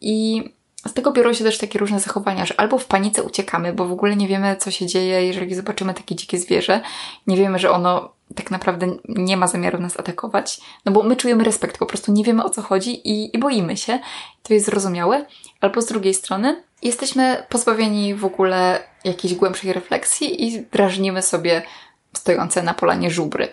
i 0.00 0.44
z 0.86 0.92
tego 0.92 1.12
biorą 1.12 1.32
się 1.32 1.44
też 1.44 1.58
takie 1.58 1.78
różne 1.78 2.00
zachowania, 2.00 2.46
że 2.46 2.60
albo 2.60 2.78
w 2.78 2.84
panice 2.84 3.22
uciekamy, 3.22 3.72
bo 3.72 3.86
w 3.86 3.92
ogóle 3.92 4.16
nie 4.16 4.28
wiemy, 4.28 4.56
co 4.56 4.70
się 4.70 4.86
dzieje, 4.86 5.26
jeżeli 5.26 5.54
zobaczymy 5.54 5.94
takie 5.94 6.14
dzikie 6.14 6.38
zwierzę. 6.38 6.80
Nie 7.26 7.36
wiemy, 7.36 7.58
że 7.58 7.70
ono 7.70 8.12
tak 8.34 8.50
naprawdę 8.50 8.96
nie 9.08 9.36
ma 9.36 9.46
zamiaru 9.46 9.78
nas 9.78 10.00
atakować, 10.00 10.60
no 10.84 10.92
bo 10.92 11.02
my 11.02 11.16
czujemy 11.16 11.44
respekt, 11.44 11.78
po 11.78 11.86
prostu 11.86 12.12
nie 12.12 12.24
wiemy 12.24 12.44
o 12.44 12.50
co 12.50 12.62
chodzi 12.62 13.08
i, 13.08 13.36
i 13.36 13.38
boimy 13.38 13.76
się. 13.76 13.98
To 14.42 14.54
jest 14.54 14.66
zrozumiałe. 14.66 15.26
Albo 15.60 15.82
z 15.82 15.86
drugiej 15.86 16.14
strony 16.14 16.62
jesteśmy 16.82 17.46
pozbawieni 17.48 18.14
w 18.14 18.24
ogóle 18.24 18.82
jakiejś 19.04 19.34
głębszej 19.34 19.72
refleksji 19.72 20.44
i 20.44 20.62
drażnimy 20.62 21.22
sobie 21.22 21.62
stojące 22.12 22.62
na 22.62 22.74
polanie 22.74 23.10
żubry 23.10 23.48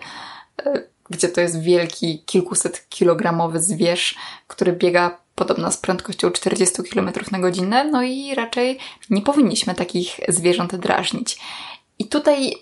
e, 0.66 0.94
gdzie 1.10 1.28
to 1.28 1.40
jest 1.40 1.62
wielki, 1.62 2.22
kilkuset 2.26 2.88
kilogramowy 2.88 3.60
zwierz, 3.60 4.14
który 4.46 4.72
biega 4.72 5.18
podobno 5.34 5.72
z 5.72 5.76
prędkością 5.76 6.30
40 6.30 6.82
km 6.82 7.10
na 7.30 7.38
godzinę, 7.38 7.84
no 7.84 8.02
i 8.02 8.34
raczej 8.34 8.78
nie 9.10 9.22
powinniśmy 9.22 9.74
takich 9.74 10.20
zwierząt 10.28 10.76
drażnić. 10.76 11.38
I 11.98 12.04
tutaj 12.04 12.54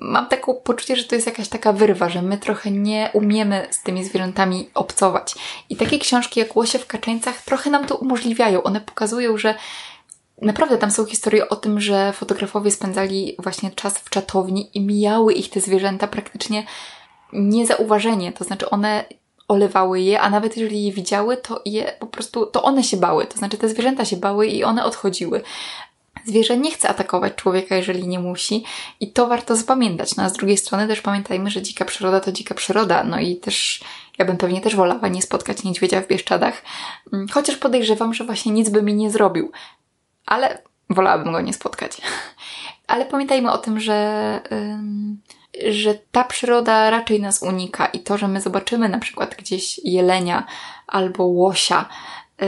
mam 0.00 0.28
takie 0.28 0.54
poczucie, 0.54 0.96
że 0.96 1.04
to 1.04 1.14
jest 1.14 1.26
jakaś 1.26 1.48
taka 1.48 1.72
wyrwa, 1.72 2.08
że 2.08 2.22
my 2.22 2.38
trochę 2.38 2.70
nie 2.70 3.10
umiemy 3.12 3.66
z 3.70 3.82
tymi 3.82 4.04
zwierzętami 4.04 4.70
obcować. 4.74 5.34
I 5.70 5.76
takie 5.76 5.98
książki 5.98 6.40
jak 6.40 6.56
Łosie 6.56 6.78
w 6.78 6.86
Kaczeńcach 6.86 7.42
trochę 7.42 7.70
nam 7.70 7.86
to 7.86 7.96
umożliwiają. 7.96 8.62
One 8.62 8.80
pokazują, 8.80 9.38
że 9.38 9.54
naprawdę 10.42 10.78
tam 10.78 10.90
są 10.90 11.04
historie 11.04 11.48
o 11.48 11.56
tym, 11.56 11.80
że 11.80 12.12
fotografowie 12.12 12.70
spędzali 12.70 13.36
właśnie 13.38 13.70
czas 13.70 13.98
w 13.98 14.10
czatowni 14.10 14.70
i 14.74 14.80
mijały 14.80 15.32
ich 15.32 15.50
te 15.50 15.60
zwierzęta 15.60 16.06
praktycznie 16.08 16.66
niezauważenie. 17.32 18.32
To 18.32 18.44
znaczy 18.44 18.70
one 18.70 19.04
olewały 19.48 20.00
je, 20.00 20.20
a 20.20 20.30
nawet 20.30 20.56
jeżeli 20.56 20.84
je 20.84 20.92
widziały, 20.92 21.36
to 21.36 21.62
je 21.64 21.92
po 21.98 22.06
prostu, 22.06 22.46
to 22.46 22.62
one 22.62 22.84
się 22.84 22.96
bały. 22.96 23.26
To 23.26 23.38
znaczy 23.38 23.58
te 23.58 23.68
zwierzęta 23.68 24.04
się 24.04 24.16
bały 24.16 24.46
i 24.46 24.64
one 24.64 24.84
odchodziły. 24.84 25.42
Zwierzę 26.26 26.56
nie 26.56 26.70
chce 26.70 26.88
atakować 26.88 27.34
człowieka, 27.34 27.76
jeżeli 27.76 28.08
nie 28.08 28.18
musi, 28.18 28.64
i 29.00 29.12
to 29.12 29.26
warto 29.26 29.56
zapamiętać. 29.56 30.16
No 30.16 30.22
a 30.22 30.28
z 30.28 30.32
drugiej 30.32 30.56
strony 30.56 30.88
też 30.88 31.00
pamiętajmy, 31.00 31.50
że 31.50 31.62
dzika 31.62 31.84
przyroda 31.84 32.20
to 32.20 32.32
dzika 32.32 32.54
przyroda, 32.54 33.04
no 33.04 33.20
i 33.20 33.36
też 33.36 33.80
ja 34.18 34.24
bym 34.24 34.36
pewnie 34.36 34.60
też 34.60 34.76
wolała 34.76 35.08
nie 35.08 35.22
spotkać 35.22 35.64
niedźwiedzia 35.64 36.00
w 36.00 36.06
Bieszczadach, 36.06 36.62
mm, 37.12 37.28
chociaż 37.28 37.56
podejrzewam, 37.56 38.14
że 38.14 38.24
właśnie 38.24 38.52
nic 38.52 38.68
by 38.68 38.82
mi 38.82 38.94
nie 38.94 39.10
zrobił, 39.10 39.52
ale 40.26 40.62
wolałabym 40.90 41.32
go 41.32 41.40
nie 41.40 41.52
spotkać. 41.52 42.00
Ale 42.86 43.06
pamiętajmy 43.06 43.52
o 43.52 43.58
tym, 43.58 43.80
że, 43.80 44.40
że 45.68 45.94
ta 45.94 46.24
przyroda 46.24 46.90
raczej 46.90 47.20
nas 47.20 47.42
unika. 47.42 47.86
I 47.86 48.00
to, 48.00 48.18
że 48.18 48.28
my 48.28 48.40
zobaczymy 48.40 48.88
na 48.88 48.98
przykład 48.98 49.34
gdzieś 49.34 49.80
jelenia 49.84 50.46
albo 50.86 51.24
łosia, 51.24 51.88
y, 52.42 52.46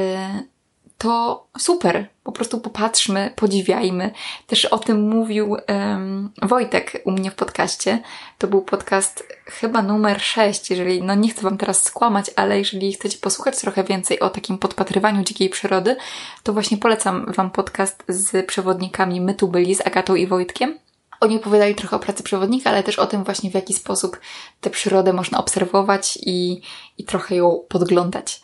to 0.99 1.47
super. 1.59 2.09
Po 2.23 2.33
prostu 2.33 2.61
popatrzmy, 2.61 3.33
podziwiajmy. 3.37 4.11
Też 4.47 4.65
o 4.65 4.79
tym 4.79 5.09
mówił 5.09 5.57
um, 5.69 6.33
Wojtek 6.43 7.03
u 7.05 7.11
mnie 7.11 7.31
w 7.31 7.35
podcaście. 7.35 8.03
To 8.39 8.47
był 8.47 8.63
podcast 8.63 9.29
chyba 9.47 9.83
numer 9.83 10.21
6, 10.21 10.71
jeżeli, 10.71 11.03
no 11.03 11.15
nie 11.15 11.29
chcę 11.29 11.43
Wam 11.43 11.59
teraz 11.59 11.83
skłamać, 11.83 12.31
ale 12.37 12.59
jeżeli 12.59 12.93
chcecie 12.93 13.19
posłuchać 13.19 13.61
trochę 13.61 13.85
więcej 13.85 14.21
o 14.21 14.31
takim 14.31 14.59
podpatrywaniu 14.59 15.25
dzikiej 15.25 15.49
przyrody, 15.49 15.97
to 16.43 16.53
właśnie 16.53 16.79
polecam 16.79 17.33
Wam 17.33 17.51
podcast 17.51 18.05
z 18.09 18.47
przewodnikami 18.47 19.21
My 19.21 19.35
tu 19.35 19.49
byli, 19.49 19.75
z 19.75 19.87
Agatą 19.87 20.15
i 20.15 20.27
Wojtkiem. 20.27 20.79
Oni 21.21 21.37
opowiadali 21.37 21.75
trochę 21.75 21.97
o 21.97 21.99
pracy 21.99 22.23
przewodnika, 22.23 22.71
ale 22.71 22.83
też 22.83 22.99
o 22.99 23.07
tym 23.07 23.25
właśnie, 23.25 23.51
w 23.51 23.55
jaki 23.55 23.75
sposób 23.75 24.21
tę 24.61 24.71
przyrodę 24.71 25.13
można 25.13 25.39
obserwować 25.39 26.19
i, 26.23 26.61
i 26.99 27.05
trochę 27.05 27.37
ją 27.37 27.61
podglądać. 27.69 28.41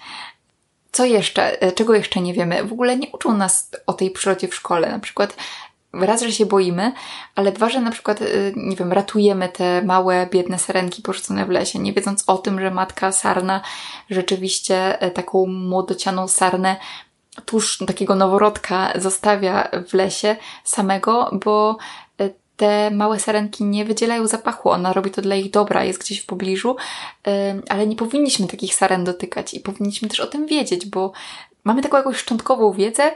Co 0.93 1.05
jeszcze? 1.05 1.63
E, 1.63 1.73
czego 1.73 1.95
jeszcze 1.95 2.21
nie 2.21 2.35
wiemy? 2.35 2.65
W 2.65 2.73
ogóle 2.73 2.97
nie 2.97 3.11
uczą 3.13 3.35
nas 3.35 3.71
o 3.87 3.93
tej 3.93 4.11
przyrodzie 4.11 4.49
w 4.49 4.55
szkole. 4.55 4.91
Na 4.91 4.99
przykład 4.99 5.37
raz, 5.93 6.23
że 6.23 6.33
się 6.33 6.47
boimy, 6.47 6.93
ale 7.35 7.53
dwa, 7.53 7.69
że 7.69 7.81
na 7.81 7.91
przykład, 7.91 8.23
e, 8.23 8.27
nie 8.57 8.77
wiem, 8.77 8.93
ratujemy 8.93 9.49
te 9.49 9.83
małe, 9.83 10.29
biedne 10.33 10.59
sarenki 10.59 11.03
porzucone 11.03 11.47
w 11.47 11.51
lesie, 11.51 11.79
nie 11.79 11.93
wiedząc 11.93 12.25
o 12.27 12.39
tym, 12.39 12.61
że 12.61 12.71
matka 12.71 13.13
sarna 13.13 13.61
rzeczywiście 14.11 15.01
e, 15.01 15.11
taką 15.11 15.47
młodocianą 15.47 16.29
sarnę 16.29 16.77
tuż 17.45 17.79
takiego 17.87 18.15
noworodka 18.15 18.93
zostawia 19.01 19.69
w 19.89 19.95
lesie 19.95 20.37
samego, 20.65 21.31
bo 21.45 21.77
te 22.63 22.91
małe 22.91 23.21
sarenki 23.21 23.65
nie 23.65 23.85
wydzielają 23.85 24.27
zapachu, 24.27 24.71
ona 24.71 24.93
robi 24.93 25.11
to 25.11 25.23
dla 25.23 25.35
ich 25.35 25.51
dobra, 25.51 25.85
jest 25.85 26.01
gdzieś 26.01 26.21
w 26.21 26.27
pobliżu, 26.27 26.77
ale 27.69 27.87
nie 27.87 27.97
powinniśmy 27.97 28.47
takich 28.47 28.75
saren 28.75 29.05
dotykać 29.05 29.55
i 29.55 29.61
powinniśmy 29.61 30.09
też 30.09 30.21
o 30.21 30.27
tym 30.27 30.47
wiedzieć, 30.47 30.87
bo 30.87 31.13
mamy 31.65 31.83
taką 31.83 31.97
jakąś 31.97 32.17
szczątkową 32.17 32.73
wiedzę, 32.73 33.11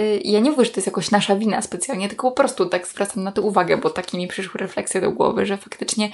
y, 0.00 0.20
ja 0.24 0.40
nie 0.40 0.50
mówię, 0.50 0.64
że 0.64 0.70
to 0.70 0.76
jest 0.76 0.86
jakoś 0.86 1.10
nasza 1.10 1.36
wina 1.36 1.62
specjalnie, 1.62 2.08
tylko 2.08 2.30
po 2.30 2.36
prostu 2.36 2.66
tak 2.66 2.86
zwracam 2.86 3.24
na 3.24 3.32
to 3.32 3.42
uwagę, 3.42 3.76
bo 3.76 3.90
takie 3.90 4.18
mi 4.18 4.28
przyszły 4.28 4.60
refleksje 4.60 5.00
do 5.00 5.10
głowy, 5.10 5.46
że 5.46 5.56
faktycznie 5.56 6.10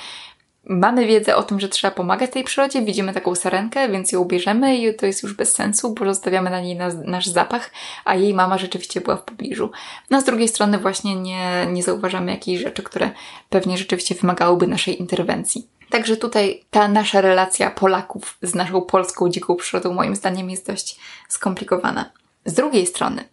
mamy 0.65 1.07
wiedzę 1.07 1.37
o 1.37 1.43
tym, 1.43 1.61
że 1.61 1.69
trzeba 1.69 1.91
pomagać 1.91 2.31
tej 2.31 2.45
przyrodzie, 2.45 2.83
widzimy 2.83 3.13
taką 3.13 3.35
sarenkę, 3.35 3.89
więc 3.89 4.13
ją 4.13 4.25
bierzemy 4.25 4.77
i 4.77 4.95
to 4.95 5.07
jest 5.07 5.23
już 5.23 5.35
bez 5.35 5.53
sensu, 5.53 5.95
bo 5.95 6.05
zostawiamy 6.05 6.51
na 6.51 6.61
niej 6.61 6.77
nas, 6.77 6.95
nasz 7.05 7.27
zapach, 7.27 7.71
a 8.05 8.15
jej 8.15 8.35
mama 8.35 8.59
rzeczywiście 8.59 9.01
była 9.01 9.17
w 9.17 9.23
pobliżu. 9.23 9.71
No 10.11 10.21
z 10.21 10.25
drugiej 10.25 10.49
strony 10.49 10.79
właśnie 10.79 11.15
nie, 11.15 11.67
nie 11.73 11.83
zauważamy 11.83 12.33
jakichś 12.33 12.63
rzeczy, 12.63 12.83
które 12.83 13.11
pewnie 13.51 13.79
rzeczywiście 13.79 14.15
wymagałyby 14.15 14.67
naszej 14.67 15.01
interwencji. 15.01 15.69
Także 15.91 16.17
tutaj 16.17 16.65
ta 16.71 16.89
nasza 16.89 17.21
relacja 17.21 17.71
Polaków 17.71 18.39
z 18.43 18.55
naszą 18.55 18.83
polską 18.83 19.29
dziką 19.29 19.57
przyrodą 19.57 19.93
moim 19.93 20.17
zdaniem 20.17 20.51
jest 20.51 20.67
dość 20.67 21.01
skomplikowana. 21.29 22.11
Z 22.45 22.55
drugiej 22.55 22.87
strony, 22.87 23.25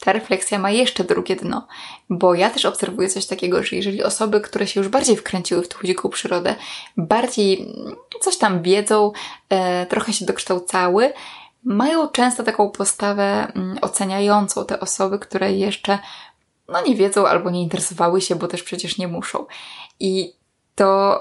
ta 0.00 0.12
refleksja 0.12 0.58
ma 0.58 0.70
jeszcze 0.70 1.04
drugie 1.04 1.36
dno, 1.36 1.66
bo 2.10 2.34
ja 2.34 2.50
też 2.50 2.64
obserwuję 2.64 3.08
coś 3.08 3.26
takiego, 3.26 3.62
że 3.62 3.76
jeżeli 3.76 4.02
osoby, 4.02 4.40
które 4.40 4.66
się 4.66 4.80
już 4.80 4.88
bardziej 4.88 5.16
wkręciły 5.16 5.62
w 5.62 5.68
tą 5.68 5.78
dziką 5.84 6.08
przyrodę, 6.08 6.54
bardziej 6.96 7.74
coś 8.20 8.36
tam 8.36 8.62
wiedzą, 8.62 9.12
e, 9.48 9.86
trochę 9.86 10.12
się 10.12 10.24
dokształcały, 10.24 11.12
mają 11.64 12.08
często 12.08 12.42
taką 12.42 12.70
postawę 12.70 13.52
mm, 13.54 13.78
oceniającą 13.82 14.64
te 14.64 14.80
osoby, 14.80 15.18
które 15.18 15.52
jeszcze 15.52 15.98
no 16.68 16.82
nie 16.82 16.96
wiedzą 16.96 17.26
albo 17.26 17.50
nie 17.50 17.62
interesowały 17.62 18.20
się, 18.20 18.34
bo 18.34 18.48
też 18.48 18.62
przecież 18.62 18.98
nie 18.98 19.08
muszą. 19.08 19.46
I 20.00 20.32
to, 20.74 21.18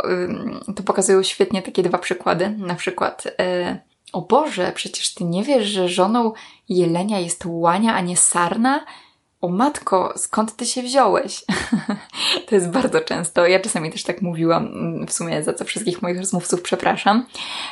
to 0.75 0.83
pokazują 0.83 1.23
świetnie 1.23 1.61
takie 1.61 1.83
dwa 1.83 1.97
przykłady. 1.97 2.49
Na 2.49 2.75
przykład 2.75 3.23
e, 3.39 3.79
o 4.13 4.21
Boże, 4.21 4.71
przecież 4.75 5.13
ty 5.13 5.23
nie 5.23 5.43
wiesz, 5.43 5.65
że 5.65 5.89
żoną 5.89 6.33
jelenia 6.69 7.19
jest 7.19 7.43
łania, 7.45 7.95
a 7.95 8.01
nie 8.01 8.17
sarna? 8.17 8.85
O 9.41 9.47
matko, 9.47 10.13
skąd 10.15 10.55
ty 10.55 10.65
się 10.65 10.81
wziąłeś? 10.83 11.43
to 12.47 12.55
jest 12.55 12.69
bardzo 12.69 13.01
często. 13.01 13.47
Ja 13.47 13.59
czasami 13.59 13.91
też 13.91 14.03
tak 14.03 14.21
mówiłam, 14.21 14.69
w 15.07 15.13
sumie 15.13 15.43
za 15.43 15.53
co 15.53 15.65
wszystkich 15.65 16.01
moich 16.01 16.17
rozmówców 16.17 16.61
przepraszam. 16.61 17.25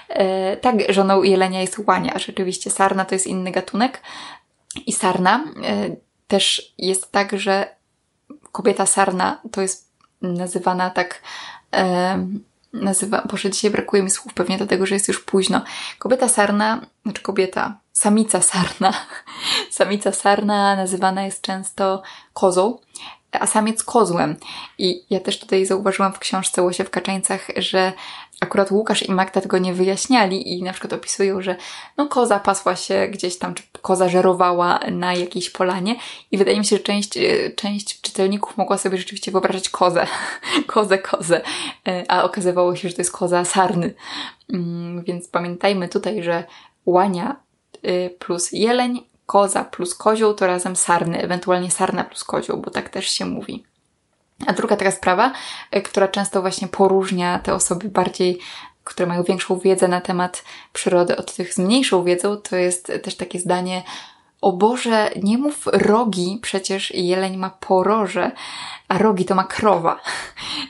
E, 0.10 0.58
tak, 0.58 0.76
żoną 0.90 1.24
jelenia 1.24 1.62
jest 1.62 1.80
łania, 1.88 2.20
rzeczywiście 2.20 2.70
sarna 2.70 3.06
to 3.06 3.16
jest 3.16 3.28
inny 3.28 3.52
gatunek. 3.52 4.02
I 4.86 4.94
sarna 4.94 5.44
e, 5.64 5.96
też 6.28 6.74
jest 6.78 7.12
tak, 7.12 7.40
że 7.40 7.76
kobieta 8.52 8.86
sarna 8.86 9.42
to 9.52 9.62
jest 9.62 9.92
nazywana 10.22 10.90
tak. 10.90 11.22
E, 11.74 12.28
nazywa, 12.74 13.22
Boże, 13.32 13.50
dzisiaj 13.50 13.72
brakuje 13.72 14.04
mi 14.04 14.10
słów, 14.10 14.34
pewnie 14.34 14.58
dlatego, 14.58 14.86
że 14.86 14.96
jest 14.96 15.08
już 15.08 15.24
późno. 15.24 15.62
Kobieta 16.00 16.28
sarna, 16.28 16.86
znaczy 17.04 17.22
kobieta, 17.22 17.78
samica 17.94 18.42
sarna, 18.42 18.94
samica 19.70 20.12
sarna 20.12 20.76
nazywana 20.76 21.24
jest 21.24 21.42
często 21.42 22.02
kozą, 22.34 22.80
a 23.32 23.48
samiec 23.48 23.84
kozłem. 23.84 24.36
I 24.78 25.04
ja 25.10 25.20
też 25.20 25.40
tutaj 25.40 25.66
zauważyłam 25.66 26.14
w 26.14 26.20
książce 26.20 26.62
Łosie 26.62 26.84
w 26.84 26.90
Kaczeńcach, 26.90 27.48
że 27.58 27.94
akurat 28.42 28.72
Łukasz 28.72 29.04
i 29.04 29.12
Magda 29.12 29.42
tego 29.42 29.58
nie 29.58 29.74
wyjaśniali 29.74 30.54
i 30.54 30.64
na 30.64 30.72
przykład 30.72 30.94
opisują, 30.94 31.42
że 31.42 31.56
no 31.98 32.08
koza 32.08 32.40
pasła 32.40 32.76
się 32.76 33.08
gdzieś 33.08 33.38
tam, 33.38 33.54
czy 33.54 33.64
koza 33.82 34.10
żerowała 34.10 34.80
na 34.92 35.14
jakiejś 35.14 35.50
polanie 35.50 35.96
i 36.32 36.38
wydaje 36.38 36.60
mi 36.60 36.66
się, 36.66 36.76
że 36.78 36.84
część, 36.84 37.18
e, 37.18 37.52
część 37.56 38.02
czytelników 38.02 38.58
mogła 38.58 38.78
sobie 38.78 38.98
rzeczywiście 38.98 39.32
wyobrażać 39.32 39.70
kozę, 39.70 40.08
kozę, 40.74 40.98
kozę, 40.98 41.42
e, 41.88 42.12
a 42.12 42.24
okazywało 42.24 42.76
się, 42.76 42.90
że 42.90 42.96
to 42.96 43.02
jest 43.02 43.12
koza 43.12 43.46
sarny. 43.46 43.94
Mm, 44.54 45.04
więc 45.04 45.28
pamiętajmy 45.28 45.90
tutaj, 45.90 46.24
że 46.24 46.44
łania 46.86 47.36
e, 47.84 48.10
plus 48.10 48.52
jeleń, 48.52 49.04
koza 49.26 49.64
plus 49.64 49.96
kozioł 49.96 50.34
to 50.34 50.48
razem 50.48 50.76
sarny, 50.76 51.22
ewentualnie 51.22 51.72
sarna 51.72 52.04
plus 52.04 52.24
kozioł, 52.24 52.58
bo 52.58 52.72
tak 52.72 52.90
też 52.90 53.10
się 53.10 53.26
mówi. 53.26 53.71
A 54.48 54.54
druga 54.54 54.76
taka 54.76 54.92
sprawa, 54.92 55.32
e, 55.72 55.82
która 55.82 56.08
często 56.08 56.42
właśnie 56.42 56.68
poróżnia 56.68 57.40
te 57.40 57.54
osoby 57.54 57.90
bardziej, 57.90 58.40
które 58.84 59.08
mają 59.08 59.24
większą 59.24 59.60
wiedzę 59.60 59.88
na 59.88 60.02
temat 60.02 60.44
przyrody 60.74 61.18
od 61.18 61.36
tych 61.36 61.54
z 61.54 61.58
mniejszą 61.58 62.04
wiedzą, 62.04 62.38
to 62.38 62.56
jest 62.56 62.92
też 63.04 63.16
takie 63.16 63.40
zdanie, 63.40 63.84
o 64.42 64.52
Boże, 64.52 65.10
nie 65.24 65.38
mów 65.38 65.68
rogi, 65.74 66.40
przecież 66.42 66.92
jeleń 66.96 67.38
ma 67.38 67.50
poroże, 67.50 68.32
a 68.88 68.98
rogi 68.98 69.26
to 69.26 69.36
ma 69.36 69.44
krowa. 69.44 70.00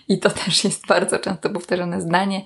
I 0.07 0.19
to 0.19 0.29
też 0.29 0.63
jest 0.63 0.87
bardzo 0.87 1.19
często 1.19 1.49
powtarzane 1.49 2.01
zdanie. 2.01 2.41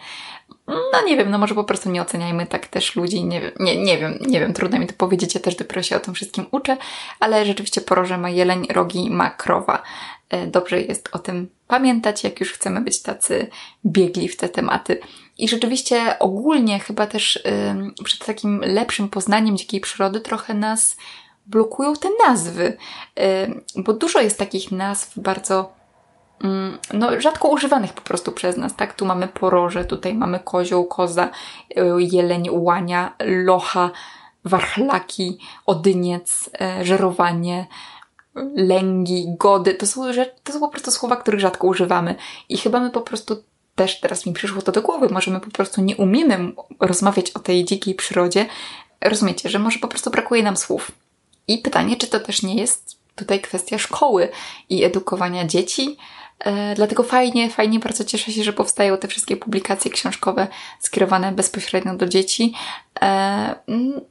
No 0.67 1.01
nie 1.05 1.17
wiem, 1.17 1.31
no 1.31 1.37
może 1.37 1.55
po 1.55 1.63
prostu 1.63 1.89
nie 1.89 2.01
oceniajmy 2.01 2.47
tak 2.47 2.67
też 2.67 2.95
ludzi, 2.95 3.23
nie 3.23 3.51
nie, 3.59 3.83
nie 3.83 3.97
wiem, 3.97 4.17
nie 4.27 4.39
wiem, 4.39 4.53
trudno 4.53 4.79
mi 4.79 4.87
to 4.87 4.93
powiedzieć, 4.93 5.35
ja 5.35 5.41
też 5.41 5.55
dopiero 5.55 5.83
się 5.83 5.95
o 5.95 5.99
tym 5.99 6.13
wszystkim 6.13 6.45
uczę, 6.51 6.77
ale 7.19 7.45
rzeczywiście 7.45 7.81
poroże 7.81 8.17
ma 8.17 8.29
jeleń, 8.29 8.67
rogi 8.69 9.09
ma 9.09 9.29
krowa. 9.29 9.83
E, 10.29 10.47
dobrze 10.47 10.81
jest 10.81 11.09
o 11.11 11.19
tym 11.19 11.49
pamiętać, 11.67 12.23
jak 12.23 12.39
już 12.39 12.53
chcemy 12.53 12.81
być 12.81 13.01
tacy 13.01 13.47
biegli 13.85 14.29
w 14.29 14.37
te 14.37 14.49
tematy. 14.49 14.99
I 15.37 15.49
rzeczywiście 15.49 16.19
ogólnie 16.19 16.79
chyba 16.79 17.07
też 17.07 17.43
przed 18.03 18.25
takim 18.25 18.59
lepszym 18.59 19.09
poznaniem 19.09 19.57
dzikiej 19.57 19.81
przyrody 19.81 20.21
trochę 20.21 20.53
nas 20.53 20.97
blokują 21.45 21.93
te 21.95 22.09
nazwy, 22.27 22.77
bo 23.75 23.93
dużo 23.93 24.21
jest 24.21 24.39
takich 24.39 24.71
nazw 24.71 25.19
bardzo 25.19 25.73
mm, 26.43 26.77
no, 26.93 27.21
rzadko 27.21 27.47
używanych 27.47 27.93
po 27.93 28.01
prostu 28.01 28.31
przez 28.31 28.57
nas, 28.57 28.75
tak? 28.75 28.93
Tu 28.93 29.05
mamy 29.05 29.27
poroże, 29.27 29.85
tutaj 29.85 30.13
mamy 30.13 30.39
kozioł, 30.39 30.85
koza, 30.85 31.29
y, 31.77 31.81
jeleń, 31.99 32.49
łania, 32.51 33.13
locha, 33.25 33.91
warchlaki, 34.45 35.37
odyniec, 35.65 36.49
e, 36.61 36.85
żerowanie, 36.85 37.67
lęgi, 38.55 39.25
gody. 39.39 39.73
To 39.73 39.87
są, 39.87 40.01
to 40.43 40.53
są 40.53 40.59
po 40.59 40.67
prostu 40.67 40.91
słowa, 40.91 41.15
których 41.15 41.39
rzadko 41.39 41.67
używamy. 41.67 42.15
I 42.49 42.57
chyba 42.57 42.79
my 42.79 42.89
po 42.89 43.01
prostu 43.01 43.43
też 43.75 43.99
teraz 43.99 44.25
mi 44.25 44.33
przyszło 44.33 44.61
to 44.61 44.71
do 44.71 44.81
głowy. 44.81 45.07
Może 45.11 45.31
my 45.31 45.39
po 45.39 45.51
prostu 45.51 45.81
nie 45.81 45.95
umiemy 45.95 46.51
rozmawiać 46.79 47.31
o 47.31 47.39
tej 47.39 47.65
dzikiej 47.65 47.95
przyrodzie. 47.95 48.45
Rozumiecie, 49.01 49.49
że 49.49 49.59
może 49.59 49.79
po 49.79 49.87
prostu 49.87 50.11
brakuje 50.11 50.43
nam 50.43 50.57
słów. 50.57 50.91
I 51.47 51.57
pytanie, 51.57 51.97
czy 51.97 52.07
to 52.07 52.19
też 52.19 52.43
nie 52.43 52.55
jest 52.55 52.97
tutaj 53.15 53.41
kwestia 53.41 53.77
szkoły 53.77 54.29
i 54.69 54.83
edukowania 54.83 55.45
dzieci. 55.45 55.97
E, 56.39 56.75
dlatego 56.75 57.03
fajnie, 57.03 57.49
fajnie 57.49 57.79
bardzo 57.79 58.03
cieszę 58.03 58.31
się, 58.31 58.43
że 58.43 58.53
powstają 58.53 58.97
te 58.97 59.07
wszystkie 59.07 59.37
publikacje 59.37 59.91
książkowe 59.91 60.47
skierowane 60.79 61.31
bezpośrednio 61.31 61.95
do 61.95 62.07
dzieci. 62.07 62.53
E, 63.01 63.55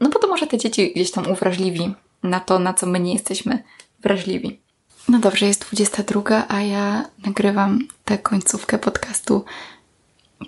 no 0.01 0.09
bo 0.09 0.19
to 0.19 0.29
może 0.29 0.47
te 0.47 0.59
dzieci 0.59 0.93
gdzieś 0.95 1.11
tam 1.11 1.31
uwrażliwi 1.31 1.95
na 2.23 2.41
to, 2.41 2.59
na 2.59 2.75
co 2.75 2.87
my 2.87 3.01
nie 3.01 3.13
jesteśmy 3.13 3.63
wrażliwi. 4.05 4.61
No 5.09 5.19
dobrze, 5.19 5.47
jest 5.47 5.67
22, 5.67 6.45
a 6.49 6.61
ja 6.61 7.09
nagrywam 7.27 7.79
tę 8.05 8.19
końcówkę 8.19 8.79
podcastu 8.79 9.45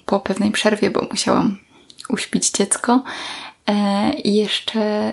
po 0.07 0.21
pewnej 0.21 0.51
przerwie, 0.51 0.91
bo 0.91 1.07
musiałam 1.11 1.59
uśpić 2.09 2.51
dziecko. 2.51 3.03
E, 3.67 4.13
I 4.15 4.35
jeszcze 4.35 5.13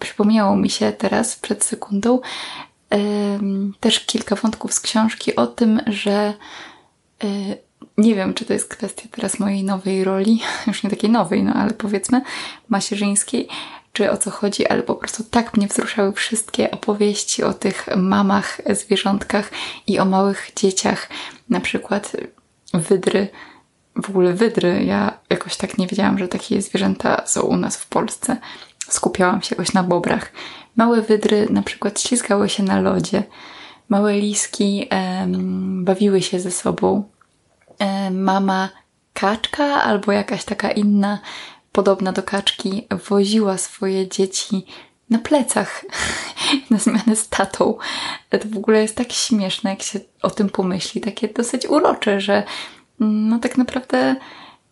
przypomniało 0.00 0.56
mi 0.56 0.70
się 0.70 0.92
teraz 0.92 1.36
przed 1.36 1.64
sekundą 1.64 2.20
e, 2.92 2.98
też 3.80 4.00
kilka 4.00 4.36
wątków 4.36 4.74
z 4.74 4.80
książki 4.80 5.36
o 5.36 5.46
tym, 5.46 5.80
że 5.86 6.34
e, 7.24 7.28
nie 7.98 8.14
wiem, 8.14 8.34
czy 8.34 8.44
to 8.44 8.52
jest 8.52 8.68
kwestia 8.68 9.08
teraz 9.10 9.38
mojej 9.38 9.64
nowej 9.64 10.04
roli, 10.04 10.40
już 10.66 10.82
nie 10.82 10.90
takiej 10.90 11.10
nowej, 11.10 11.42
no 11.42 11.54
ale 11.54 11.70
powiedzmy 11.70 12.22
macierzyńskiej, 12.68 13.48
czy 13.94 14.10
o 14.10 14.16
co 14.16 14.30
chodzi, 14.30 14.66
ale 14.66 14.82
po 14.82 14.94
prostu 14.94 15.24
tak 15.24 15.56
mnie 15.56 15.68
wzruszały 15.68 16.12
wszystkie 16.12 16.70
opowieści 16.70 17.42
o 17.42 17.54
tych 17.54 17.88
mamach, 17.96 18.60
zwierzątkach 18.70 19.50
i 19.86 19.98
o 19.98 20.04
małych 20.04 20.50
dzieciach, 20.56 21.08
na 21.48 21.60
przykład 21.60 22.12
wydry, 22.74 23.28
w 24.02 24.10
ogóle 24.10 24.32
wydry. 24.32 24.84
Ja 24.84 25.18
jakoś 25.30 25.56
tak 25.56 25.78
nie 25.78 25.86
wiedziałam, 25.86 26.18
że 26.18 26.28
takie 26.28 26.62
zwierzęta 26.62 27.22
są 27.26 27.42
u 27.42 27.56
nas 27.56 27.76
w 27.76 27.86
Polsce. 27.86 28.36
Skupiałam 28.88 29.42
się 29.42 29.54
jakoś 29.54 29.72
na 29.72 29.82
bobrach. 29.82 30.32
Małe 30.76 31.02
wydry 31.02 31.46
na 31.50 31.62
przykład 31.62 32.00
ślizgały 32.00 32.48
się 32.48 32.62
na 32.62 32.80
lodzie. 32.80 33.22
Małe 33.88 34.12
liski 34.12 34.86
em, 34.90 35.84
bawiły 35.84 36.22
się 36.22 36.40
ze 36.40 36.50
sobą. 36.50 37.04
Mama 38.10 38.68
kaczka 39.12 39.82
albo 39.82 40.12
jakaś 40.12 40.44
taka 40.44 40.70
inna 40.70 41.18
podobna 41.74 42.12
do 42.12 42.22
kaczki, 42.22 42.86
woziła 43.08 43.58
swoje 43.58 44.08
dzieci 44.08 44.66
na 45.10 45.18
plecach 45.18 45.84
na 46.70 46.78
zmianę 46.78 47.16
z 47.16 47.28
tatą. 47.28 47.78
To 48.30 48.48
w 48.48 48.56
ogóle 48.56 48.82
jest 48.82 48.96
tak 48.96 49.12
śmieszne, 49.12 49.70
jak 49.70 49.82
się 49.82 50.00
o 50.22 50.30
tym 50.30 50.48
pomyśli, 50.48 51.00
takie 51.00 51.28
dosyć 51.28 51.66
urocze, 51.66 52.20
że 52.20 52.42
no 53.00 53.38
tak 53.38 53.58
naprawdę 53.58 54.16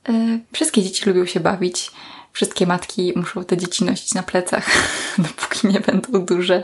y, 0.08 0.40
wszystkie 0.52 0.82
dzieci 0.82 1.08
lubią 1.08 1.26
się 1.26 1.40
bawić. 1.40 1.90
Wszystkie 2.32 2.66
matki 2.66 3.12
muszą 3.16 3.44
te 3.44 3.56
dzieci 3.56 3.84
nosić 3.84 4.14
na 4.14 4.22
plecach, 4.22 4.66
dopóki 5.18 5.66
nie 5.66 5.80
będą 5.80 6.24
duże. 6.24 6.62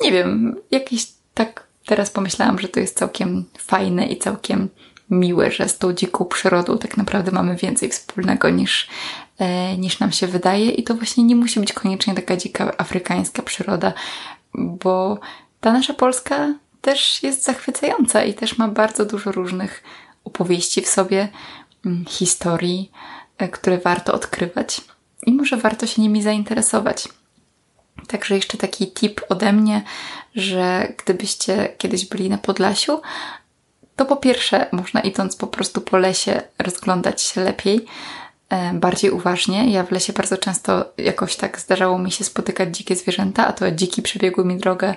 Nie 0.00 0.12
wiem, 0.12 0.56
jakieś 0.70 1.06
tak 1.34 1.66
teraz 1.86 2.10
pomyślałam, 2.10 2.58
że 2.58 2.68
to 2.68 2.80
jest 2.80 2.98
całkiem 2.98 3.44
fajne 3.58 4.06
i 4.06 4.18
całkiem 4.18 4.68
miłe, 5.10 5.50
że 5.50 5.68
z 5.68 5.78
tą 5.78 5.92
dziką 5.92 6.24
przyrodą 6.24 6.78
tak 6.78 6.96
naprawdę 6.96 7.30
mamy 7.30 7.56
więcej 7.56 7.88
wspólnego 7.88 8.50
niż, 8.50 8.88
e, 9.38 9.76
niż 9.76 10.00
nam 10.00 10.12
się 10.12 10.26
wydaje 10.26 10.70
i 10.70 10.82
to 10.84 10.94
właśnie 10.94 11.24
nie 11.24 11.36
musi 11.36 11.60
być 11.60 11.72
koniecznie 11.72 12.14
taka 12.14 12.36
dzika 12.36 12.72
afrykańska 12.78 13.42
przyroda, 13.42 13.92
bo 14.54 15.18
ta 15.60 15.72
nasza 15.72 15.94
Polska 15.94 16.54
też 16.80 17.22
jest 17.22 17.44
zachwycająca 17.44 18.24
i 18.24 18.34
też 18.34 18.58
ma 18.58 18.68
bardzo 18.68 19.04
dużo 19.04 19.32
różnych 19.32 19.82
opowieści 20.24 20.82
w 20.82 20.88
sobie, 20.88 21.28
mm, 21.86 22.04
historii, 22.04 22.90
e, 23.38 23.48
które 23.48 23.78
warto 23.78 24.12
odkrywać 24.12 24.80
i 25.26 25.32
może 25.32 25.56
warto 25.56 25.86
się 25.86 26.02
nimi 26.02 26.22
zainteresować. 26.22 27.08
Także 28.06 28.34
jeszcze 28.34 28.58
taki 28.58 28.92
tip 28.92 29.20
ode 29.28 29.52
mnie, 29.52 29.82
że 30.34 30.92
gdybyście 31.04 31.74
kiedyś 31.78 32.06
byli 32.06 32.28
na 32.28 32.38
Podlasiu, 32.38 33.00
to 34.00 34.06
po 34.06 34.16
pierwsze 34.16 34.66
można 34.72 35.00
idąc 35.00 35.36
po 35.36 35.46
prostu 35.46 35.80
po 35.80 35.96
lesie 35.96 36.42
rozglądać 36.58 37.22
się 37.22 37.40
lepiej, 37.40 37.84
e, 38.48 38.74
bardziej 38.74 39.10
uważnie. 39.10 39.70
Ja 39.72 39.84
w 39.84 39.90
lesie 39.90 40.12
bardzo 40.12 40.38
często 40.38 40.92
jakoś 40.98 41.36
tak 41.36 41.60
zdarzało 41.60 41.98
mi 41.98 42.12
się 42.12 42.24
spotykać 42.24 42.76
dzikie 42.76 42.96
zwierzęta, 42.96 43.46
a 43.46 43.52
to 43.52 43.70
dziki 43.70 44.02
przebiegły 44.02 44.44
mi 44.44 44.56
drogę, 44.56 44.94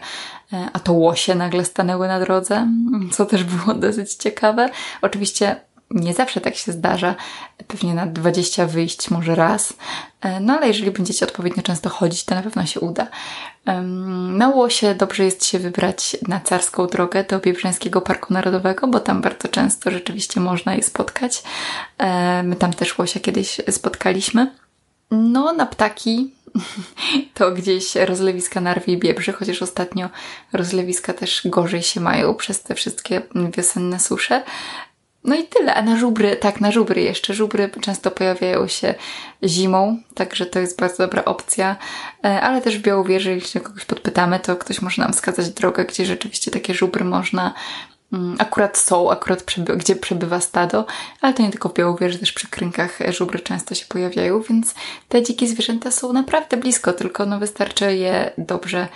e, 0.53 0.69
a 0.73 0.79
to 0.79 0.93
łosie 0.93 1.35
nagle 1.35 1.65
stanęły 1.65 2.07
na 2.07 2.19
drodze, 2.19 2.67
co 3.11 3.25
też 3.25 3.43
było 3.43 3.73
dosyć 3.87 4.13
ciekawe. 4.13 4.69
Oczywiście 5.01 5.55
nie 5.91 6.13
zawsze 6.13 6.41
tak 6.41 6.55
się 6.55 6.71
zdarza, 6.71 7.15
pewnie 7.67 7.93
na 7.93 8.05
20 8.05 8.65
wyjść 8.65 9.09
może 9.09 9.35
raz, 9.35 9.73
no 10.41 10.53
ale 10.53 10.67
jeżeli 10.67 10.91
będziecie 10.91 11.25
odpowiednio 11.25 11.63
często 11.63 11.89
chodzić, 11.89 12.25
to 12.25 12.35
na 12.35 12.41
pewno 12.41 12.65
się 12.65 12.79
uda. 12.79 13.07
Na 14.27 14.49
Łosie 14.49 14.95
dobrze 14.95 15.23
jest 15.23 15.45
się 15.45 15.59
wybrać 15.59 16.17
na 16.27 16.39
carską 16.39 16.87
drogę 16.87 17.23
do 17.23 17.39
Biebrzańskiego 17.39 18.01
Parku 18.01 18.33
Narodowego, 18.33 18.87
bo 18.87 18.99
tam 18.99 19.21
bardzo 19.21 19.47
często 19.47 19.91
rzeczywiście 19.91 20.39
można 20.39 20.75
je 20.75 20.83
spotkać. 20.83 21.43
E, 21.97 22.43
my 22.43 22.55
tam 22.55 22.73
też 22.73 22.97
Łosia 22.97 23.19
kiedyś 23.19 23.61
spotkaliśmy. 23.69 24.51
No, 25.11 25.53
na 25.53 25.65
ptaki 25.65 26.31
to 27.33 27.51
gdzieś 27.51 27.95
rozlewiska 27.95 28.61
Narwi 28.61 28.93
i 28.93 28.97
Biebrzy, 28.97 29.33
chociaż 29.33 29.61
ostatnio 29.61 30.09
rozlewiska 30.53 31.13
też 31.13 31.41
gorzej 31.45 31.83
się 31.83 32.01
mają 32.01 32.35
przez 32.35 32.63
te 32.63 32.75
wszystkie 32.75 33.21
wiosenne 33.57 33.99
susze. 33.99 34.43
No 35.23 35.35
i 35.35 35.43
tyle. 35.43 35.75
A 35.75 35.81
na 35.81 35.97
żubry, 35.97 36.35
tak, 36.35 36.61
na 36.61 36.71
żubry 36.71 37.01
jeszcze. 37.01 37.33
Żubry 37.33 37.69
często 37.81 38.11
pojawiają 38.11 38.67
się 38.67 38.95
zimą, 39.43 39.97
także 40.13 40.45
to 40.45 40.59
jest 40.59 40.79
bardzo 40.79 40.97
dobra 40.97 41.25
opcja. 41.25 41.75
E, 42.25 42.41
ale 42.41 42.61
też 42.61 42.77
w 42.77 42.81
Białowieży, 42.81 43.31
jeśli 43.31 43.61
kogoś 43.61 43.85
podpytamy, 43.85 44.39
to 44.39 44.55
ktoś 44.55 44.81
może 44.81 45.01
nam 45.01 45.13
wskazać 45.13 45.49
drogę, 45.49 45.85
gdzie 45.85 46.05
rzeczywiście 46.05 46.51
takie 46.51 46.73
żubry 46.73 47.05
można 47.05 47.53
mm, 48.13 48.35
akurat 48.39 48.77
są, 48.77 49.11
akurat 49.11 49.45
gdzie 49.77 49.95
przebywa 49.95 50.39
stado, 50.39 50.85
ale 51.21 51.33
to 51.33 51.43
nie 51.43 51.51
tylko 51.51 51.69
w 51.69 51.73
Białowieży, 51.73 52.19
też 52.19 52.33
przy 52.33 52.47
krynkach 52.47 52.99
żubry 53.09 53.39
często 53.39 53.75
się 53.75 53.85
pojawiają, 53.85 54.41
więc 54.41 54.75
te 55.09 55.23
dzikie 55.23 55.47
zwierzęta 55.47 55.91
są 55.91 56.13
naprawdę 56.13 56.57
blisko, 56.57 56.93
tylko 56.93 57.25
no 57.25 57.39
wystarczy 57.39 57.95
je 57.95 58.31
dobrze 58.37 58.87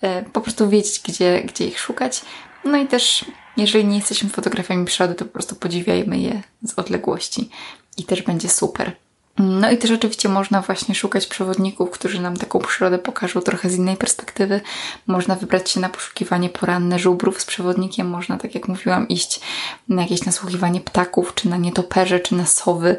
e, 0.00 0.22
po 0.22 0.40
prostu 0.40 0.68
wiedzieć, 0.68 1.00
gdzie, 1.04 1.42
gdzie 1.42 1.66
ich 1.66 1.80
szukać. 1.80 2.22
No 2.64 2.78
i 2.78 2.86
też 2.86 3.24
jeżeli 3.60 3.84
nie 3.84 3.96
jesteśmy 3.96 4.28
fotografami 4.28 4.84
przyrody, 4.84 5.14
to 5.14 5.24
po 5.24 5.32
prostu 5.32 5.56
podziwiajmy 5.56 6.18
je 6.18 6.42
z 6.62 6.78
odległości 6.78 7.48
i 7.96 8.04
też 8.04 8.22
będzie 8.22 8.48
super. 8.48 8.96
No 9.38 9.70
i 9.70 9.78
też 9.78 9.90
oczywiście 9.90 10.28
można 10.28 10.62
właśnie 10.62 10.94
szukać 10.94 11.26
przewodników, 11.26 11.90
którzy 11.90 12.20
nam 12.20 12.36
taką 12.36 12.58
przyrodę 12.58 12.98
pokażą 12.98 13.40
trochę 13.40 13.70
z 13.70 13.76
innej 13.76 13.96
perspektywy. 13.96 14.60
Można 15.06 15.36
wybrać 15.36 15.70
się 15.70 15.80
na 15.80 15.88
poszukiwanie 15.88 16.48
poranne 16.48 16.98
żubrów 16.98 17.40
z 17.40 17.44
przewodnikiem. 17.44 18.08
Można, 18.08 18.38
tak 18.38 18.54
jak 18.54 18.68
mówiłam, 18.68 19.08
iść 19.08 19.40
na 19.88 20.02
jakieś 20.02 20.24
nasłuchiwanie 20.24 20.80
ptaków, 20.80 21.34
czy 21.34 21.48
na 21.48 21.56
nietoperze, 21.56 22.20
czy 22.20 22.34
na 22.34 22.46
sowy. 22.46 22.96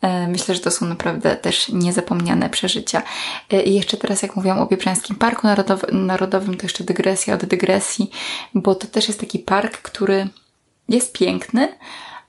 E, 0.00 0.28
myślę, 0.28 0.54
że 0.54 0.60
to 0.60 0.70
są 0.70 0.86
naprawdę 0.86 1.36
też 1.36 1.68
niezapomniane 1.68 2.50
przeżycia. 2.50 3.02
E, 3.52 3.62
I 3.62 3.74
jeszcze 3.74 3.96
teraz, 3.96 4.22
jak 4.22 4.36
mówiłam 4.36 4.58
o 4.58 4.66
Biebrzańskim 4.66 5.16
Parku 5.16 5.46
Narodowym, 5.92 6.56
to 6.56 6.62
jeszcze 6.62 6.84
dygresja 6.84 7.34
od 7.34 7.44
dygresji, 7.44 8.10
bo 8.54 8.74
to 8.74 8.86
też 8.86 9.08
jest 9.08 9.20
taki 9.20 9.38
park, 9.38 9.78
który 9.78 10.28
jest 10.88 11.12
piękny, 11.12 11.78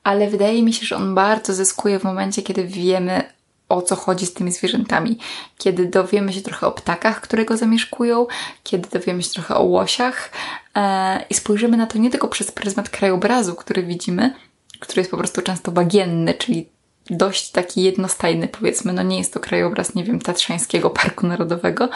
ale 0.04 0.30
wydaje 0.30 0.64
mi 0.64 0.74
się, 0.74 0.86
że 0.86 0.96
on 0.96 1.16
bardzo 1.16 1.54
zyskuje 1.54 2.00
w 2.00 2.04
momencie, 2.04 2.42
kiedy 2.42 2.64
wiemy 2.64 3.34
o 3.74 3.82
co 3.82 3.96
chodzi 3.96 4.26
z 4.26 4.34
tymi 4.34 4.52
zwierzętami. 4.52 5.18
Kiedy 5.58 5.86
dowiemy 5.86 6.34
się 6.34 6.42
trochę 6.42 6.68
o 6.68 6.72
ptakach, 6.72 7.22
które 7.22 7.46
go 7.46 7.58
zamieszkują, 7.58 8.28
kiedy 8.64 8.90
dowiemy 8.90 9.24
się 9.24 9.30
trochę 9.30 9.56
o 9.56 9.64
łosiach 9.64 10.32
e, 10.76 11.26
i 11.30 11.34
spojrzymy 11.34 11.78
na 11.78 11.88
to 11.88 11.98
nie 11.98 12.10
tylko 12.10 12.28
przez 12.28 12.52
pryzmat 12.52 12.90
krajobrazu, 12.90 13.56
który 13.56 13.84
widzimy, 13.84 14.34
który 14.80 15.00
jest 15.00 15.12
po 15.12 15.18
prostu 15.18 15.42
często 15.42 15.72
bagienny, 15.72 16.34
czyli 16.34 16.70
dość 17.10 17.52
taki 17.52 17.84
jednostajny, 17.84 18.48
powiedzmy, 18.48 18.94
no 18.94 19.04
nie 19.04 19.18
jest 19.18 19.34
to 19.34 19.40
krajobraz, 19.40 19.96
nie 19.96 20.04
wiem, 20.04 20.20
Tatrzańskiego 20.20 20.90
Parku 20.90 21.28
Narodowego. 21.28 21.90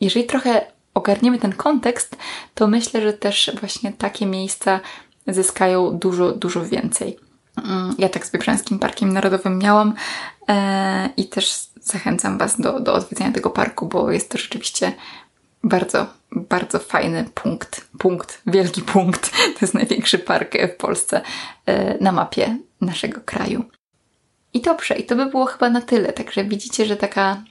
Jeżeli 0.00 0.26
trochę 0.26 0.66
ogarniemy 0.94 1.38
ten 1.38 1.52
kontekst, 1.52 2.16
to 2.54 2.66
myślę, 2.66 3.02
że 3.02 3.12
też 3.12 3.50
właśnie 3.60 3.92
takie 3.92 4.26
miejsca 4.26 4.80
zyskają 5.26 5.98
dużo, 5.98 6.32
dużo 6.32 6.64
więcej. 6.64 7.18
Mm, 7.64 7.94
ja 7.98 8.08
tak 8.08 8.26
z 8.26 8.30
Biebrzańskim 8.30 8.78
Parkiem 8.78 9.12
Narodowym 9.12 9.58
miałam 9.58 9.94
i 11.16 11.28
też 11.28 11.66
zachęcam 11.80 12.38
Was 12.38 12.60
do, 12.60 12.80
do 12.80 12.94
odwiedzenia 12.94 13.32
tego 13.32 13.50
parku, 13.50 13.86
bo 13.86 14.10
jest 14.10 14.30
to 14.30 14.38
rzeczywiście 14.38 14.92
bardzo, 15.64 16.06
bardzo 16.32 16.78
fajny 16.78 17.24
punkt. 17.34 17.88
Punkt, 17.98 18.42
wielki 18.46 18.82
punkt. 18.82 19.30
To 19.54 19.58
jest 19.60 19.74
największy 19.74 20.18
park 20.18 20.54
w 20.74 20.76
Polsce 20.76 21.20
e, 21.66 21.98
na 21.98 22.12
mapie 22.12 22.56
naszego 22.80 23.20
kraju. 23.20 23.64
I 24.52 24.60
dobrze, 24.60 24.94
i 24.96 25.04
to 25.04 25.16
by 25.16 25.26
było 25.26 25.46
chyba 25.46 25.70
na 25.70 25.80
tyle. 25.80 26.12
Także 26.12 26.44
widzicie, 26.44 26.86
że 26.86 26.96
taka 26.96 27.42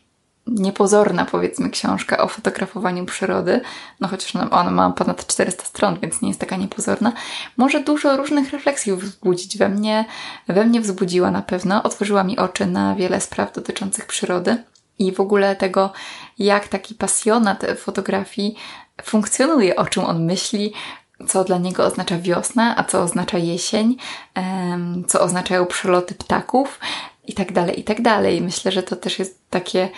niepozorna, 0.51 1.25
powiedzmy, 1.25 1.69
książka 1.69 2.17
o 2.17 2.27
fotografowaniu 2.27 3.05
przyrody, 3.05 3.61
no 3.99 4.07
chociaż 4.07 4.35
ona 4.35 4.71
ma 4.71 4.91
ponad 4.91 5.27
400 5.27 5.63
stron, 5.63 5.99
więc 6.01 6.21
nie 6.21 6.27
jest 6.27 6.39
taka 6.39 6.55
niepozorna, 6.55 7.13
może 7.57 7.79
dużo 7.79 8.17
różnych 8.17 8.51
refleksji 8.51 8.93
wzbudzić 8.93 9.57
we 9.57 9.69
mnie. 9.69 10.05
We 10.47 10.65
mnie 10.65 10.81
wzbudziła 10.81 11.31
na 11.31 11.41
pewno, 11.41 11.83
otworzyła 11.83 12.23
mi 12.23 12.37
oczy 12.37 12.65
na 12.65 12.95
wiele 12.95 13.21
spraw 13.21 13.53
dotyczących 13.53 14.05
przyrody 14.05 14.63
i 14.99 15.11
w 15.11 15.19
ogóle 15.19 15.55
tego, 15.55 15.91
jak 16.39 16.67
taki 16.67 16.95
pasjonat 16.95 17.65
fotografii 17.77 18.55
funkcjonuje, 19.03 19.75
o 19.75 19.85
czym 19.85 20.05
on 20.05 20.25
myśli, 20.25 20.73
co 21.27 21.43
dla 21.43 21.57
niego 21.57 21.85
oznacza 21.85 22.19
wiosna, 22.19 22.75
a 22.77 22.83
co 22.83 23.01
oznacza 23.01 23.37
jesień, 23.37 23.97
co 25.07 25.21
oznaczają 25.21 25.65
przeloty 25.65 26.15
ptaków 26.15 26.79
i 27.27 27.33
tak 27.33 27.51
dalej, 27.51 27.79
i 27.79 27.83
tak 27.83 28.01
dalej. 28.01 28.41
Myślę, 28.41 28.71
że 28.71 28.83
to 28.83 28.95
też 28.95 29.19
jest 29.19 29.49
takie, 29.49 29.89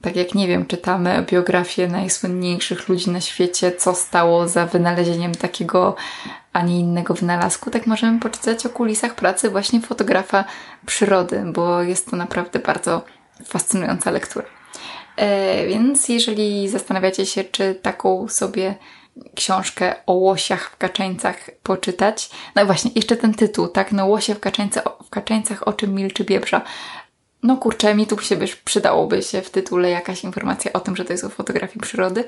tak 0.00 0.16
jak 0.16 0.34
nie 0.34 0.48
wiem, 0.48 0.66
czytamy 0.66 1.24
biografię 1.30 1.88
najsłynniejszych 1.88 2.88
ludzi 2.88 3.10
na 3.10 3.20
świecie, 3.20 3.72
co 3.72 3.94
stało 3.94 4.48
za 4.48 4.66
wynalezieniem 4.66 5.34
takiego, 5.34 5.96
a 6.52 6.62
nie 6.62 6.80
innego 6.80 7.14
wynalazku, 7.14 7.70
tak 7.70 7.86
możemy 7.86 8.20
poczytać 8.20 8.66
o 8.66 8.70
kulisach 8.70 9.14
pracy 9.14 9.50
właśnie 9.50 9.80
fotografa 9.80 10.44
przyrody, 10.86 11.42
bo 11.46 11.82
jest 11.82 12.10
to 12.10 12.16
naprawdę 12.16 12.58
bardzo 12.58 13.04
fascynująca 13.44 14.10
lektura. 14.10 14.46
E, 15.16 15.66
więc 15.66 16.08
jeżeli 16.08 16.68
zastanawiacie 16.68 17.26
się, 17.26 17.44
czy 17.44 17.74
taką 17.74 18.28
sobie 18.28 18.74
książkę 19.34 19.94
o 20.06 20.12
łosiach 20.12 20.70
w 20.70 20.76
kaczeńcach 20.76 21.50
poczytać. 21.62 22.30
No 22.54 22.66
właśnie, 22.66 22.90
jeszcze 22.94 23.16
ten 23.16 23.34
tytuł, 23.34 23.68
tak? 23.68 23.92
No 23.92 24.06
łosie 24.06 24.34
w, 24.34 24.40
kaczeńce, 24.40 24.82
w 25.04 25.10
kaczeńcach 25.10 25.68
o 25.68 25.72
czym 25.72 25.94
milczy 25.94 26.24
biebrza. 26.24 26.62
No 27.42 27.56
kurczę, 27.56 27.94
mi 27.94 28.06
tu 28.06 28.18
się 28.18 28.36
wiesz, 28.36 28.56
przydałoby 28.56 29.22
się 29.22 29.42
w 29.42 29.50
tytule 29.50 29.90
jakaś 29.90 30.24
informacja 30.24 30.72
o 30.72 30.80
tym, 30.80 30.96
że 30.96 31.04
to 31.04 31.12
jest 31.12 31.24
o 31.24 31.28
fotografii 31.28 31.80
przyrody. 31.80 32.24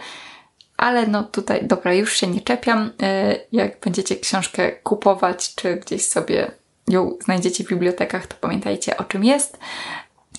Ale 0.76 1.06
no 1.06 1.22
tutaj, 1.22 1.66
dobra, 1.66 1.94
już 1.94 2.16
się 2.16 2.26
nie 2.26 2.40
czepiam. 2.40 2.90
E, 3.02 3.36
jak 3.52 3.80
będziecie 3.80 4.16
książkę 4.16 4.72
kupować, 4.72 5.54
czy 5.54 5.76
gdzieś 5.76 6.06
sobie 6.06 6.50
ją 6.88 7.16
znajdziecie 7.24 7.64
w 7.64 7.68
bibliotekach, 7.68 8.26
to 8.26 8.36
pamiętajcie 8.40 8.96
o 8.96 9.04
czym 9.04 9.24
jest. 9.24 9.58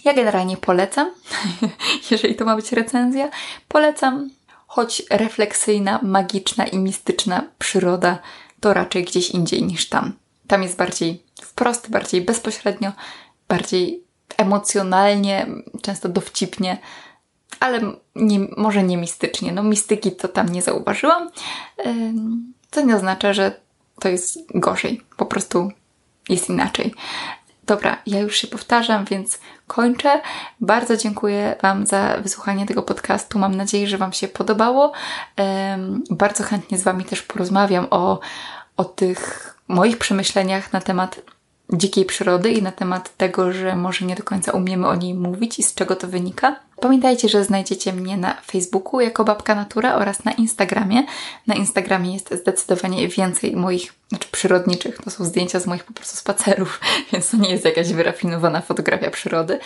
Ja 0.05 0.13
generalnie 0.13 0.57
polecam, 0.57 1.11
jeżeli 2.11 2.35
to 2.35 2.45
ma 2.45 2.55
być 2.55 2.71
recenzja, 2.71 3.29
polecam 3.67 4.29
choć 4.67 5.03
refleksyjna, 5.09 5.99
magiczna 6.03 6.65
i 6.65 6.77
mistyczna 6.77 7.43
przyroda 7.59 8.19
to 8.59 8.73
raczej 8.73 9.03
gdzieś 9.03 9.29
indziej 9.29 9.63
niż 9.63 9.89
tam. 9.89 10.13
Tam 10.47 10.63
jest 10.63 10.77
bardziej 10.77 11.23
wprost, 11.41 11.89
bardziej 11.89 12.21
bezpośrednio, 12.21 12.91
bardziej 13.47 14.00
emocjonalnie, 14.41 15.47
często 15.81 16.09
dowcipnie, 16.09 16.77
ale 17.59 17.81
nie, 18.15 18.39
może 18.57 18.83
nie 18.83 18.97
mistycznie. 18.97 19.51
No, 19.51 19.63
mistyki 19.63 20.11
to 20.11 20.27
tam 20.27 20.49
nie 20.49 20.61
zauważyłam, 20.61 21.29
co 22.71 22.81
nie 22.81 22.95
oznacza, 22.95 23.33
że 23.33 23.59
to 23.99 24.09
jest 24.09 24.39
gorzej. 24.55 25.01
Po 25.17 25.25
prostu 25.25 25.71
jest 26.29 26.49
inaczej. 26.49 26.93
Dobra, 27.65 27.97
ja 28.05 28.19
już 28.19 28.37
się 28.37 28.47
powtarzam, 28.47 29.05
więc 29.05 29.39
kończę. 29.67 30.21
Bardzo 30.61 30.97
dziękuję 30.97 31.55
Wam 31.61 31.85
za 31.85 32.17
wysłuchanie 32.17 32.65
tego 32.65 32.83
podcastu. 32.83 33.39
Mam 33.39 33.55
nadzieję, 33.55 33.87
że 33.87 33.97
Wam 33.97 34.13
się 34.13 34.27
podobało. 34.27 34.91
Bardzo 36.09 36.43
chętnie 36.43 36.77
z 36.77 36.83
Wami 36.83 37.05
też 37.05 37.21
porozmawiam 37.21 37.87
o, 37.89 38.19
o 38.77 38.85
tych 38.85 39.53
moich 39.67 39.97
przemyśleniach 39.97 40.73
na 40.73 40.81
temat 40.81 41.19
dzikiej 41.73 42.05
przyrody 42.05 42.51
i 42.51 42.61
na 42.61 42.71
temat 42.71 43.17
tego, 43.17 43.53
że 43.53 43.75
może 43.75 44.05
nie 44.05 44.15
do 44.15 44.23
końca 44.23 44.51
umiemy 44.51 44.87
o 44.87 44.95
niej 44.95 45.13
mówić 45.13 45.59
i 45.59 45.63
z 45.63 45.73
czego 45.73 45.95
to 45.95 46.07
wynika. 46.07 46.55
Pamiętajcie, 46.81 47.29
że 47.29 47.43
znajdziecie 47.43 47.93
mnie 47.93 48.17
na 48.17 48.33
Facebooku 48.33 49.01
jako 49.01 49.23
Babka 49.23 49.55
Natura 49.55 49.95
oraz 49.95 50.25
na 50.25 50.31
Instagramie. 50.31 51.03
Na 51.47 51.55
Instagramie 51.55 52.13
jest 52.13 52.33
zdecydowanie 52.33 53.07
więcej 53.07 53.55
moich, 53.55 53.93
znaczy 54.09 54.27
przyrodniczych, 54.31 54.97
to 54.97 55.09
są 55.09 55.25
zdjęcia 55.25 55.59
z 55.59 55.67
moich 55.67 55.83
po 55.83 55.93
prostu 55.93 56.17
spacerów, 56.17 56.79
więc 57.13 57.29
to 57.29 57.37
nie 57.37 57.49
jest 57.49 57.65
jakaś 57.65 57.93
wyrafinowana 57.93 58.61
fotografia 58.61 59.11
przyrody, 59.11 59.59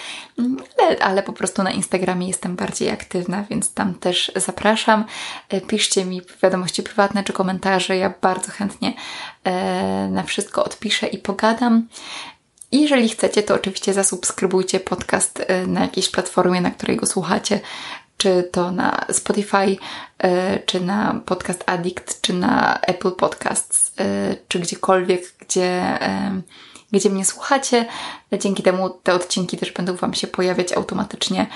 ale, 0.78 1.00
ale 1.00 1.24
po 1.24 1.34
prostu 1.34 1.64
na 1.64 1.72
Instagramie 1.72 2.28
jestem 2.28 2.56
bardziej 2.56 2.90
aktywna, 2.90 3.46
więc 3.50 3.74
tam 3.74 3.94
też 3.94 4.32
zapraszam. 4.36 5.06
E, 5.50 5.62
piszcie 5.62 6.06
mi 6.06 6.22
wiadomości 6.44 6.84
prywatne 6.84 7.24
czy 7.24 7.34
komentarze, 7.34 7.98
ja 7.98 8.14
bardzo 8.22 8.52
chętnie 8.52 8.94
e, 9.44 10.08
na 10.12 10.24
wszystko 10.24 10.64
odpiszę 10.64 11.08
i 11.08 11.18
pogadam. 11.18 11.88
I 12.76 12.82
jeżeli 12.82 13.10
chcecie, 13.10 13.44
to 13.44 13.56
oczywiście 13.56 13.94
zasubskrybujcie 13.94 14.80
podcast 14.80 15.40
y, 15.40 15.68
na 15.68 15.82
jakiejś 15.82 16.10
platformie, 16.10 16.62
na 16.62 16.72
której 16.72 16.98
go 16.98 17.06
słuchacie, 17.06 17.60
czy 18.18 18.50
to 18.52 18.72
na 18.72 19.06
Spotify, 19.12 19.68
y, 19.68 19.78
czy 20.66 20.82
na 20.82 21.22
Podcast 21.26 21.64
Addict, 21.66 22.22
czy 22.22 22.34
na 22.34 22.80
Apple 22.82 23.12
Podcasts, 23.12 23.92
y, 24.00 24.38
czy 24.48 24.60
gdziekolwiek, 24.60 25.34
gdzie, 25.40 26.00
gdzie 26.92 27.10
mnie 27.10 27.26
słuchacie. 27.26 27.86
Dzięki 28.40 28.64
temu 28.64 28.90
te 28.90 29.14
odcinki 29.14 29.58
też 29.58 29.72
będą 29.72 29.96
Wam 29.96 30.14
się 30.14 30.28
pojawiać 30.28 30.74
automatycznie 30.74 31.48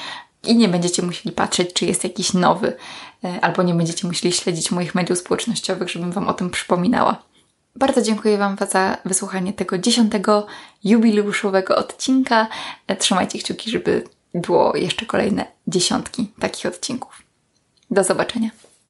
i 0.43 0.55
nie 0.55 0.67
będziecie 0.67 1.01
musieli 1.01 1.35
patrzeć, 1.35 1.73
czy 1.73 1.85
jest 1.85 2.03
jakiś 2.03 2.33
nowy, 2.33 2.73
albo 3.41 3.63
nie 3.63 3.73
będziecie 3.73 4.07
musieli 4.07 4.33
śledzić 4.33 4.71
moich 4.71 4.95
mediów 4.95 5.19
społecznościowych, 5.19 5.89
żebym 5.89 6.11
Wam 6.11 6.27
o 6.27 6.33
tym 6.33 6.49
przypominała. 6.49 7.28
Bardzo 7.75 8.01
dziękuję 8.01 8.37
Wam 8.37 8.57
za 8.71 8.97
wysłuchanie 9.05 9.53
tego 9.53 9.77
dziesiątego 9.77 10.47
jubileuszowego 10.83 11.75
odcinka. 11.75 12.47
Trzymajcie 12.99 13.39
kciuki, 13.39 13.71
żeby 13.71 14.03
było 14.33 14.75
jeszcze 14.75 15.05
kolejne 15.05 15.45
dziesiątki 15.67 16.31
takich 16.39 16.65
odcinków. 16.65 17.21
Do 17.91 18.03
zobaczenia. 18.03 18.49